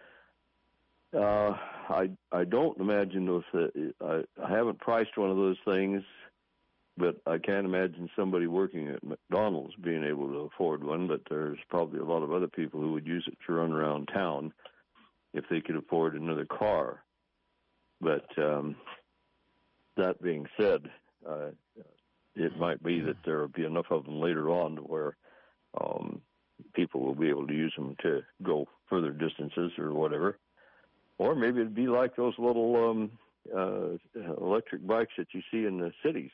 Uh, 1.14 1.56
I 1.88 2.10
I 2.32 2.44
don't 2.44 2.78
imagine 2.78 3.26
those. 3.26 3.44
Uh, 3.54 3.68
I 4.04 4.24
I 4.42 4.50
haven't 4.50 4.80
priced 4.80 5.16
one 5.16 5.30
of 5.30 5.36
those 5.36 5.58
things 5.64 6.02
but 6.98 7.16
I 7.26 7.38
can't 7.38 7.66
imagine 7.66 8.08
somebody 8.16 8.46
working 8.46 8.88
at 8.88 9.04
McDonald's 9.04 9.74
being 9.76 10.02
able 10.02 10.28
to 10.28 10.50
afford 10.52 10.82
one. 10.82 11.06
But 11.06 11.22
there's 11.28 11.58
probably 11.68 12.00
a 12.00 12.04
lot 12.04 12.22
of 12.22 12.32
other 12.32 12.48
people 12.48 12.80
who 12.80 12.92
would 12.92 13.06
use 13.06 13.24
it 13.26 13.36
to 13.46 13.52
run 13.52 13.72
around 13.72 14.08
town 14.12 14.52
if 15.34 15.44
they 15.50 15.60
could 15.60 15.76
afford 15.76 16.14
another 16.14 16.46
car. 16.46 17.02
But 18.00 18.26
um, 18.38 18.76
that 19.96 20.22
being 20.22 20.46
said, 20.58 20.90
uh, 21.28 21.50
it 22.34 22.58
might 22.58 22.82
be 22.82 23.00
that 23.00 23.16
there 23.24 23.38
will 23.40 23.48
be 23.48 23.64
enough 23.64 23.90
of 23.90 24.04
them 24.04 24.20
later 24.20 24.50
on 24.50 24.76
to 24.76 24.82
where 24.82 25.16
um, 25.78 26.22
people 26.74 27.02
will 27.02 27.14
be 27.14 27.28
able 27.28 27.46
to 27.46 27.54
use 27.54 27.72
them 27.76 27.96
to 28.02 28.22
go 28.42 28.66
further 28.88 29.10
distances 29.10 29.72
or 29.78 29.92
whatever. 29.92 30.38
Or 31.18 31.34
maybe 31.34 31.60
it'd 31.60 31.74
be 31.74 31.88
like 31.88 32.16
those 32.16 32.34
little 32.38 32.90
um, 32.90 33.10
uh, 33.54 33.96
electric 34.38 34.86
bikes 34.86 35.12
that 35.18 35.28
you 35.32 35.42
see 35.50 35.66
in 35.66 35.78
the 35.78 35.92
cities 36.04 36.30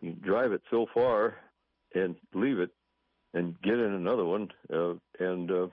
you 0.00 0.12
drive 0.12 0.52
it 0.52 0.62
so 0.70 0.86
far 0.92 1.36
and 1.94 2.16
leave 2.34 2.58
it 2.58 2.70
and 3.32 3.60
get 3.62 3.74
in 3.74 3.92
another 3.92 4.24
one 4.24 4.48
uh, 4.72 4.94
and 5.18 5.50
uh, 5.50 5.66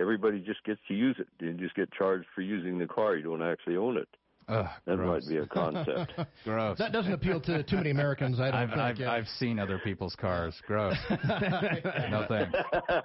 everybody 0.00 0.40
just 0.40 0.64
gets 0.64 0.80
to 0.88 0.94
use 0.94 1.16
it. 1.18 1.28
You 1.40 1.52
just 1.54 1.74
get 1.74 1.92
charged 1.92 2.26
for 2.34 2.42
using 2.42 2.78
the 2.78 2.86
car. 2.86 3.16
You 3.16 3.22
don't 3.22 3.42
actually 3.42 3.76
own 3.76 3.96
it 3.96 4.08
Ugh, 4.48 4.66
that 4.86 4.96
gross. 4.96 5.24
might 5.24 5.28
be 5.30 5.38
a 5.38 5.46
concept. 5.46 6.12
gross. 6.44 6.78
That 6.78 6.92
doesn't 6.92 7.12
appeal 7.12 7.40
to 7.42 7.62
too 7.62 7.76
many 7.76 7.90
Americans. 7.90 8.40
I 8.40 8.50
don't 8.50 8.54
I've, 8.54 8.68
think. 8.70 8.80
I've, 8.80 8.98
yeah. 8.98 9.12
I've 9.12 9.28
seen 9.28 9.58
other 9.58 9.78
people's 9.78 10.14
cars. 10.16 10.60
Gross. 10.66 10.96
no 11.10 12.26
thanks. 12.28 12.58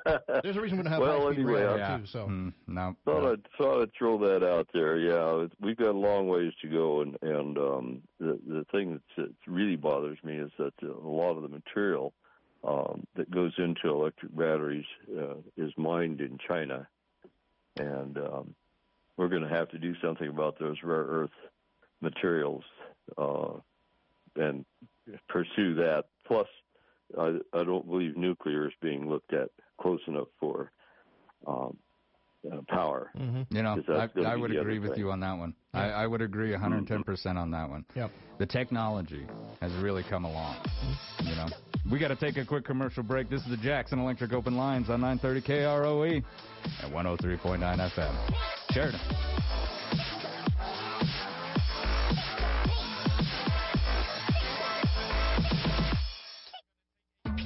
There's 0.43 0.57
a 0.57 0.61
reason 0.61 0.77
we 0.77 0.83
don't 0.83 0.91
have 0.91 1.01
well, 1.01 1.21
high-speed 1.27 1.43
anyway, 1.43 1.61
rail 1.61 1.77
yeah. 1.77 1.97
too. 1.97 2.05
So 2.07 2.27
Mm, 2.27 2.53
no. 2.67 2.95
thought 3.05 3.23
no. 3.23 3.31
I'd 3.33 3.47
thought 3.57 3.81
I'd 3.81 3.91
throw 3.97 4.17
that 4.19 4.45
out 4.45 4.67
there. 4.73 4.97
Yeah, 4.97 5.47
we've 5.61 5.77
got 5.77 5.89
a 5.95 5.97
long 5.97 6.27
ways 6.27 6.53
to 6.61 6.67
go, 6.67 7.01
and 7.01 7.17
and 7.21 7.57
um, 7.57 8.01
the 8.19 8.39
the 8.47 8.65
thing 8.71 8.99
that 9.17 9.29
really 9.45 9.75
bothers 9.75 10.17
me 10.23 10.37
is 10.37 10.51
that 10.57 10.73
a 10.83 11.07
lot 11.07 11.35
of 11.37 11.43
the 11.43 11.49
material 11.49 12.13
um, 12.67 13.05
that 13.15 13.29
goes 13.31 13.53
into 13.57 13.89
electric 13.89 14.35
batteries 14.35 14.85
uh, 15.17 15.35
is 15.55 15.71
mined 15.77 16.21
in 16.21 16.37
China, 16.47 16.87
and 17.77 18.17
um, 18.17 18.55
we're 19.17 19.27
going 19.27 19.41
to 19.43 19.49
have 19.49 19.69
to 19.69 19.79
do 19.79 19.95
something 20.01 20.27
about 20.27 20.59
those 20.59 20.77
rare 20.83 21.05
earth 21.05 21.31
materials 22.01 22.63
uh, 23.17 23.53
and 24.35 24.65
pursue 25.27 25.73
that. 25.75 26.05
Plus, 26.25 26.47
I, 27.17 27.37
I 27.53 27.63
don't 27.63 27.87
believe 27.87 28.15
nuclear 28.15 28.67
is 28.67 28.73
being 28.81 29.09
looked 29.09 29.33
at 29.33 29.49
close 29.81 30.01
enough 30.07 30.27
for 30.39 30.71
um, 31.45 31.77
uh, 32.51 32.61
power. 32.67 33.11
You 33.49 33.63
know, 33.63 33.81
I, 33.89 34.09
I 34.21 34.35
would 34.35 34.55
agree 34.55 34.79
with 34.79 34.91
thing. 34.91 34.99
you 34.99 35.11
on 35.11 35.19
that 35.21 35.37
one. 35.37 35.53
I, 35.73 35.89
I 35.89 36.07
would 36.07 36.21
agree 36.21 36.51
110% 36.51 37.35
on 37.35 37.51
that 37.51 37.69
one. 37.69 37.85
Yep. 37.95 38.11
The 38.39 38.45
technology 38.45 39.25
has 39.61 39.71
really 39.75 40.03
come 40.03 40.25
along. 40.25 40.57
You 41.23 41.35
know, 41.35 41.47
we 41.91 41.99
got 41.99 42.09
to 42.09 42.15
take 42.15 42.37
a 42.37 42.45
quick 42.45 42.65
commercial 42.65 43.03
break. 43.03 43.29
This 43.29 43.41
is 43.41 43.49
the 43.49 43.57
Jackson 43.57 43.99
Electric 43.99 44.33
Open 44.33 44.57
Lines 44.57 44.89
on 44.89 45.01
930 45.01 45.41
KROE 45.41 46.23
and 46.83 46.93
103.9 46.93 47.91
FM. 47.91 48.15
Sheridan. 48.71 48.99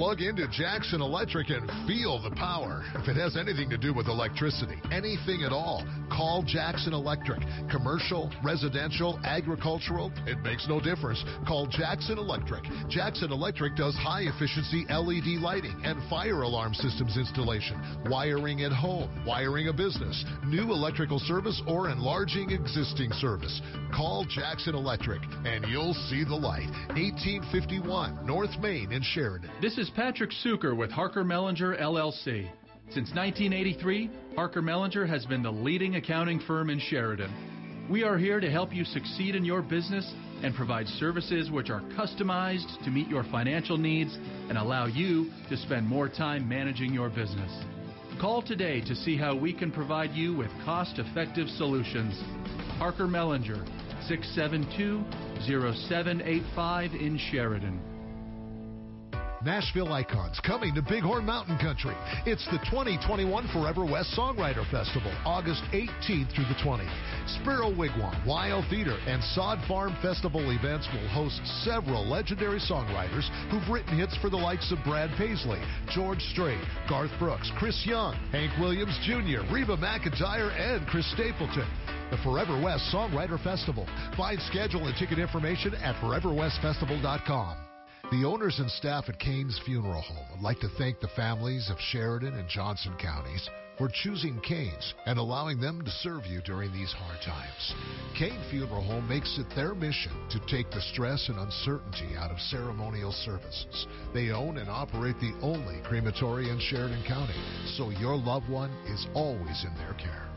Plug 0.01 0.19
into 0.19 0.47
Jackson 0.47 0.99
Electric 0.99 1.51
and 1.51 1.69
feel 1.85 2.19
the 2.19 2.31
power. 2.31 2.83
If 2.95 3.07
it 3.07 3.17
has 3.17 3.37
anything 3.37 3.69
to 3.69 3.77
do 3.77 3.93
with 3.93 4.07
electricity, 4.07 4.81
anything 4.91 5.43
at 5.43 5.51
all, 5.51 5.85
call 6.09 6.41
Jackson 6.41 6.91
Electric. 6.91 7.39
Commercial, 7.69 8.31
residential, 8.43 9.19
agricultural, 9.23 10.11
it 10.25 10.39
makes 10.39 10.67
no 10.67 10.81
difference. 10.81 11.23
Call 11.47 11.67
Jackson 11.67 12.17
Electric. 12.17 12.63
Jackson 12.89 13.31
Electric 13.31 13.75
does 13.75 13.93
high 13.93 14.23
efficiency 14.23 14.87
LED 14.89 15.39
lighting 15.39 15.79
and 15.85 16.01
fire 16.09 16.41
alarm 16.41 16.73
systems 16.73 17.15
installation, 17.15 17.79
wiring 18.09 18.63
at 18.63 18.71
home, 18.71 19.07
wiring 19.23 19.67
a 19.67 19.73
business, 19.73 20.25
new 20.47 20.71
electrical 20.71 21.19
service, 21.19 21.61
or 21.67 21.91
enlarging 21.91 22.49
existing 22.49 23.11
service. 23.11 23.61
Call 23.95 24.25
Jackson 24.27 24.73
Electric 24.73 25.21
and 25.45 25.63
you'll 25.67 25.93
see 26.09 26.23
the 26.23 26.33
light. 26.33 26.71
1851 26.97 28.25
North 28.25 28.57
Main 28.59 28.91
in 28.91 29.03
Sheridan. 29.03 29.51
This 29.61 29.77
is 29.77 29.90
Patrick 29.95 30.31
Suker 30.31 30.75
with 30.75 30.89
Harker 30.89 31.23
Mellinger 31.25 31.79
LLC. 31.81 32.49
Since 32.91 33.13
1983, 33.13 34.09
Harker 34.35 34.61
Mellinger 34.61 35.07
has 35.07 35.25
been 35.25 35.43
the 35.43 35.51
leading 35.51 35.95
accounting 35.95 36.39
firm 36.39 36.69
in 36.69 36.79
Sheridan. 36.79 37.87
We 37.89 38.03
are 38.03 38.17
here 38.17 38.39
to 38.39 38.49
help 38.49 38.73
you 38.73 38.85
succeed 38.85 39.35
in 39.35 39.43
your 39.43 39.61
business 39.61 40.09
and 40.43 40.55
provide 40.55 40.87
services 40.87 41.51
which 41.51 41.69
are 41.69 41.81
customized 41.97 42.81
to 42.85 42.89
meet 42.89 43.09
your 43.09 43.25
financial 43.25 43.77
needs 43.77 44.17
and 44.47 44.57
allow 44.57 44.85
you 44.85 45.29
to 45.49 45.57
spend 45.57 45.87
more 45.87 46.07
time 46.07 46.47
managing 46.47 46.93
your 46.93 47.09
business. 47.09 47.51
Call 48.19 48.41
today 48.41 48.79
to 48.81 48.95
see 48.95 49.17
how 49.17 49.35
we 49.35 49.51
can 49.51 49.71
provide 49.71 50.11
you 50.11 50.33
with 50.33 50.49
cost 50.63 50.99
effective 50.99 51.49
solutions. 51.49 52.17
Harker 52.77 53.07
Mellinger, 53.07 53.65
672 54.07 55.03
0785 55.45 56.93
in 56.93 57.17
Sheridan. 57.17 57.90
Nashville 59.43 59.91
Icons 59.91 60.39
coming 60.45 60.75
to 60.75 60.83
Bighorn 60.83 61.25
Mountain 61.25 61.57
Country. 61.57 61.95
It's 62.27 62.45
the 62.51 62.59
2021 62.69 63.47
Forever 63.49 63.85
West 63.85 64.13
Songwriter 64.15 64.69
Festival, 64.69 65.11
August 65.25 65.63
18th 65.73 66.29
through 66.35 66.45
the 66.45 66.59
20th. 66.61 66.93
Sparrow 67.41 67.73
Wigwam, 67.73 68.13
WYO 68.25 68.61
Theater, 68.69 68.97
and 69.07 69.23
Sod 69.33 69.57
Farm 69.67 69.97
Festival 70.01 70.51
events 70.51 70.87
will 70.93 71.07
host 71.09 71.41
several 71.63 72.07
legendary 72.07 72.59
songwriters 72.59 73.25
who've 73.49 73.67
written 73.73 73.97
hits 73.97 74.15
for 74.17 74.29
the 74.29 74.37
likes 74.37 74.71
of 74.71 74.77
Brad 74.85 75.09
Paisley, 75.17 75.59
George 75.89 76.21
Strait, 76.31 76.61
Garth 76.87 77.11
Brooks, 77.17 77.51
Chris 77.57 77.81
Young, 77.85 78.13
Hank 78.31 78.51
Williams 78.59 78.97
Jr., 79.03 79.41
Reba 79.51 79.75
McEntire, 79.77 80.53
and 80.53 80.85
Chris 80.87 81.09
Stapleton 81.13 81.67
the 82.11 82.17
Forever 82.17 82.61
West 82.61 82.83
Songwriter 82.93 83.41
Festival. 83.41 83.87
Find 84.17 84.37
schedule 84.41 84.85
and 84.85 84.95
ticket 84.97 85.17
information 85.17 85.73
at 85.75 85.95
foreverwestfestival.com. 85.95 87.70
The 88.11 88.25
owners 88.25 88.59
and 88.59 88.69
staff 88.69 89.05
at 89.07 89.19
Kane's 89.19 89.57
Funeral 89.63 90.01
Home 90.01 90.25
would 90.31 90.41
like 90.41 90.59
to 90.59 90.69
thank 90.77 90.99
the 90.99 91.07
families 91.15 91.69
of 91.69 91.79
Sheridan 91.79 92.33
and 92.33 92.49
Johnson 92.49 92.93
counties 92.99 93.49
for 93.77 93.87
choosing 93.87 94.41
Kane's 94.41 94.93
and 95.05 95.17
allowing 95.17 95.61
them 95.61 95.81
to 95.85 95.89
serve 95.89 96.25
you 96.25 96.41
during 96.41 96.73
these 96.73 96.91
hard 96.91 97.21
times. 97.23 97.73
Kane 98.19 98.41
Funeral 98.49 98.83
Home 98.83 99.07
makes 99.07 99.39
it 99.39 99.47
their 99.55 99.73
mission 99.73 100.11
to 100.29 100.41
take 100.47 100.69
the 100.71 100.81
stress 100.81 101.29
and 101.29 101.39
uncertainty 101.39 102.17
out 102.17 102.31
of 102.31 102.39
ceremonial 102.41 103.13
services. 103.13 103.87
They 104.13 104.31
own 104.31 104.57
and 104.57 104.69
operate 104.69 105.17
the 105.21 105.33
only 105.41 105.79
crematory 105.85 106.49
in 106.49 106.59
Sheridan 106.59 107.05
County, 107.07 107.41
so 107.77 107.91
your 107.91 108.17
loved 108.17 108.49
one 108.49 108.71
is 108.87 109.07
always 109.13 109.63
in 109.63 109.73
their 109.77 109.93
care. 109.93 110.27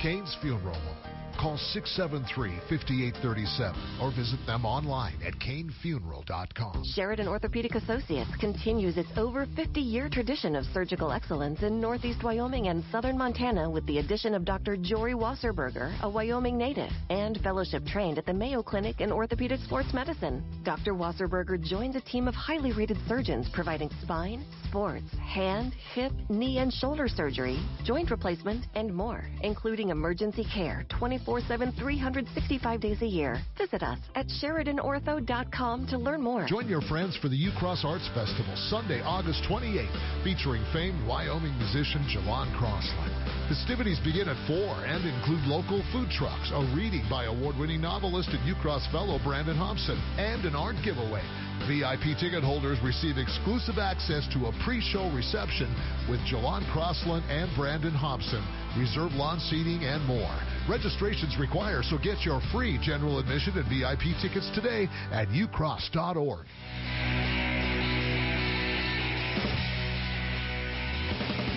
Kane's 0.00 0.36
Funeral 0.40 0.78
Home. 0.78 1.15
Call 1.38 1.58
673-5837 1.74 4.00
or 4.00 4.10
visit 4.10 4.38
them 4.46 4.64
online 4.64 5.18
at 5.24 5.34
canefuneral.com. 5.34 6.82
Sheridan 6.94 7.28
Orthopedic 7.28 7.74
Associates 7.74 8.30
continues 8.40 8.96
its 8.96 9.10
over 9.16 9.44
50-year 9.44 10.08
tradition 10.08 10.56
of 10.56 10.64
surgical 10.72 11.12
excellence 11.12 11.62
in 11.62 11.78
northeast 11.80 12.22
Wyoming 12.22 12.68
and 12.68 12.82
southern 12.90 13.18
Montana 13.18 13.68
with 13.68 13.84
the 13.86 13.98
addition 13.98 14.34
of 14.34 14.46
Dr. 14.46 14.78
Jory 14.78 15.12
Wasserburger, 15.12 15.94
a 16.02 16.08
Wyoming 16.08 16.56
native, 16.56 16.90
and 17.10 17.38
fellowship 17.42 17.84
trained 17.84 18.16
at 18.16 18.24
the 18.24 18.32
Mayo 18.32 18.62
Clinic 18.62 19.00
in 19.00 19.12
orthopedic 19.12 19.60
sports 19.60 19.92
medicine. 19.92 20.42
Dr. 20.64 20.94
Wasserburger 20.94 21.62
joins 21.62 21.96
a 21.96 22.00
team 22.00 22.28
of 22.28 22.34
highly 22.34 22.72
rated 22.72 22.96
surgeons 23.06 23.46
providing 23.52 23.90
spine, 24.02 24.42
sports, 24.68 25.12
hand, 25.18 25.74
hip, 25.94 26.12
knee, 26.30 26.58
and 26.58 26.72
shoulder 26.72 27.08
surgery, 27.08 27.58
joint 27.84 28.10
replacement, 28.10 28.64
and 28.74 28.94
more, 28.94 29.28
including 29.42 29.90
emergency 29.90 30.46
care 30.54 30.86
24 30.88 31.25
7, 31.26 31.72
365 31.72 32.80
days 32.80 33.02
a 33.02 33.06
year. 33.06 33.42
Visit 33.58 33.82
us 33.82 33.98
at 34.14 34.26
SheridanOrtho.com 34.28 35.86
to 35.88 35.98
learn 35.98 36.22
more. 36.22 36.46
Join 36.46 36.68
your 36.68 36.82
friends 36.82 37.16
for 37.16 37.28
the 37.28 37.36
Ucross 37.36 37.84
Arts 37.84 38.08
Festival 38.14 38.54
Sunday, 38.70 39.02
August 39.02 39.42
28th, 39.50 40.22
featuring 40.22 40.62
famed 40.72 41.04
Wyoming 41.06 41.58
musician 41.58 42.06
Jalan 42.06 42.54
Crossland. 42.56 43.10
Festivities 43.48 43.98
begin 44.06 44.28
at 44.28 44.38
4 44.46 44.54
and 44.86 45.02
include 45.02 45.42
local 45.50 45.82
food 45.90 46.10
trucks, 46.14 46.54
a 46.54 46.62
reading 46.78 47.02
by 47.10 47.24
award 47.26 47.58
winning 47.58 47.80
novelist 47.80 48.30
and 48.30 48.42
Ucross 48.46 48.86
fellow 48.92 49.18
Brandon 49.24 49.56
Hobson, 49.56 49.98
and 50.18 50.44
an 50.46 50.54
art 50.54 50.76
giveaway. 50.84 51.26
VIP 51.66 52.14
ticket 52.22 52.44
holders 52.44 52.78
receive 52.84 53.18
exclusive 53.18 53.78
access 53.82 54.30
to 54.30 54.46
a 54.46 54.52
pre 54.62 54.78
show 54.80 55.10
reception 55.10 55.66
with 56.06 56.20
Jalan 56.30 56.62
Crossland 56.70 57.24
and 57.26 57.50
Brandon 57.56 57.94
Hobson, 57.94 58.44
reserved 58.78 59.14
lawn 59.14 59.40
seating, 59.40 59.82
and 59.82 60.04
more. 60.06 60.38
Registrations 60.68 61.36
required, 61.38 61.84
so 61.84 61.96
get 61.96 62.24
your 62.24 62.40
free 62.52 62.78
general 62.82 63.20
admission 63.20 63.56
and 63.56 63.66
VIP 63.68 64.20
tickets 64.20 64.50
today 64.52 64.88
at 65.12 65.28
ucross.org. 65.28 66.46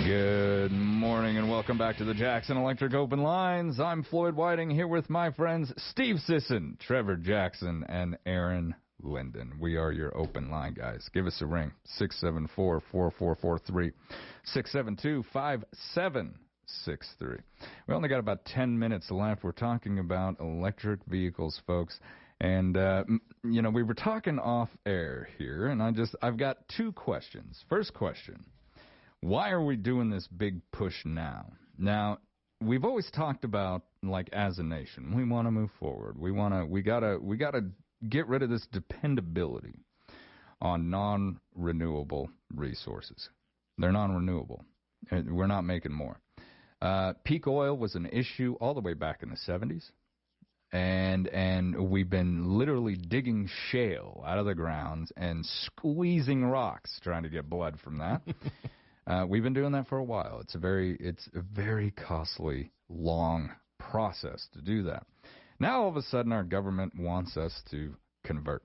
Good 0.05 0.71
morning 0.71 1.37
and 1.37 1.49
welcome 1.49 1.77
back 1.77 1.97
to 1.97 2.05
the 2.05 2.13
Jackson 2.13 2.57
Electric 2.57 2.93
Open 2.93 3.23
Lines. 3.23 3.79
I'm 3.79 4.03
Floyd 4.03 4.35
Whiting 4.35 4.69
here 4.69 4.87
with 4.87 5.09
my 5.09 5.31
friends 5.31 5.73
Steve 5.77 6.17
Sisson, 6.19 6.77
Trevor 6.79 7.15
Jackson, 7.15 7.83
and 7.89 8.15
Aaron 8.27 8.75
Linden. 9.01 9.53
We 9.59 9.75
are 9.77 9.91
your 9.91 10.15
open 10.15 10.51
line 10.51 10.75
guys. 10.75 11.09
Give 11.13 11.25
us 11.25 11.41
a 11.41 11.45
ring 11.47 11.71
674 11.85 12.81
4443 12.91 13.91
672 14.43 15.23
5763. 16.85 17.37
We 17.87 17.93
only 17.93 18.09
got 18.09 18.19
about 18.19 18.45
10 18.45 18.77
minutes 18.77 19.09
left. 19.11 19.43
We're 19.43 19.51
talking 19.51 19.99
about 19.99 20.39
electric 20.39 20.99
vehicles, 21.05 21.59
folks. 21.65 21.99
And 22.41 22.77
uh, 22.77 23.03
you 23.43 23.61
know, 23.61 23.69
we 23.69 23.83
were 23.83 23.93
talking 23.93 24.39
off 24.39 24.69
air 24.85 25.27
here, 25.37 25.67
and 25.67 25.83
I 25.83 25.91
just 25.91 26.15
I've 26.21 26.37
got 26.37 26.57
two 26.77 26.93
questions. 26.93 27.65
First 27.67 27.93
question: 27.93 28.45
Why 29.19 29.49
are 29.49 29.63
we 29.63 29.75
doing 29.75 30.09
this 30.09 30.25
big 30.27 30.61
push 30.71 30.95
now? 31.03 31.51
Now, 31.77 32.19
we've 32.61 32.85
always 32.85 33.11
talked 33.11 33.43
about 33.43 33.83
like 34.03 34.29
as 34.31 34.57
a 34.57 34.63
nation, 34.63 35.13
we 35.15 35.25
want 35.25 35.47
to 35.47 35.51
move 35.51 35.71
forward. 35.79 36.17
We 36.17 36.31
want 36.31 36.53
to 36.53 36.65
we 36.65 36.81
gotta 36.81 37.17
we 37.21 37.35
gotta 37.35 37.65
get 38.07 38.25
rid 38.27 38.41
of 38.41 38.49
this 38.49 38.65
dependability 38.71 39.75
on 40.61 40.89
non-renewable 40.89 42.29
resources. 42.53 43.29
They're 43.77 43.91
non-renewable. 43.91 44.63
We're 45.11 45.47
not 45.47 45.63
making 45.63 45.93
more. 45.93 46.19
Uh, 46.81 47.13
peak 47.23 47.47
oil 47.47 47.77
was 47.77 47.95
an 47.95 48.05
issue 48.05 48.55
all 48.61 48.73
the 48.73 48.79
way 48.79 48.93
back 48.93 49.21
in 49.21 49.29
the 49.29 49.37
70s 49.47 49.91
and 50.71 51.27
and 51.29 51.89
we've 51.89 52.09
been 52.09 52.57
literally 52.57 52.95
digging 52.95 53.49
shale 53.69 54.23
out 54.25 54.37
of 54.37 54.45
the 54.45 54.53
grounds 54.53 55.11
and 55.17 55.45
squeezing 55.45 56.45
rocks 56.45 56.99
trying 57.03 57.23
to 57.23 57.29
get 57.29 57.49
blood 57.49 57.77
from 57.83 57.97
that. 57.97 58.21
uh, 59.07 59.25
we've 59.27 59.43
been 59.43 59.53
doing 59.53 59.71
that 59.71 59.87
for 59.87 59.97
a 59.97 60.03
while. 60.03 60.39
It's 60.41 60.55
a 60.55 60.59
very 60.59 60.95
it's 60.99 61.27
a 61.33 61.41
very 61.41 61.91
costly, 61.91 62.71
long 62.87 63.51
process 63.79 64.47
to 64.53 64.61
do 64.61 64.83
that. 64.83 65.05
Now 65.59 65.83
all 65.83 65.89
of 65.89 65.97
a 65.97 66.03
sudden 66.03 66.31
our 66.31 66.43
government 66.43 66.93
wants 66.95 67.35
us 67.35 67.53
to 67.71 67.95
convert 68.23 68.61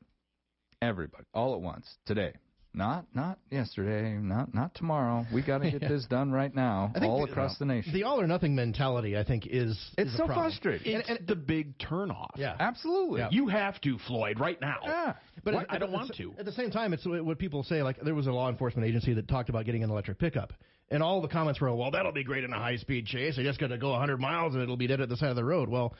everybody 0.82 1.24
all 1.32 1.54
at 1.54 1.60
once 1.60 1.86
today. 2.04 2.34
Not 2.76 3.06
not 3.14 3.38
yesterday, 3.52 4.14
not 4.20 4.52
not 4.52 4.74
tomorrow. 4.74 5.24
We 5.32 5.42
got 5.42 5.58
to 5.58 5.70
get 5.70 5.80
Yeah. 5.82 5.88
this 5.88 6.06
done 6.06 6.32
right 6.32 6.52
now, 6.52 6.92
all 7.02 7.24
the- 7.24 7.30
across 7.30 7.56
the 7.58 7.64
nation. 7.64 7.92
The 7.92 8.02
all 8.02 8.20
or 8.20 8.26
nothing 8.26 8.56
mentality, 8.56 9.16
I 9.16 9.22
think, 9.22 9.46
is 9.46 9.78
It's 9.96 10.08
is 10.08 10.14
a 10.14 10.16
so 10.18 10.26
problem. 10.26 10.46
frustrating. 10.50 11.02
It's 11.06 11.24
the 11.26 11.36
big 11.36 11.78
turnoff. 11.78 12.30
Yeah, 12.36 12.56
absolutely. 12.58 13.20
Yeah. 13.20 13.28
You 13.30 13.46
have 13.46 13.80
to, 13.82 13.96
Floyd, 14.08 14.40
right 14.40 14.60
now. 14.60 14.78
Yeah. 14.82 15.12
But 15.44 15.54
Why- 15.54 15.62
at- 15.62 15.66
I 15.72 15.78
don't 15.78 15.90
at 15.90 15.94
want 15.94 16.10
s- 16.10 16.16
to. 16.16 16.34
At 16.36 16.46
the 16.46 16.52
same 16.52 16.72
time, 16.72 16.92
it's 16.92 17.06
what 17.06 17.38
people 17.38 17.62
say. 17.62 17.82
Like 17.84 18.00
there 18.00 18.14
was 18.14 18.26
a 18.26 18.32
law 18.32 18.48
enforcement 18.48 18.88
agency 18.88 19.14
that 19.14 19.28
talked 19.28 19.48
about 19.50 19.66
getting 19.66 19.84
an 19.84 19.90
electric 19.90 20.18
pickup, 20.18 20.52
and 20.90 21.00
all 21.00 21.20
the 21.20 21.28
comments 21.28 21.60
were, 21.60 21.72
"Well, 21.72 21.92
that'll 21.92 22.10
be 22.12 22.24
great 22.24 22.42
in 22.42 22.52
a 22.52 22.58
high 22.58 22.76
speed 22.76 23.06
chase. 23.06 23.36
They 23.36 23.44
just 23.44 23.60
got 23.60 23.68
to 23.68 23.78
go 23.78 23.90
100 23.92 24.18
miles 24.20 24.54
and 24.54 24.62
it'll 24.64 24.76
be 24.76 24.88
dead 24.88 25.00
at 25.00 25.08
the 25.08 25.16
side 25.16 25.30
of 25.30 25.36
the 25.36 25.44
road." 25.44 25.68
Well, 25.68 25.94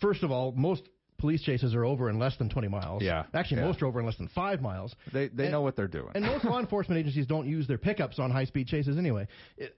first 0.00 0.22
of 0.22 0.30
all, 0.30 0.52
most 0.52 0.88
police 1.24 1.42
chases 1.42 1.74
are 1.74 1.86
over 1.86 2.10
in 2.10 2.18
less 2.18 2.36
than 2.36 2.50
20 2.50 2.68
miles. 2.68 3.02
Yeah. 3.02 3.24
actually, 3.32 3.60
Yeah. 3.62 3.68
most 3.68 3.80
are 3.80 3.86
over 3.86 3.98
in 4.00 4.04
less 4.04 4.18
than 4.18 4.28
five 4.28 4.60
miles. 4.60 4.94
They 5.10 5.28
they 5.28 5.44
And- 5.44 5.52
know 5.52 5.62
what 5.62 5.74
they're 5.74 5.88
doing. 5.88 6.10
And 6.14 6.22
most 6.26 6.44
law 6.44 6.58
enforcement 6.66 6.98
agencies 6.98 7.26
don't 7.26 7.48
use 7.48 7.66
their 7.66 7.78
pickups 7.78 8.18
on 8.18 8.30
high 8.30 8.44
speed 8.44 8.66
chases 8.66 8.98
anyway. 8.98 9.26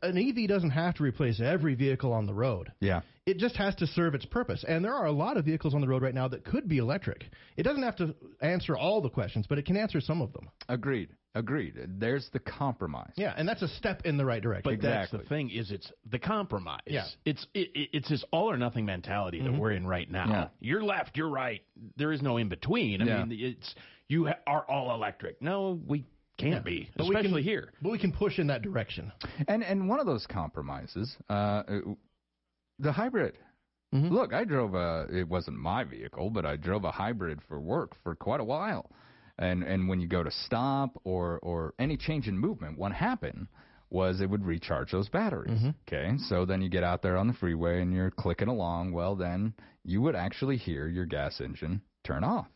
An 0.02 0.18
EV 0.18 0.48
doesn't 0.48 0.70
have 0.70 0.94
to 0.96 1.04
replace 1.04 1.38
every 1.40 1.74
vehicle 1.76 2.12
on 2.12 2.26
the 2.26 2.34
road. 2.34 2.72
yeah. 2.80 3.02
It 3.26 3.38
just 3.38 3.56
has 3.56 3.74
to 3.76 3.88
serve 3.88 4.14
its 4.14 4.24
purpose. 4.24 4.64
And 4.66 4.84
there 4.84 4.94
are 4.94 5.06
a 5.06 5.12
lot 5.12 5.36
of 5.36 5.44
vehicles 5.44 5.74
on 5.74 5.80
the 5.80 5.88
road 5.88 6.00
right 6.00 6.14
now 6.14 6.28
that 6.28 6.44
could 6.44 6.68
be 6.68 6.78
electric. 6.78 7.24
It 7.56 7.64
doesn't 7.64 7.82
have 7.82 7.96
to 7.96 8.14
answer 8.40 8.76
all 8.76 9.00
the 9.02 9.10
questions, 9.10 9.46
but 9.48 9.58
it 9.58 9.66
can 9.66 9.76
answer 9.76 10.00
some 10.00 10.22
of 10.22 10.32
them. 10.32 10.48
Agreed. 10.68 11.08
Agreed. 11.34 11.74
There's 11.98 12.30
the 12.32 12.38
compromise. 12.38 13.10
Yeah, 13.16 13.34
and 13.36 13.46
that's 13.46 13.62
a 13.62 13.68
step 13.68 14.02
in 14.04 14.16
the 14.16 14.24
right 14.24 14.40
direction. 14.40 14.76
But 14.76 14.80
that's 14.80 15.10
the 15.10 15.18
thing 15.18 15.50
is 15.50 15.72
it's 15.72 15.90
the 16.08 16.20
compromise. 16.20 16.80
Yeah. 16.86 17.04
It's 17.24 17.44
it, 17.52 17.70
it- 17.74 17.90
it's 17.92 18.08
this 18.08 18.24
all 18.30 18.48
or 18.50 18.56
nothing 18.56 18.86
mentality 18.86 19.42
that 19.42 19.50
Mhm. 19.50 19.58
we're 19.58 19.72
in 19.72 19.86
right 19.86 20.10
now. 20.10 20.28
Yeah. 20.28 20.48
You're 20.60 20.84
left, 20.84 21.16
you're 21.16 21.28
right. 21.28 21.62
There 21.96 22.12
is 22.12 22.22
no 22.22 22.36
in 22.36 22.48
between. 22.48 23.02
I 23.02 23.04
Yeah. 23.06 23.24
mean, 23.24 23.38
it's 23.38 23.74
you 24.08 24.28
ha- 24.28 24.38
are 24.46 24.64
all 24.70 24.94
electric. 24.94 25.42
No, 25.42 25.78
we 25.86 26.04
can't 26.38 26.54
Yeah. 26.54 26.60
be, 26.60 26.90
But 26.96 27.08
we 27.08 27.16
especially 27.16 27.42
can- 27.42 27.50
here. 27.50 27.72
But 27.82 27.90
we 27.90 27.98
can 27.98 28.12
push 28.12 28.38
in 28.38 28.46
that 28.46 28.62
direction. 28.62 29.10
And 29.48 29.62
and 29.64 29.88
one 29.88 29.98
of 30.00 30.06
those 30.06 30.26
compromises, 30.26 31.14
uh, 31.28 31.64
the 32.78 32.92
hybrid. 32.92 33.38
Mm-hmm. 33.94 34.12
Look, 34.12 34.32
I 34.32 34.44
drove 34.44 34.74
a. 34.74 35.06
It 35.10 35.28
wasn't 35.28 35.58
my 35.58 35.84
vehicle, 35.84 36.30
but 36.30 36.44
I 36.44 36.56
drove 36.56 36.84
a 36.84 36.90
hybrid 36.90 37.40
for 37.48 37.60
work 37.60 37.92
for 38.02 38.14
quite 38.14 38.40
a 38.40 38.44
while. 38.44 38.90
And 39.38 39.62
and 39.62 39.88
when 39.88 40.00
you 40.00 40.08
go 40.08 40.22
to 40.22 40.30
stop 40.30 41.00
or 41.04 41.38
or 41.42 41.74
any 41.78 41.96
change 41.96 42.26
in 42.26 42.38
movement, 42.38 42.78
what 42.78 42.92
happened 42.92 43.48
was 43.88 44.20
it 44.20 44.28
would 44.28 44.44
recharge 44.44 44.90
those 44.90 45.08
batteries. 45.08 45.58
Mm-hmm. 45.58 45.70
Okay, 45.86 46.18
so 46.28 46.44
then 46.44 46.60
you 46.60 46.68
get 46.68 46.82
out 46.82 47.02
there 47.02 47.16
on 47.16 47.28
the 47.28 47.34
freeway 47.34 47.80
and 47.80 47.92
you're 47.92 48.10
clicking 48.10 48.48
along. 48.48 48.92
Well, 48.92 49.14
then 49.14 49.54
you 49.84 50.02
would 50.02 50.16
actually 50.16 50.56
hear 50.56 50.88
your 50.88 51.06
gas 51.06 51.40
engine 51.40 51.80
turn 52.02 52.24
off, 52.24 52.48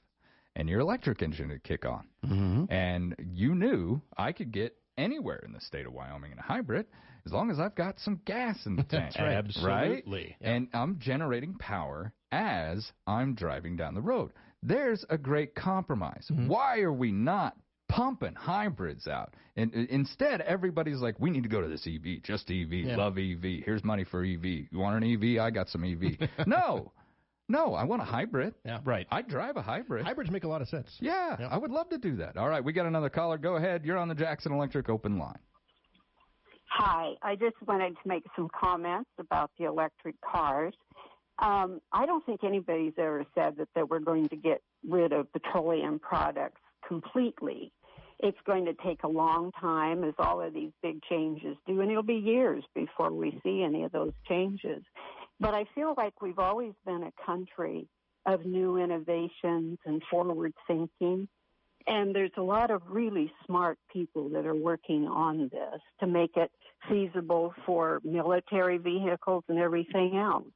and 0.56 0.68
your 0.68 0.80
electric 0.80 1.22
engine 1.22 1.48
would 1.50 1.62
kick 1.62 1.84
on. 1.84 2.06
Mm-hmm. 2.26 2.72
And 2.72 3.14
you 3.32 3.54
knew 3.54 4.02
I 4.16 4.32
could 4.32 4.50
get 4.50 4.76
anywhere 4.98 5.40
in 5.46 5.52
the 5.52 5.60
state 5.60 5.86
of 5.86 5.92
Wyoming 5.92 6.32
in 6.32 6.38
a 6.38 6.42
hybrid 6.42 6.86
as 7.26 7.32
long 7.32 7.50
as 7.50 7.58
I've 7.60 7.74
got 7.74 7.98
some 8.00 8.20
gas 8.24 8.66
in 8.66 8.76
the 8.76 8.82
tank. 8.84 9.14
That's 9.14 9.18
right. 9.18 9.34
Absolutely. 9.34 10.36
Right? 10.40 10.48
And 10.50 10.68
I'm 10.72 10.98
generating 10.98 11.54
power 11.54 12.12
as 12.32 12.90
I'm 13.06 13.34
driving 13.34 13.76
down 13.76 13.94
the 13.94 14.00
road. 14.00 14.32
There's 14.62 15.04
a 15.10 15.16
great 15.18 15.54
compromise. 15.54 16.26
Mm-hmm. 16.30 16.48
Why 16.48 16.80
are 16.80 16.92
we 16.92 17.12
not 17.12 17.56
pumping 17.88 18.34
hybrids 18.34 19.08
out? 19.08 19.34
And 19.56 19.74
uh, 19.74 19.78
instead, 19.88 20.42
everybody's 20.42 21.00
like, 21.00 21.18
we 21.18 21.30
need 21.30 21.42
to 21.42 21.48
go 21.48 21.60
to 21.60 21.68
this 21.68 21.86
EV, 21.86 22.22
just 22.22 22.50
EV, 22.50 22.72
Yeah. 22.72 22.96
love 22.96 23.18
EV. 23.18 23.62
Here's 23.64 23.82
money 23.84 24.04
for 24.04 24.22
EV. 24.24 24.44
You 24.44 24.78
want 24.78 25.02
an 25.02 25.12
EV? 25.12 25.40
I 25.42 25.50
got 25.50 25.68
some 25.68 25.82
EV. 25.84 26.28
no, 26.46 26.92
no, 27.48 27.74
I 27.74 27.82
want 27.84 28.00
a 28.02 28.04
hybrid. 28.04 28.54
Yeah. 28.64 28.78
Right. 28.84 29.06
I 29.10 29.22
drive 29.22 29.56
a 29.56 29.62
hybrid. 29.62 30.04
Hybrids 30.04 30.30
make 30.30 30.44
a 30.44 30.48
lot 30.48 30.62
of 30.62 30.68
sense. 30.68 30.88
Yeah, 31.00 31.36
I 31.50 31.58
would 31.58 31.72
love 31.72 31.88
to 31.88 31.98
do 31.98 32.16
that. 32.16 32.36
All 32.36 32.48
right, 32.48 32.62
we 32.62 32.72
got 32.72 32.86
another 32.86 33.08
caller. 33.10 33.38
Go 33.38 33.56
ahead. 33.56 33.84
You're 33.84 33.98
on 33.98 34.08
the 34.08 34.14
Jackson 34.14 34.52
Electric 34.52 34.88
open 34.88 35.18
line. 35.18 35.38
Hi, 36.72 37.14
I 37.20 37.34
just 37.34 37.56
wanted 37.66 37.96
to 38.00 38.08
make 38.08 38.24
some 38.36 38.48
comments 38.58 39.10
about 39.18 39.50
the 39.58 39.64
electric 39.64 40.14
cars. 40.20 40.72
Um, 41.40 41.80
I 41.92 42.06
don't 42.06 42.24
think 42.24 42.44
anybody's 42.44 42.92
ever 42.96 43.24
said 43.34 43.56
that, 43.56 43.68
that 43.74 43.90
we're 43.90 43.98
going 43.98 44.28
to 44.28 44.36
get 44.36 44.62
rid 44.88 45.12
of 45.12 45.32
petroleum 45.32 45.98
products 45.98 46.60
completely. 46.86 47.72
It's 48.20 48.38
going 48.46 48.66
to 48.66 48.74
take 48.84 49.02
a 49.02 49.08
long 49.08 49.50
time, 49.60 50.04
as 50.04 50.14
all 50.18 50.40
of 50.40 50.54
these 50.54 50.70
big 50.80 51.02
changes 51.10 51.56
do, 51.66 51.80
and 51.80 51.90
it'll 51.90 52.04
be 52.04 52.14
years 52.14 52.62
before 52.74 53.10
we 53.10 53.40
see 53.42 53.62
any 53.64 53.82
of 53.82 53.90
those 53.90 54.12
changes. 54.28 54.84
But 55.40 55.54
I 55.54 55.64
feel 55.74 55.94
like 55.96 56.22
we've 56.22 56.38
always 56.38 56.74
been 56.86 57.02
a 57.02 57.26
country 57.26 57.88
of 58.26 58.46
new 58.46 58.76
innovations 58.76 59.78
and 59.84 60.02
forward 60.08 60.52
thinking. 60.68 61.28
And 61.86 62.14
there's 62.14 62.30
a 62.36 62.42
lot 62.42 62.70
of 62.70 62.82
really 62.88 63.32
smart 63.46 63.78
people 63.92 64.28
that 64.30 64.46
are 64.46 64.54
working 64.54 65.06
on 65.06 65.48
this 65.52 65.80
to 66.00 66.06
make 66.06 66.36
it 66.36 66.50
feasible 66.88 67.54
for 67.66 68.00
military 68.04 68.78
vehicles 68.78 69.44
and 69.48 69.58
everything 69.58 70.16
else. 70.16 70.46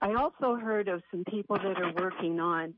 I 0.00 0.14
also 0.14 0.56
heard 0.56 0.88
of 0.88 1.02
some 1.10 1.24
people 1.24 1.56
that 1.56 1.80
are 1.80 1.92
working 1.92 2.40
on 2.40 2.74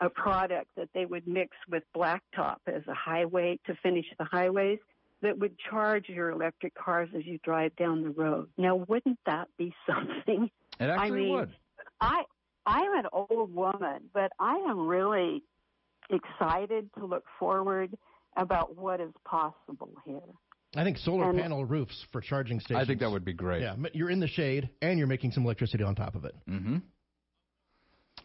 a 0.00 0.08
product 0.08 0.68
that 0.76 0.88
they 0.94 1.04
would 1.04 1.26
mix 1.26 1.56
with 1.70 1.82
blacktop 1.96 2.56
as 2.66 2.82
a 2.88 2.94
highway 2.94 3.58
to 3.66 3.74
finish 3.82 4.06
the 4.18 4.24
highways 4.24 4.78
that 5.22 5.38
would 5.38 5.56
charge 5.70 6.08
your 6.08 6.30
electric 6.30 6.74
cars 6.74 7.08
as 7.16 7.24
you 7.24 7.38
drive 7.44 7.74
down 7.76 8.02
the 8.02 8.10
road. 8.10 8.48
Now, 8.58 8.76
wouldn't 8.76 9.18
that 9.26 9.48
be 9.56 9.74
something? 9.88 10.50
It 10.80 10.84
I 10.84 11.10
mean, 11.10 11.32
would. 11.32 11.50
I 12.00 12.24
I'm 12.66 12.96
an 12.96 13.06
old 13.12 13.54
woman, 13.54 14.10
but 14.12 14.32
I 14.38 14.56
am 14.56 14.86
really 14.86 15.42
excited 16.10 16.90
to 16.98 17.06
look 17.06 17.24
forward 17.38 17.96
about 18.36 18.76
what 18.76 19.00
is 19.00 19.12
possible 19.24 19.90
here. 20.04 20.20
I 20.76 20.82
think 20.82 20.98
solar 20.98 21.30
And- 21.30 21.38
panel 21.38 21.64
roofs 21.64 22.04
for 22.10 22.20
charging 22.20 22.58
stations. 22.60 22.82
I 22.82 22.84
think 22.84 23.00
that 23.00 23.10
would 23.10 23.24
be 23.24 23.32
great. 23.32 23.62
Yeah, 23.62 23.76
you're 23.92 24.10
in 24.10 24.18
the 24.20 24.26
shade 24.26 24.70
and 24.82 24.98
you're 24.98 25.06
making 25.06 25.30
some 25.30 25.44
electricity 25.44 25.84
on 25.84 25.94
top 25.94 26.14
of 26.16 26.24
it. 26.24 26.34
Mm-hmm. 26.48 26.78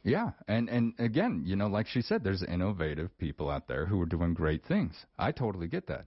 Yeah, 0.04 0.32
and 0.48 0.70
and 0.70 0.94
again, 0.98 1.44
you 1.46 1.56
know, 1.56 1.68
like 1.68 1.88
she 1.88 2.02
said, 2.02 2.24
there's 2.24 2.42
innovative 2.44 3.16
people 3.18 3.50
out 3.50 3.68
there 3.68 3.86
who 3.86 4.02
are 4.02 4.06
doing 4.06 4.34
great 4.34 4.66
things. 4.66 5.06
I 5.18 5.32
totally 5.32 5.68
get 5.68 5.88
that, 5.88 6.06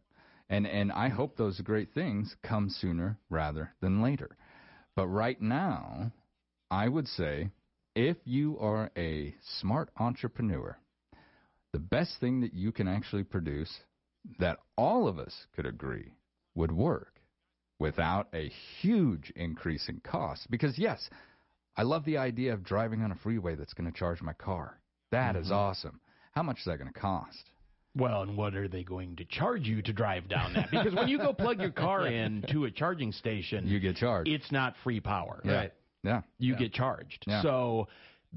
and 0.48 0.66
and 0.66 0.90
I 0.90 1.08
hope 1.08 1.36
those 1.36 1.60
great 1.60 1.92
things 1.92 2.34
come 2.42 2.70
sooner 2.70 3.18
rather 3.28 3.74
than 3.80 4.02
later. 4.02 4.36
But 4.96 5.08
right 5.08 5.40
now, 5.40 6.10
I 6.70 6.88
would 6.88 7.06
say, 7.06 7.50
if 7.94 8.16
you 8.24 8.58
are 8.58 8.90
a 8.96 9.34
smart 9.60 9.90
entrepreneur, 9.98 10.78
the 11.72 11.78
best 11.78 12.18
thing 12.20 12.40
that 12.42 12.54
you 12.54 12.72
can 12.72 12.86
actually 12.88 13.24
produce 13.24 13.72
that 14.38 14.58
all 14.76 15.08
of 15.08 15.18
us 15.18 15.46
could 15.54 15.66
agree 15.66 16.12
would 16.54 16.72
work 16.72 17.20
without 17.78 18.28
a 18.34 18.50
huge 18.80 19.32
increase 19.36 19.88
in 19.88 20.00
cost. 20.00 20.48
Because 20.50 20.78
yes, 20.78 21.08
I 21.76 21.82
love 21.82 22.04
the 22.04 22.18
idea 22.18 22.52
of 22.52 22.62
driving 22.62 23.02
on 23.02 23.10
a 23.10 23.16
freeway 23.16 23.54
that's 23.56 23.72
going 23.74 23.90
to 23.90 23.98
charge 23.98 24.22
my 24.22 24.34
car. 24.34 24.78
That 25.10 25.34
is 25.36 25.48
Mhm. 25.48 25.52
awesome. 25.56 26.00
How 26.32 26.42
much 26.42 26.58
is 26.58 26.64
that 26.66 26.78
going 26.78 26.92
to 26.92 26.98
cost? 26.98 27.50
Well, 27.94 28.22
and 28.22 28.36
what 28.36 28.54
are 28.54 28.68
they 28.68 28.84
going 28.84 29.16
to 29.16 29.24
charge 29.26 29.66
you 29.68 29.82
to 29.82 29.92
drive 29.92 30.28
down 30.28 30.54
that? 30.54 30.70
Because 30.70 30.94
when 30.94 31.08
you 31.08 31.18
go 31.18 31.32
plug 31.34 31.60
your 31.60 31.70
car 31.72 32.06
in 32.20 32.42
to 32.48 32.64
a 32.64 32.70
charging 32.70 33.12
station, 33.12 33.66
You 33.66 33.80
get 33.80 33.96
charged. 33.96 34.30
it's 34.30 34.50
not 34.52 34.74
free 34.84 35.00
power. 35.00 35.40
Yeah. 35.44 35.68
Yeah. 36.02 36.22
You 36.38 36.52
Yeah. 36.54 36.58
get 36.58 36.72
charged. 36.72 37.24
Yeah. 37.26 37.42
So 37.42 37.88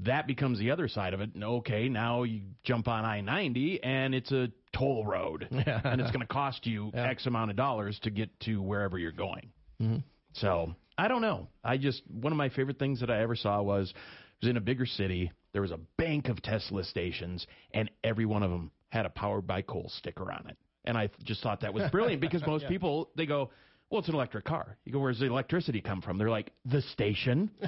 that 0.04 0.26
becomes 0.26 0.58
the 0.58 0.70
other 0.70 0.88
side 0.88 1.14
of 1.14 1.20
it. 1.20 1.30
Okay, 1.40 1.88
now 1.88 2.22
you 2.24 2.42
jump 2.64 2.86
on 2.88 3.04
I 3.04 3.20
90 3.22 3.82
and 3.82 4.14
it's 4.14 4.30
a 4.32 4.48
toll 4.76 5.04
road. 5.06 5.48
Yeah. 5.52 5.80
and 5.84 6.00
it's 6.00 6.10
going 6.10 6.20
to 6.26 6.32
cost 6.32 6.66
you 6.66 6.90
Yeah. 6.94 7.08
X 7.08 7.26
amount 7.26 7.50
of 7.50 7.56
dollars 7.56 7.98
to 8.02 8.10
get 8.10 8.28
to 8.40 8.60
wherever 8.60 8.98
you're 8.98 9.12
going. 9.12 9.50
Mm-hmm. 9.80 9.98
So 10.34 10.74
I 10.98 11.08
don't 11.08 11.22
know. 11.22 11.48
I 11.64 11.76
just 11.78 12.02
one 12.10 12.32
of 12.32 12.36
my 12.36 12.48
favorite 12.50 12.78
things 12.78 13.00
that 13.00 13.10
I 13.10 13.22
ever 13.22 13.36
saw 13.36 13.62
was 13.62 13.92
was 14.42 14.50
in 14.50 14.56
a 14.56 14.60
bigger 14.60 14.84
city. 14.86 15.32
There 15.52 15.62
was 15.62 15.70
a 15.70 15.80
bank 15.96 16.28
of 16.28 16.42
Tesla 16.42 16.84
stations, 16.84 17.46
and 17.72 17.90
every 18.04 18.26
one 18.26 18.42
of 18.42 18.50
them 18.50 18.70
had 18.90 19.06
a 19.06 19.08
powered 19.10 19.46
by 19.46 19.62
coal 19.62 19.90
sticker 19.96 20.30
on 20.30 20.46
it. 20.50 20.58
And 20.84 20.96
I 20.98 21.08
just 21.24 21.42
thought 21.42 21.60
that 21.62 21.72
was 21.72 21.90
brilliant 21.90 22.20
because 22.20 22.42
most 22.46 22.62
Yeah. 22.64 22.68
people 22.68 23.10
they 23.16 23.24
go, 23.24 23.50
"Well, 23.90 24.00
it's 24.00 24.08
an 24.08 24.14
electric 24.14 24.44
car." 24.44 24.76
You 24.84 24.92
go, 24.92 24.98
"Where's 25.00 25.18
the 25.18 25.26
electricity 25.26 25.80
come 25.80 26.02
from?" 26.02 26.18
They're 26.18 26.30
like, 26.30 26.52
"The 26.64 26.82
station." 26.82 27.50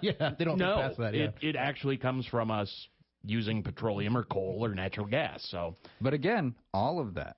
yeah, 0.00 0.34
they 0.38 0.44
don't 0.44 0.58
no, 0.58 0.76
think 0.76 0.86
past 0.88 0.98
that. 0.98 1.14
Yeah. 1.14 1.22
it 1.24 1.34
it 1.42 1.56
actually 1.56 1.96
comes 1.96 2.26
from 2.26 2.50
us 2.50 2.88
using 3.24 3.62
petroleum 3.62 4.16
or 4.16 4.24
coal 4.24 4.58
or 4.64 4.74
natural 4.74 5.06
gas. 5.06 5.46
So 5.50 5.74
But 6.00 6.12
again, 6.14 6.54
all 6.72 7.00
of 7.00 7.14
that 7.14 7.36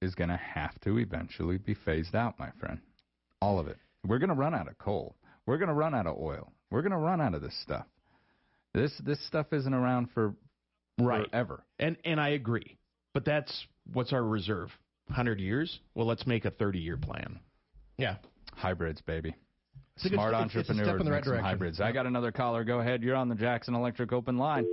is 0.00 0.14
going 0.16 0.30
to 0.30 0.36
have 0.36 0.78
to 0.80 0.98
eventually 0.98 1.58
be 1.58 1.74
phased 1.74 2.14
out, 2.16 2.38
my 2.38 2.50
friend. 2.58 2.80
All 3.40 3.60
of 3.60 3.68
it. 3.68 3.76
We're 4.04 4.18
going 4.18 4.30
to 4.30 4.34
run 4.34 4.52
out 4.54 4.66
of 4.68 4.76
coal. 4.78 5.14
We're 5.46 5.58
going 5.58 5.68
to 5.68 5.74
run 5.74 5.94
out 5.94 6.08
of 6.08 6.16
oil. 6.18 6.52
We're 6.70 6.82
going 6.82 6.90
to 6.92 6.98
run 6.98 7.20
out 7.20 7.34
of 7.34 7.42
this 7.42 7.56
stuff. 7.62 7.86
This 8.74 8.92
this 9.04 9.24
stuff 9.26 9.52
isn't 9.52 9.74
around 9.74 10.08
for 10.12 10.34
Right. 10.98 11.28
forever. 11.30 11.64
And 11.78 11.96
and 12.04 12.20
I 12.20 12.30
agree. 12.30 12.78
But 13.14 13.24
that's 13.24 13.66
what's 13.92 14.12
our 14.12 14.22
reserve? 14.24 14.70
100 15.06 15.40
years? 15.40 15.80
Well, 15.94 16.06
let's 16.06 16.26
make 16.26 16.44
a 16.46 16.50
30-year 16.50 16.96
plan. 16.96 17.38
Yeah. 18.02 18.16
Hybrids, 18.54 19.00
baby. 19.00 19.34
It's 19.96 20.04
a 20.06 20.08
good- 20.10 20.16
Smart 20.16 20.34
it's- 20.34 20.54
it's 20.56 20.68
a 20.70 20.74
step 20.74 20.86
entrepreneurs 20.86 21.00
in 21.00 21.30
the 21.30 21.32
right 21.36 21.42
hybrids. 21.42 21.80
I 21.80 21.92
got 21.92 22.06
another 22.06 22.32
caller. 22.32 22.64
Go 22.64 22.80
ahead. 22.80 23.02
You're 23.02 23.16
on 23.16 23.28
the 23.28 23.34
Jackson 23.34 23.74
Electric 23.74 24.12
open 24.12 24.36
line. 24.38 24.66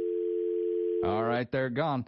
All 1.05 1.23
right, 1.23 1.49
they're 1.51 1.69
gone. 1.69 2.05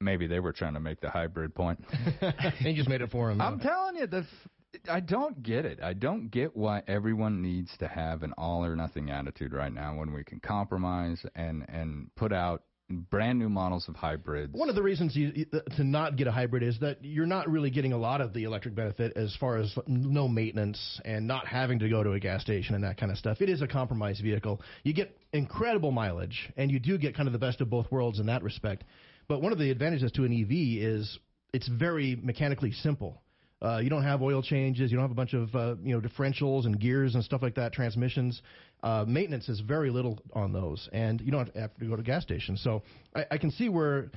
Maybe 0.00 0.26
they 0.26 0.40
were 0.40 0.52
trying 0.52 0.74
to 0.74 0.80
make 0.80 1.00
the 1.00 1.10
hybrid 1.10 1.54
point. 1.54 1.84
he 2.58 2.74
just 2.74 2.88
made 2.88 3.02
it 3.02 3.10
for 3.10 3.30
him. 3.30 3.40
I'm 3.40 3.60
telling 3.60 3.96
you, 3.96 4.06
the 4.06 4.18
f- 4.18 4.88
I 4.90 5.00
don't 5.00 5.42
get 5.42 5.64
it. 5.64 5.80
I 5.82 5.92
don't 5.92 6.28
get 6.30 6.56
why 6.56 6.82
everyone 6.88 7.42
needs 7.42 7.76
to 7.78 7.86
have 7.88 8.22
an 8.22 8.32
all 8.38 8.64
or 8.64 8.74
nothing 8.74 9.10
attitude 9.10 9.52
right 9.52 9.72
now 9.72 9.96
when 9.96 10.12
we 10.12 10.24
can 10.24 10.40
compromise 10.40 11.24
and 11.34 11.64
and 11.68 12.08
put 12.16 12.32
out 12.32 12.62
brand 13.10 13.38
new 13.38 13.48
models 13.48 13.88
of 13.88 13.96
hybrids. 13.96 14.52
One 14.54 14.68
of 14.68 14.74
the 14.74 14.82
reasons 14.82 15.16
you, 15.16 15.32
you- 15.34 15.60
to 15.76 15.84
not 15.84 16.16
get 16.16 16.26
a 16.26 16.32
hybrid 16.32 16.62
is 16.62 16.78
that 16.80 17.04
you're 17.04 17.26
not 17.26 17.48
really 17.50 17.70
getting 17.70 17.92
a 17.92 17.98
lot 17.98 18.20
of 18.20 18.32
the 18.32 18.44
electric 18.44 18.74
benefit 18.74 19.16
as 19.16 19.34
far 19.36 19.56
as 19.56 19.76
no 19.86 20.28
maintenance 20.28 21.00
and 21.04 21.26
not 21.26 21.46
having 21.46 21.78
to 21.80 21.88
go 21.88 22.02
to 22.02 22.12
a 22.12 22.20
gas 22.20 22.42
station 22.42 22.74
and 22.74 22.84
that 22.84 22.96
kind 22.96 23.10
of 23.10 23.18
stuff. 23.18 23.40
It 23.40 23.48
is 23.48 23.62
a 23.62 23.66
compromise 23.68 24.20
vehicle. 24.20 24.60
You 24.84 24.92
get 24.94 25.16
incredible 25.32 25.90
mileage, 25.90 26.50
and 26.56 26.70
you 26.70 26.78
do 26.78 26.98
get 26.98 27.14
kind 27.16 27.28
of 27.28 27.32
the 27.32 27.38
best 27.38 27.60
of 27.60 27.70
both 27.70 27.90
worlds 27.90 28.18
in 28.20 28.26
that 28.26 28.42
respect. 28.42 28.84
But 29.28 29.40
one 29.42 29.52
of 29.52 29.58
the 29.58 29.70
advantages 29.70 30.12
to 30.12 30.24
an 30.24 30.32
EV 30.32 30.82
is 30.82 31.18
it's 31.52 31.68
very 31.68 32.16
mechanically 32.22 32.72
simple. 32.72 33.22
Uh, 33.60 33.78
you 33.78 33.88
don't 33.88 34.02
have 34.02 34.22
oil 34.22 34.42
changes. 34.42 34.90
You 34.90 34.96
don't 34.96 35.04
have 35.04 35.12
a 35.12 35.14
bunch 35.14 35.34
of 35.34 35.54
uh, 35.54 35.76
you 35.82 35.94
know 35.94 36.00
differentials 36.00 36.66
and 36.66 36.78
gears 36.80 37.14
and 37.14 37.22
stuff 37.22 37.42
like 37.42 37.54
that. 37.54 37.72
Transmissions. 37.72 38.42
Uh, 38.82 39.04
maintenance 39.06 39.48
is 39.48 39.60
very 39.60 39.90
little 39.90 40.18
on 40.32 40.52
those, 40.52 40.88
and 40.92 41.20
you 41.20 41.30
don't 41.30 41.54
have 41.56 41.74
to 41.76 41.84
go 41.84 41.96
to 41.96 42.02
gas 42.02 42.22
stations. 42.22 42.60
So 42.62 42.82
I, 43.14 43.26
I 43.32 43.38
can 43.38 43.50
see 43.50 43.68
where 43.68 44.10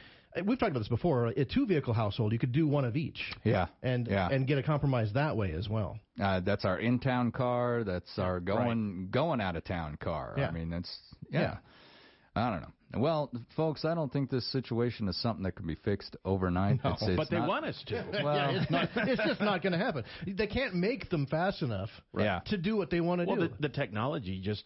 we've 0.43 0.57
talked 0.57 0.71
about 0.71 0.79
this 0.79 0.87
before. 0.87 1.27
A 1.27 1.45
two 1.45 1.65
vehicle 1.65 1.93
household, 1.93 2.33
you 2.33 2.39
could 2.39 2.51
do 2.51 2.67
one 2.67 2.83
of 2.83 2.95
each. 2.95 3.21
Yeah, 3.43 3.67
and 3.83 4.07
yeah. 4.07 4.29
and 4.29 4.47
get 4.47 4.57
a 4.57 4.63
compromise 4.63 5.13
that 5.13 5.37
way 5.37 5.51
as 5.51 5.69
well. 5.69 5.99
Uh, 6.21 6.39
that's 6.39 6.65
our 6.65 6.79
in 6.79 6.99
town 6.99 7.31
car. 7.31 7.83
That's 7.83 8.17
our 8.17 8.39
going 8.39 9.01
right. 9.01 9.11
going 9.11 9.41
out 9.41 9.55
of 9.55 9.63
town 9.63 9.97
car. 10.01 10.33
Yeah. 10.37 10.47
I 10.47 10.51
mean, 10.51 10.69
that's 10.69 10.91
yeah. 11.29 11.41
yeah. 11.41 11.57
I 12.35 12.49
don't 12.49 12.61
know. 12.61 12.73
Well, 12.95 13.31
folks, 13.55 13.85
I 13.85 13.93
don't 13.93 14.11
think 14.11 14.29
this 14.29 14.49
situation 14.51 15.07
is 15.07 15.21
something 15.21 15.43
that 15.43 15.55
can 15.55 15.67
be 15.67 15.75
fixed 15.75 16.15
overnight. 16.23 16.83
No, 16.83 16.91
it's, 16.91 17.03
it's 17.03 17.17
but 17.17 17.29
they 17.29 17.37
not, 17.37 17.47
want 17.47 17.65
us 17.65 17.83
to. 17.87 18.05
Well, 18.23 18.35
yeah, 18.35 18.61
it's, 18.61 18.71
not, 18.71 18.89
it's 18.95 19.23
just 19.25 19.41
not 19.41 19.61
going 19.61 19.73
to 19.73 19.79
happen. 19.79 20.03
They 20.25 20.47
can't 20.47 20.75
make 20.75 21.09
them 21.09 21.27
fast 21.27 21.61
enough 21.61 21.89
yeah. 22.17 22.39
to 22.47 22.57
do 22.57 22.75
what 22.75 22.89
they 22.89 23.01
want 23.01 23.21
to 23.21 23.27
well, 23.27 23.35
do. 23.35 23.47
The, 23.47 23.67
the 23.67 23.69
technology 23.69 24.39
just 24.41 24.63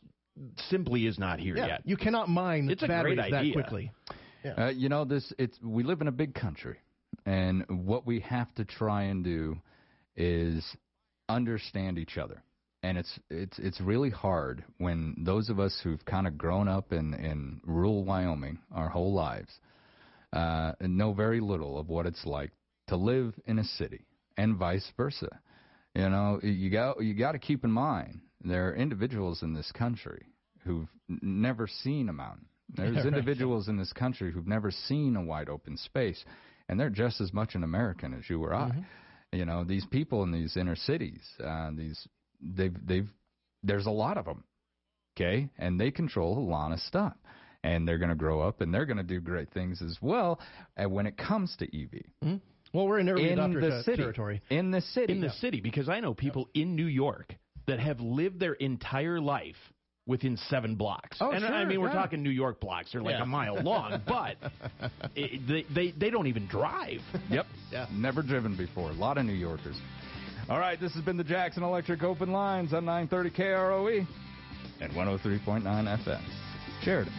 simply 0.69 1.05
is 1.05 1.17
not 1.17 1.39
here 1.39 1.57
yeah, 1.57 1.67
yet. 1.67 1.81
You 1.85 1.97
cannot 1.97 2.29
mine 2.29 2.69
it's 2.69 2.83
a 2.83 2.87
batteries 2.87 3.15
great 3.15 3.31
that 3.31 3.39
idea. 3.39 3.53
quickly. 3.53 3.91
Yeah. 4.43 4.53
Uh, 4.53 4.69
you 4.69 4.89
know, 4.89 5.05
this 5.05 5.33
it's 5.37 5.57
we 5.61 5.83
live 5.83 6.01
in 6.01 6.07
a 6.07 6.11
big 6.11 6.33
country, 6.33 6.77
and 7.25 7.65
what 7.85 8.05
we 8.05 8.21
have 8.21 8.53
to 8.55 8.65
try 8.65 9.03
and 9.03 9.23
do 9.23 9.57
is 10.15 10.65
understand 11.27 11.97
each 11.97 12.17
other. 12.17 12.41
And 12.81 12.97
it's 12.97 13.19
it's 13.29 13.59
it's 13.59 13.81
really 13.81 14.09
hard 14.09 14.63
when 14.77 15.15
those 15.25 15.49
of 15.49 15.59
us 15.59 15.79
who've 15.83 16.03
kind 16.05 16.27
of 16.27 16.37
grown 16.37 16.67
up 16.67 16.93
in 16.93 17.13
in 17.13 17.59
rural 17.65 18.05
Wyoming 18.05 18.59
our 18.71 18.87
whole 18.89 19.13
lives 19.13 19.51
uh, 20.31 20.73
know 20.79 21.13
very 21.13 21.41
little 21.41 21.77
of 21.77 21.89
what 21.89 22.05
it's 22.05 22.25
like 22.25 22.51
to 22.87 22.95
live 22.95 23.33
in 23.45 23.59
a 23.59 23.63
city, 23.63 24.05
and 24.37 24.57
vice 24.57 24.89
versa. 24.95 25.39
You 25.93 26.09
know, 26.09 26.39
you 26.41 26.69
got 26.69 27.03
you 27.03 27.13
got 27.13 27.33
to 27.33 27.39
keep 27.39 27.65
in 27.65 27.71
mind 27.71 28.21
there 28.43 28.69
are 28.69 28.75
individuals 28.75 29.43
in 29.43 29.53
this 29.53 29.71
country 29.73 30.27
who've 30.63 30.87
never 31.07 31.67
seen 31.67 32.09
a 32.09 32.13
mountain. 32.13 32.45
There's 32.69 32.95
Yeah, 32.95 33.03
right. 33.03 33.07
individuals 33.07 33.67
in 33.67 33.77
this 33.77 33.91
country 33.93 34.31
who've 34.31 34.47
never 34.47 34.71
seen 34.71 35.15
a 35.15 35.21
wide 35.21 35.49
open 35.49 35.77
space, 35.77 36.23
and 36.67 36.79
they're 36.79 36.89
just 36.89 37.19
as 37.19 37.33
much 37.33 37.55
an 37.55 37.63
American 37.63 38.13
as 38.13 38.29
you 38.29 38.41
or 38.43 38.53
I. 38.53 38.71
You 39.31 39.45
know, 39.45 39.63
these 39.63 39.85
people 39.85 40.23
in 40.23 40.31
these 40.31 40.55
inner 40.57 40.75
cities, 40.75 41.21
uh, 41.43 41.71
these 41.75 42.07
they've 42.41 42.75
they've 42.85 43.09
there's 43.63 43.85
a 43.85 43.91
lot 43.91 44.17
of 44.17 44.25
them, 44.25 44.43
okay, 45.17 45.49
and 45.57 45.79
they 45.79 45.91
control 45.91 46.37
a 46.37 46.45
lot 46.49 46.71
of 46.71 46.79
stuff, 46.79 47.13
and 47.63 47.87
they're 47.87 47.97
going 47.97 48.09
to 48.09 48.15
grow 48.15 48.41
up 48.41 48.61
and 48.61 48.73
they're 48.73 48.85
going 48.85 48.97
to 48.97 49.03
do 49.03 49.19
great 49.19 49.51
things 49.51 49.81
as 49.81 49.97
well. 50.01 50.39
And 50.77 50.91
when 50.91 51.05
it 51.07 51.17
comes 51.17 51.55
to 51.59 51.65
EV, 51.65 51.91
mm-hmm. 52.23 52.35
Well, 52.73 52.87
we're 52.87 52.99
in 52.99 53.09
early 53.09 53.31
in 53.31 53.39
adopter 53.39 53.61
the 53.61 53.83
city, 53.83 53.97
territory. 53.97 54.41
in 54.49 54.69
the 54.71 54.81
city, 54.81 55.13
in 55.13 55.21
the 55.21 55.31
city 55.31 55.59
because 55.59 55.89
I 55.89 55.99
know 55.99 56.13
people 56.13 56.49
in 56.53 56.75
New 56.75 56.85
York 56.85 57.33
that 57.67 57.79
have 57.79 57.99
lived 57.99 58.39
their 58.39 58.53
entire 58.53 59.19
life 59.19 59.55
within 60.05 60.37
seven 60.49 60.75
blocks. 60.75 61.17
Oh, 61.19 61.31
and 61.31 61.43
I 61.43 61.61
sure, 61.61 61.65
mean, 61.67 61.81
we're 61.81 61.87
yeah. 61.87 61.93
talking 61.93 62.21
New 62.23 62.29
York 62.29 62.59
blocks; 62.59 62.91
they're 62.91 63.01
like 63.01 63.15
Yeah. 63.15 63.23
a 63.23 63.25
mile 63.25 63.55
long, 63.63 64.01
but 64.07 64.37
it, 65.15 65.47
they, 65.47 65.65
they 65.73 65.91
they 65.97 66.09
don't 66.11 66.27
even 66.27 66.47
drive. 66.47 67.01
Yep. 67.29 67.45
Yeah. 67.71 67.87
Never 67.91 68.21
driven 68.21 68.55
before. 68.55 68.91
A 68.91 68.93
lot 68.93 69.17
of 69.17 69.25
New 69.25 69.33
Yorkers. 69.33 69.75
All 70.49 70.57
right, 70.57 70.79
this 70.79 70.95
has 70.95 71.03
been 71.03 71.15
the 71.15 71.23
Jackson 71.23 71.61
Electric 71.61 72.01
Open 72.01 72.31
Lines 72.31 72.73
on 72.73 72.83
930 72.83 73.29
KROE 73.29 74.07
and 74.81 74.91
103.9 74.93 75.61
FM. 75.63 76.21
Sheridan. 76.81 77.13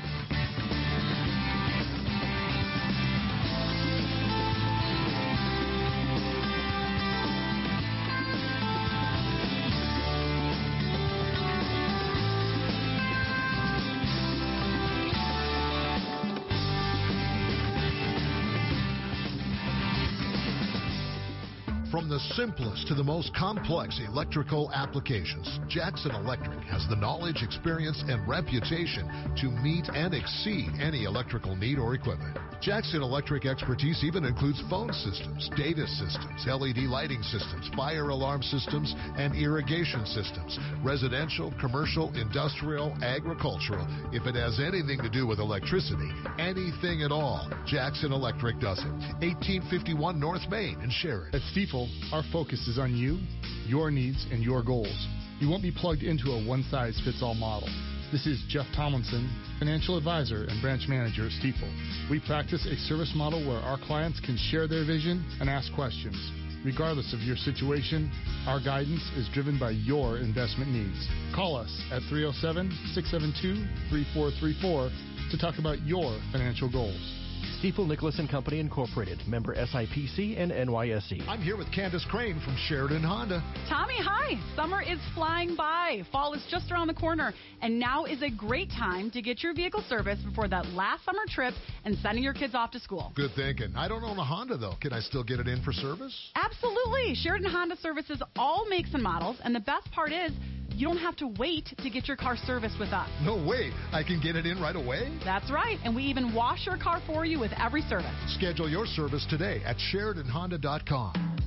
From 22.01 22.09
the 22.09 22.35
simplest 22.35 22.89
to 22.89 22.95
the 22.95 23.05
most 23.05 23.35
complex 23.35 24.01
electrical 24.03 24.73
applications, 24.73 25.61
Jackson 25.69 26.13
Electric 26.13 26.59
has 26.61 26.89
the 26.89 26.97
knowledge, 26.97 27.43
experience, 27.43 28.03
and 28.09 28.27
reputation 28.27 29.07
to 29.37 29.51
meet 29.51 29.87
and 29.91 30.15
exceed 30.15 30.71
any 30.81 31.05
electrical 31.05 31.55
need 31.57 31.79
or 31.79 31.95
equipment. 31.95 32.39
Jackson 32.61 33.01
Electric 33.01 33.47
expertise 33.47 34.05
even 34.05 34.27
includes 34.27 34.63
phone 34.69 34.93
systems, 34.93 35.49
data 35.57 35.87
systems, 35.87 36.45
LED 36.47 36.85
lighting 36.91 37.23
systems, 37.23 37.71
fire 37.75 38.11
alarm 38.11 38.43
systems, 38.43 38.95
and 39.17 39.35
irrigation 39.35 40.05
systems. 40.05 40.59
Residential, 40.85 41.55
commercial, 41.59 42.13
industrial, 42.15 42.95
agricultural. 43.03 43.87
If 44.13 44.27
it 44.27 44.35
has 44.35 44.61
anything 44.61 44.99
to 45.03 45.09
do 45.09 45.27
with 45.27 45.39
electricity, 45.39 46.11
anything 46.39 47.03
at 47.03 47.11
all, 47.11 47.51
Jackson 47.67 48.13
Electric 48.13 48.61
does 48.61 48.79
it. 48.81 48.93
1851 49.25 50.21
North 50.21 50.47
Main 50.51 50.79
in 50.83 50.91
Sheridan. 50.91 51.41
At 51.41 51.43
Stifel, 51.57 51.89
our 52.13 52.23
focus 52.31 52.69
is 52.69 52.79
on 52.79 52.95
you, 52.95 53.19
your 53.67 53.91
needs, 53.91 54.27
and 54.31 54.43
your 54.43 54.63
goals. 54.63 55.09
You 55.39 55.49
won't 55.49 55.63
be 55.63 55.73
plugged 55.73 56.03
into 56.03 56.33
a 56.33 56.47
one 56.47 56.65
size 56.71 57.01
fits 57.03 57.23
all 57.23 57.35
model. 57.35 57.69
This 58.13 58.27
is 58.27 58.43
Jeff 58.49 58.67
Tomlinson, 58.75 59.31
financial 59.61 59.97
advisor 59.97 60.43
and 60.43 60.61
branch 60.61 60.89
manager 60.89 61.27
at 61.27 61.31
Stifel. 61.31 61.71
We 62.11 62.19
practice 62.19 62.67
a 62.67 62.75
service 62.89 63.13
model 63.15 63.47
where 63.47 63.61
our 63.61 63.79
clients 63.79 64.19
can 64.19 64.37
share 64.37 64.67
their 64.67 64.85
vision 64.85 65.25
and 65.41 65.49
ask 65.49 65.73
questions. 65.77 66.17
Regardless 66.65 67.15
of 67.15 67.21
your 67.21 67.37
situation, 67.37 68.11
our 68.49 68.59
guidance 68.59 69.09
is 69.15 69.29
driven 69.33 69.61
by 69.61 69.71
your 69.71 70.19
investment 70.19 70.73
needs. 70.73 71.07
Call 71.33 71.55
us 71.55 71.71
at 71.93 72.03
307 72.11 72.75
672 72.95 73.63
3434 73.95 74.91
to 75.31 75.39
talk 75.39 75.61
about 75.61 75.81
your 75.87 76.19
financial 76.33 76.69
goals. 76.69 77.20
Stifel 77.61 77.87
Nicolaus 77.87 78.19
and 78.19 78.29
Company 78.29 78.61
Incorporated, 78.61 79.19
member 79.27 79.55
SIPC 79.55 80.39
and 80.39 80.51
NYSE. 80.53 81.27
I'm 81.29 81.41
here 81.41 81.57
with 81.57 81.71
Candace 81.73 82.05
Crane 82.09 82.41
from 82.41 82.57
Sheridan 82.69 83.03
Honda. 83.03 83.43
Tommy, 83.69 83.97
hi. 83.99 84.41
Summer 84.55 84.83
is 84.83 84.99
flying 85.15 85.57
by. 85.57 86.03
Fall 86.13 86.35
is 86.35 86.45
just 86.51 86.71
around 86.71 86.89
the 86.89 86.95
corner, 86.95 87.33
and 87.63 87.79
now 87.79 88.05
is 88.05 88.23
a 88.23 88.31
great 88.31 88.71
time 88.71 89.11
to 89.11 89.23
get 89.23 89.43
your 89.43 89.55
vehicle 89.55 89.83
serviced 89.89 90.25
before 90.25 90.49
that 90.49 90.67
last 90.69 91.05
summer 91.05 91.23
trip 91.29 91.55
and 91.85 91.97
sending 91.99 92.23
your 92.23 92.35
kids 92.35 92.55
off 92.55 92.71
to 92.73 92.81
school. 92.81 93.13
Good 93.17 93.33
thinking. 93.35 93.75
I 93.77 93.89
don't 93.89 94.05
own 94.05 94.19
a 94.19 94.25
Honda 94.25 94.57
though. 94.57 94.75
Can 94.81 94.93
I 94.93 95.01
still 95.01 95.25
get 95.25 95.41
it 95.41 95.49
in 95.49 95.63
for 95.63 95.73
service? 95.73 96.31
Absolutely. 96.35 97.15
Sheridan 97.15 97.51
Honda 97.51 97.77
services 97.79 98.23
all 98.37 98.67
makes 98.69 98.95
and 98.95 99.03
models, 99.03 99.37
and 99.43 99.55
the 99.55 99.61
best 99.61 99.91
part 99.93 100.13
is 100.13 100.33
you 100.75 100.87
don't 100.87 100.99
have 100.99 101.17
to 101.17 101.29
wait 101.39 101.73
to 101.79 101.91
get 101.91 102.09
your 102.09 102.17
car 102.17 102.37
serviced 102.47 102.79
with 102.79 102.91
us. 102.91 103.09
No 103.23 103.37
way. 103.37 103.73
I 103.93 104.03
can 104.03 104.21
get 104.21 104.37
it 104.37 104.47
in 104.47 104.61
right 104.61 104.77
away. 104.77 105.19
That's 105.25 105.51
right, 105.51 105.79
and 105.85 105.95
we 105.95 106.03
even 106.05 106.35
wash 106.35 106.67
your 106.67 106.77
car 106.77 107.01
for 107.07 107.25
you 107.25 107.39
with 107.41 107.53
every 107.59 107.83
service. 107.83 108.15
Schedule 108.37 108.69
your 108.69 108.87
service 108.87 109.27
today 109.29 109.63
at 109.65 109.77
SheridanHonda.com. 109.77 111.40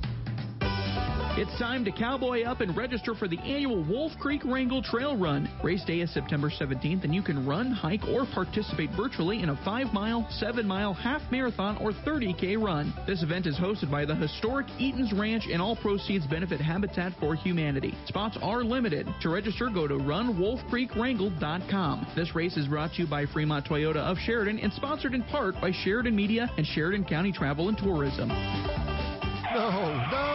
It's 1.36 1.58
time 1.58 1.84
to 1.84 1.90
cowboy 1.90 2.44
up 2.44 2.60
and 2.60 2.76
register 2.76 3.12
for 3.12 3.26
the 3.26 3.40
annual 3.40 3.82
Wolf 3.82 4.12
Creek 4.20 4.44
Wrangle 4.44 4.84
Trail 4.84 5.16
Run. 5.16 5.50
Race 5.64 5.84
day 5.84 5.98
is 5.98 6.14
September 6.14 6.48
17th, 6.48 7.02
and 7.02 7.12
you 7.12 7.22
can 7.22 7.44
run, 7.44 7.72
hike, 7.72 8.06
or 8.06 8.24
participate 8.24 8.90
virtually 8.96 9.42
in 9.42 9.48
a 9.48 9.56
5 9.64 9.92
mile, 9.92 10.24
7 10.30 10.64
mile, 10.64 10.94
half 10.94 11.20
marathon, 11.32 11.76
or 11.78 11.90
30K 11.90 12.56
run. 12.56 12.94
This 13.04 13.24
event 13.24 13.48
is 13.48 13.56
hosted 13.56 13.90
by 13.90 14.04
the 14.04 14.14
historic 14.14 14.68
Eaton's 14.78 15.12
Ranch, 15.12 15.48
and 15.50 15.60
all 15.60 15.74
proceeds 15.74 16.24
benefit 16.24 16.60
Habitat 16.60 17.12
for 17.18 17.34
Humanity. 17.34 17.96
Spots 18.06 18.38
are 18.40 18.62
limited. 18.62 19.08
To 19.22 19.28
register, 19.28 19.68
go 19.74 19.88
to 19.88 19.94
runwolfcreekwrangle.com. 19.94 22.06
This 22.14 22.32
race 22.36 22.56
is 22.56 22.68
brought 22.68 22.92
to 22.92 23.02
you 23.02 23.08
by 23.08 23.26
Fremont 23.26 23.66
Toyota 23.66 23.96
of 23.96 24.18
Sheridan 24.18 24.60
and 24.60 24.72
sponsored 24.72 25.14
in 25.14 25.24
part 25.24 25.60
by 25.60 25.72
Sheridan 25.82 26.14
Media 26.14 26.48
and 26.56 26.64
Sheridan 26.64 27.06
County 27.06 27.32
Travel 27.32 27.70
and 27.70 27.76
Tourism. 27.76 28.28
No, 28.28 29.70
no, 29.70 30.10
no! 30.12 30.33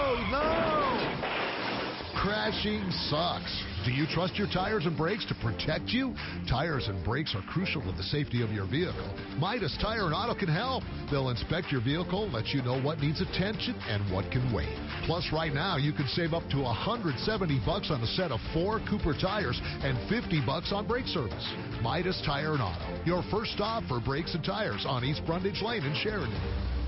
Crashing 2.22 2.84
sucks. 3.08 3.64
Do 3.86 3.94
you 3.94 4.06
trust 4.06 4.36
your 4.36 4.48
tires 4.48 4.86
and 4.86 4.98
brakes 4.98 5.26
to 5.28 5.36
protect 5.36 5.88
you? 5.88 6.14
Tires 6.50 6.90
and 6.90 7.02
brakes 7.06 7.34
are 7.34 7.42
crucial 7.44 7.82
to 7.82 7.94
the 7.94 8.04
safety 8.04 8.42
of 8.42 8.52
your 8.52 8.68
vehicle. 8.68 9.10
Midas 9.38 9.78
Tire 9.82 10.04
and 10.04 10.14
Auto 10.14 10.38
can 10.38 10.50
help. 10.50 10.84
They'll 11.10 11.30
inspect 11.30 11.72
your 11.72 11.80
vehicle, 11.80 12.30
let 12.30 12.48
you 12.48 12.62
know 12.62 12.78
what 12.82 13.00
needs 13.00 13.22
attention 13.22 13.74
and 13.88 14.04
what 14.12 14.30
can 14.32 14.54
wait. 14.54 14.68
Plus, 15.06 15.32
right 15.32 15.54
now 15.54 15.78
you 15.78 15.94
can 15.94 16.08
save 16.10 16.34
up 16.34 16.44
to 16.50 16.60
170 16.60 17.62
bucks 17.66 17.90
on 17.90 18.02
a 18.04 18.08
set 18.08 18.32
of 18.32 18.42
four 18.54 18.82
Cooper 18.90 19.14
tires 19.14 19.62
and 19.64 19.98
50 20.10 20.46
bucks 20.46 20.74
on 20.74 20.86
brake 20.88 21.08
service. 21.08 21.48
Midas 21.82 22.22
Tire 22.26 22.52
and 22.52 22.62
Auto, 22.62 23.02
your 23.06 23.24
first 23.32 23.54
stop 23.54 23.86
for 23.88 24.02
brakes 24.02 24.36
and 24.36 24.44
tires 24.44 24.84
on 24.86 25.06
East 25.06 25.22
Brundage 25.26 25.62
Lane 25.62 25.86
in 25.86 25.96
Sheridan. 25.96 26.79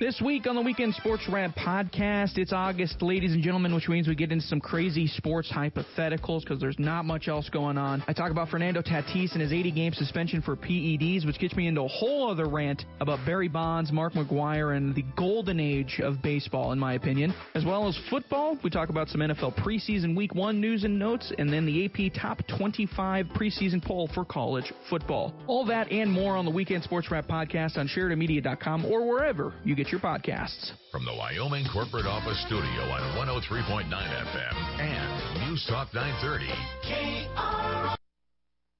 This 0.00 0.20
week 0.24 0.46
on 0.46 0.54
the 0.54 0.62
Weekend 0.62 0.94
Sports 0.94 1.24
Wrap 1.28 1.56
podcast, 1.56 2.38
it's 2.38 2.52
August, 2.52 3.02
ladies 3.02 3.32
and 3.32 3.42
gentlemen, 3.42 3.74
which 3.74 3.88
means 3.88 4.06
we 4.06 4.14
get 4.14 4.30
into 4.30 4.46
some 4.46 4.60
crazy 4.60 5.08
sports 5.08 5.50
hypotheticals 5.50 6.42
because 6.42 6.60
there's 6.60 6.78
not 6.78 7.04
much 7.04 7.26
else 7.26 7.48
going 7.48 7.76
on. 7.76 8.04
I 8.06 8.12
talk 8.12 8.30
about 8.30 8.48
Fernando 8.48 8.80
Tatis 8.80 9.32
and 9.32 9.42
his 9.42 9.52
80 9.52 9.72
game 9.72 9.92
suspension 9.92 10.40
for 10.40 10.54
PEDs, 10.54 11.26
which 11.26 11.40
gets 11.40 11.56
me 11.56 11.66
into 11.66 11.82
a 11.82 11.88
whole 11.88 12.30
other 12.30 12.48
rant 12.48 12.84
about 13.00 13.26
Barry 13.26 13.48
Bonds, 13.48 13.90
Mark 13.90 14.12
McGwire, 14.12 14.76
and 14.76 14.94
the 14.94 15.02
golden 15.16 15.58
age 15.58 16.00
of 16.00 16.22
baseball, 16.22 16.70
in 16.70 16.78
my 16.78 16.94
opinion. 16.94 17.34
As 17.56 17.64
well 17.64 17.88
as 17.88 17.98
football, 18.08 18.56
we 18.62 18.70
talk 18.70 18.90
about 18.90 19.08
some 19.08 19.20
NFL 19.20 19.56
preseason 19.58 20.16
week 20.16 20.32
one 20.32 20.60
news 20.60 20.84
and 20.84 20.96
notes, 20.96 21.32
and 21.38 21.52
then 21.52 21.66
the 21.66 21.86
AP 21.86 22.12
top 22.14 22.38
25 22.56 23.26
preseason 23.34 23.84
poll 23.84 24.08
for 24.14 24.24
college 24.24 24.72
football. 24.88 25.34
All 25.48 25.66
that 25.66 25.90
and 25.90 26.08
more 26.08 26.36
on 26.36 26.44
the 26.44 26.52
Weekend 26.52 26.84
Sports 26.84 27.10
Wrap 27.10 27.26
podcast 27.26 27.76
on 27.76 27.88
SheridanMedia.com 27.88 28.84
or 28.84 29.04
wherever 29.04 29.54
you 29.64 29.74
get 29.74 29.87
your 29.90 30.00
podcasts. 30.00 30.72
From 30.90 31.04
the 31.04 31.14
Wyoming 31.14 31.66
corporate 31.72 32.06
office 32.06 32.40
studio 32.46 32.62
on 32.62 33.42
103.9 33.42 33.88
FM 33.88 34.80
and 34.80 35.48
News 35.48 35.64
Talk 35.68 35.92
930. 35.94 37.97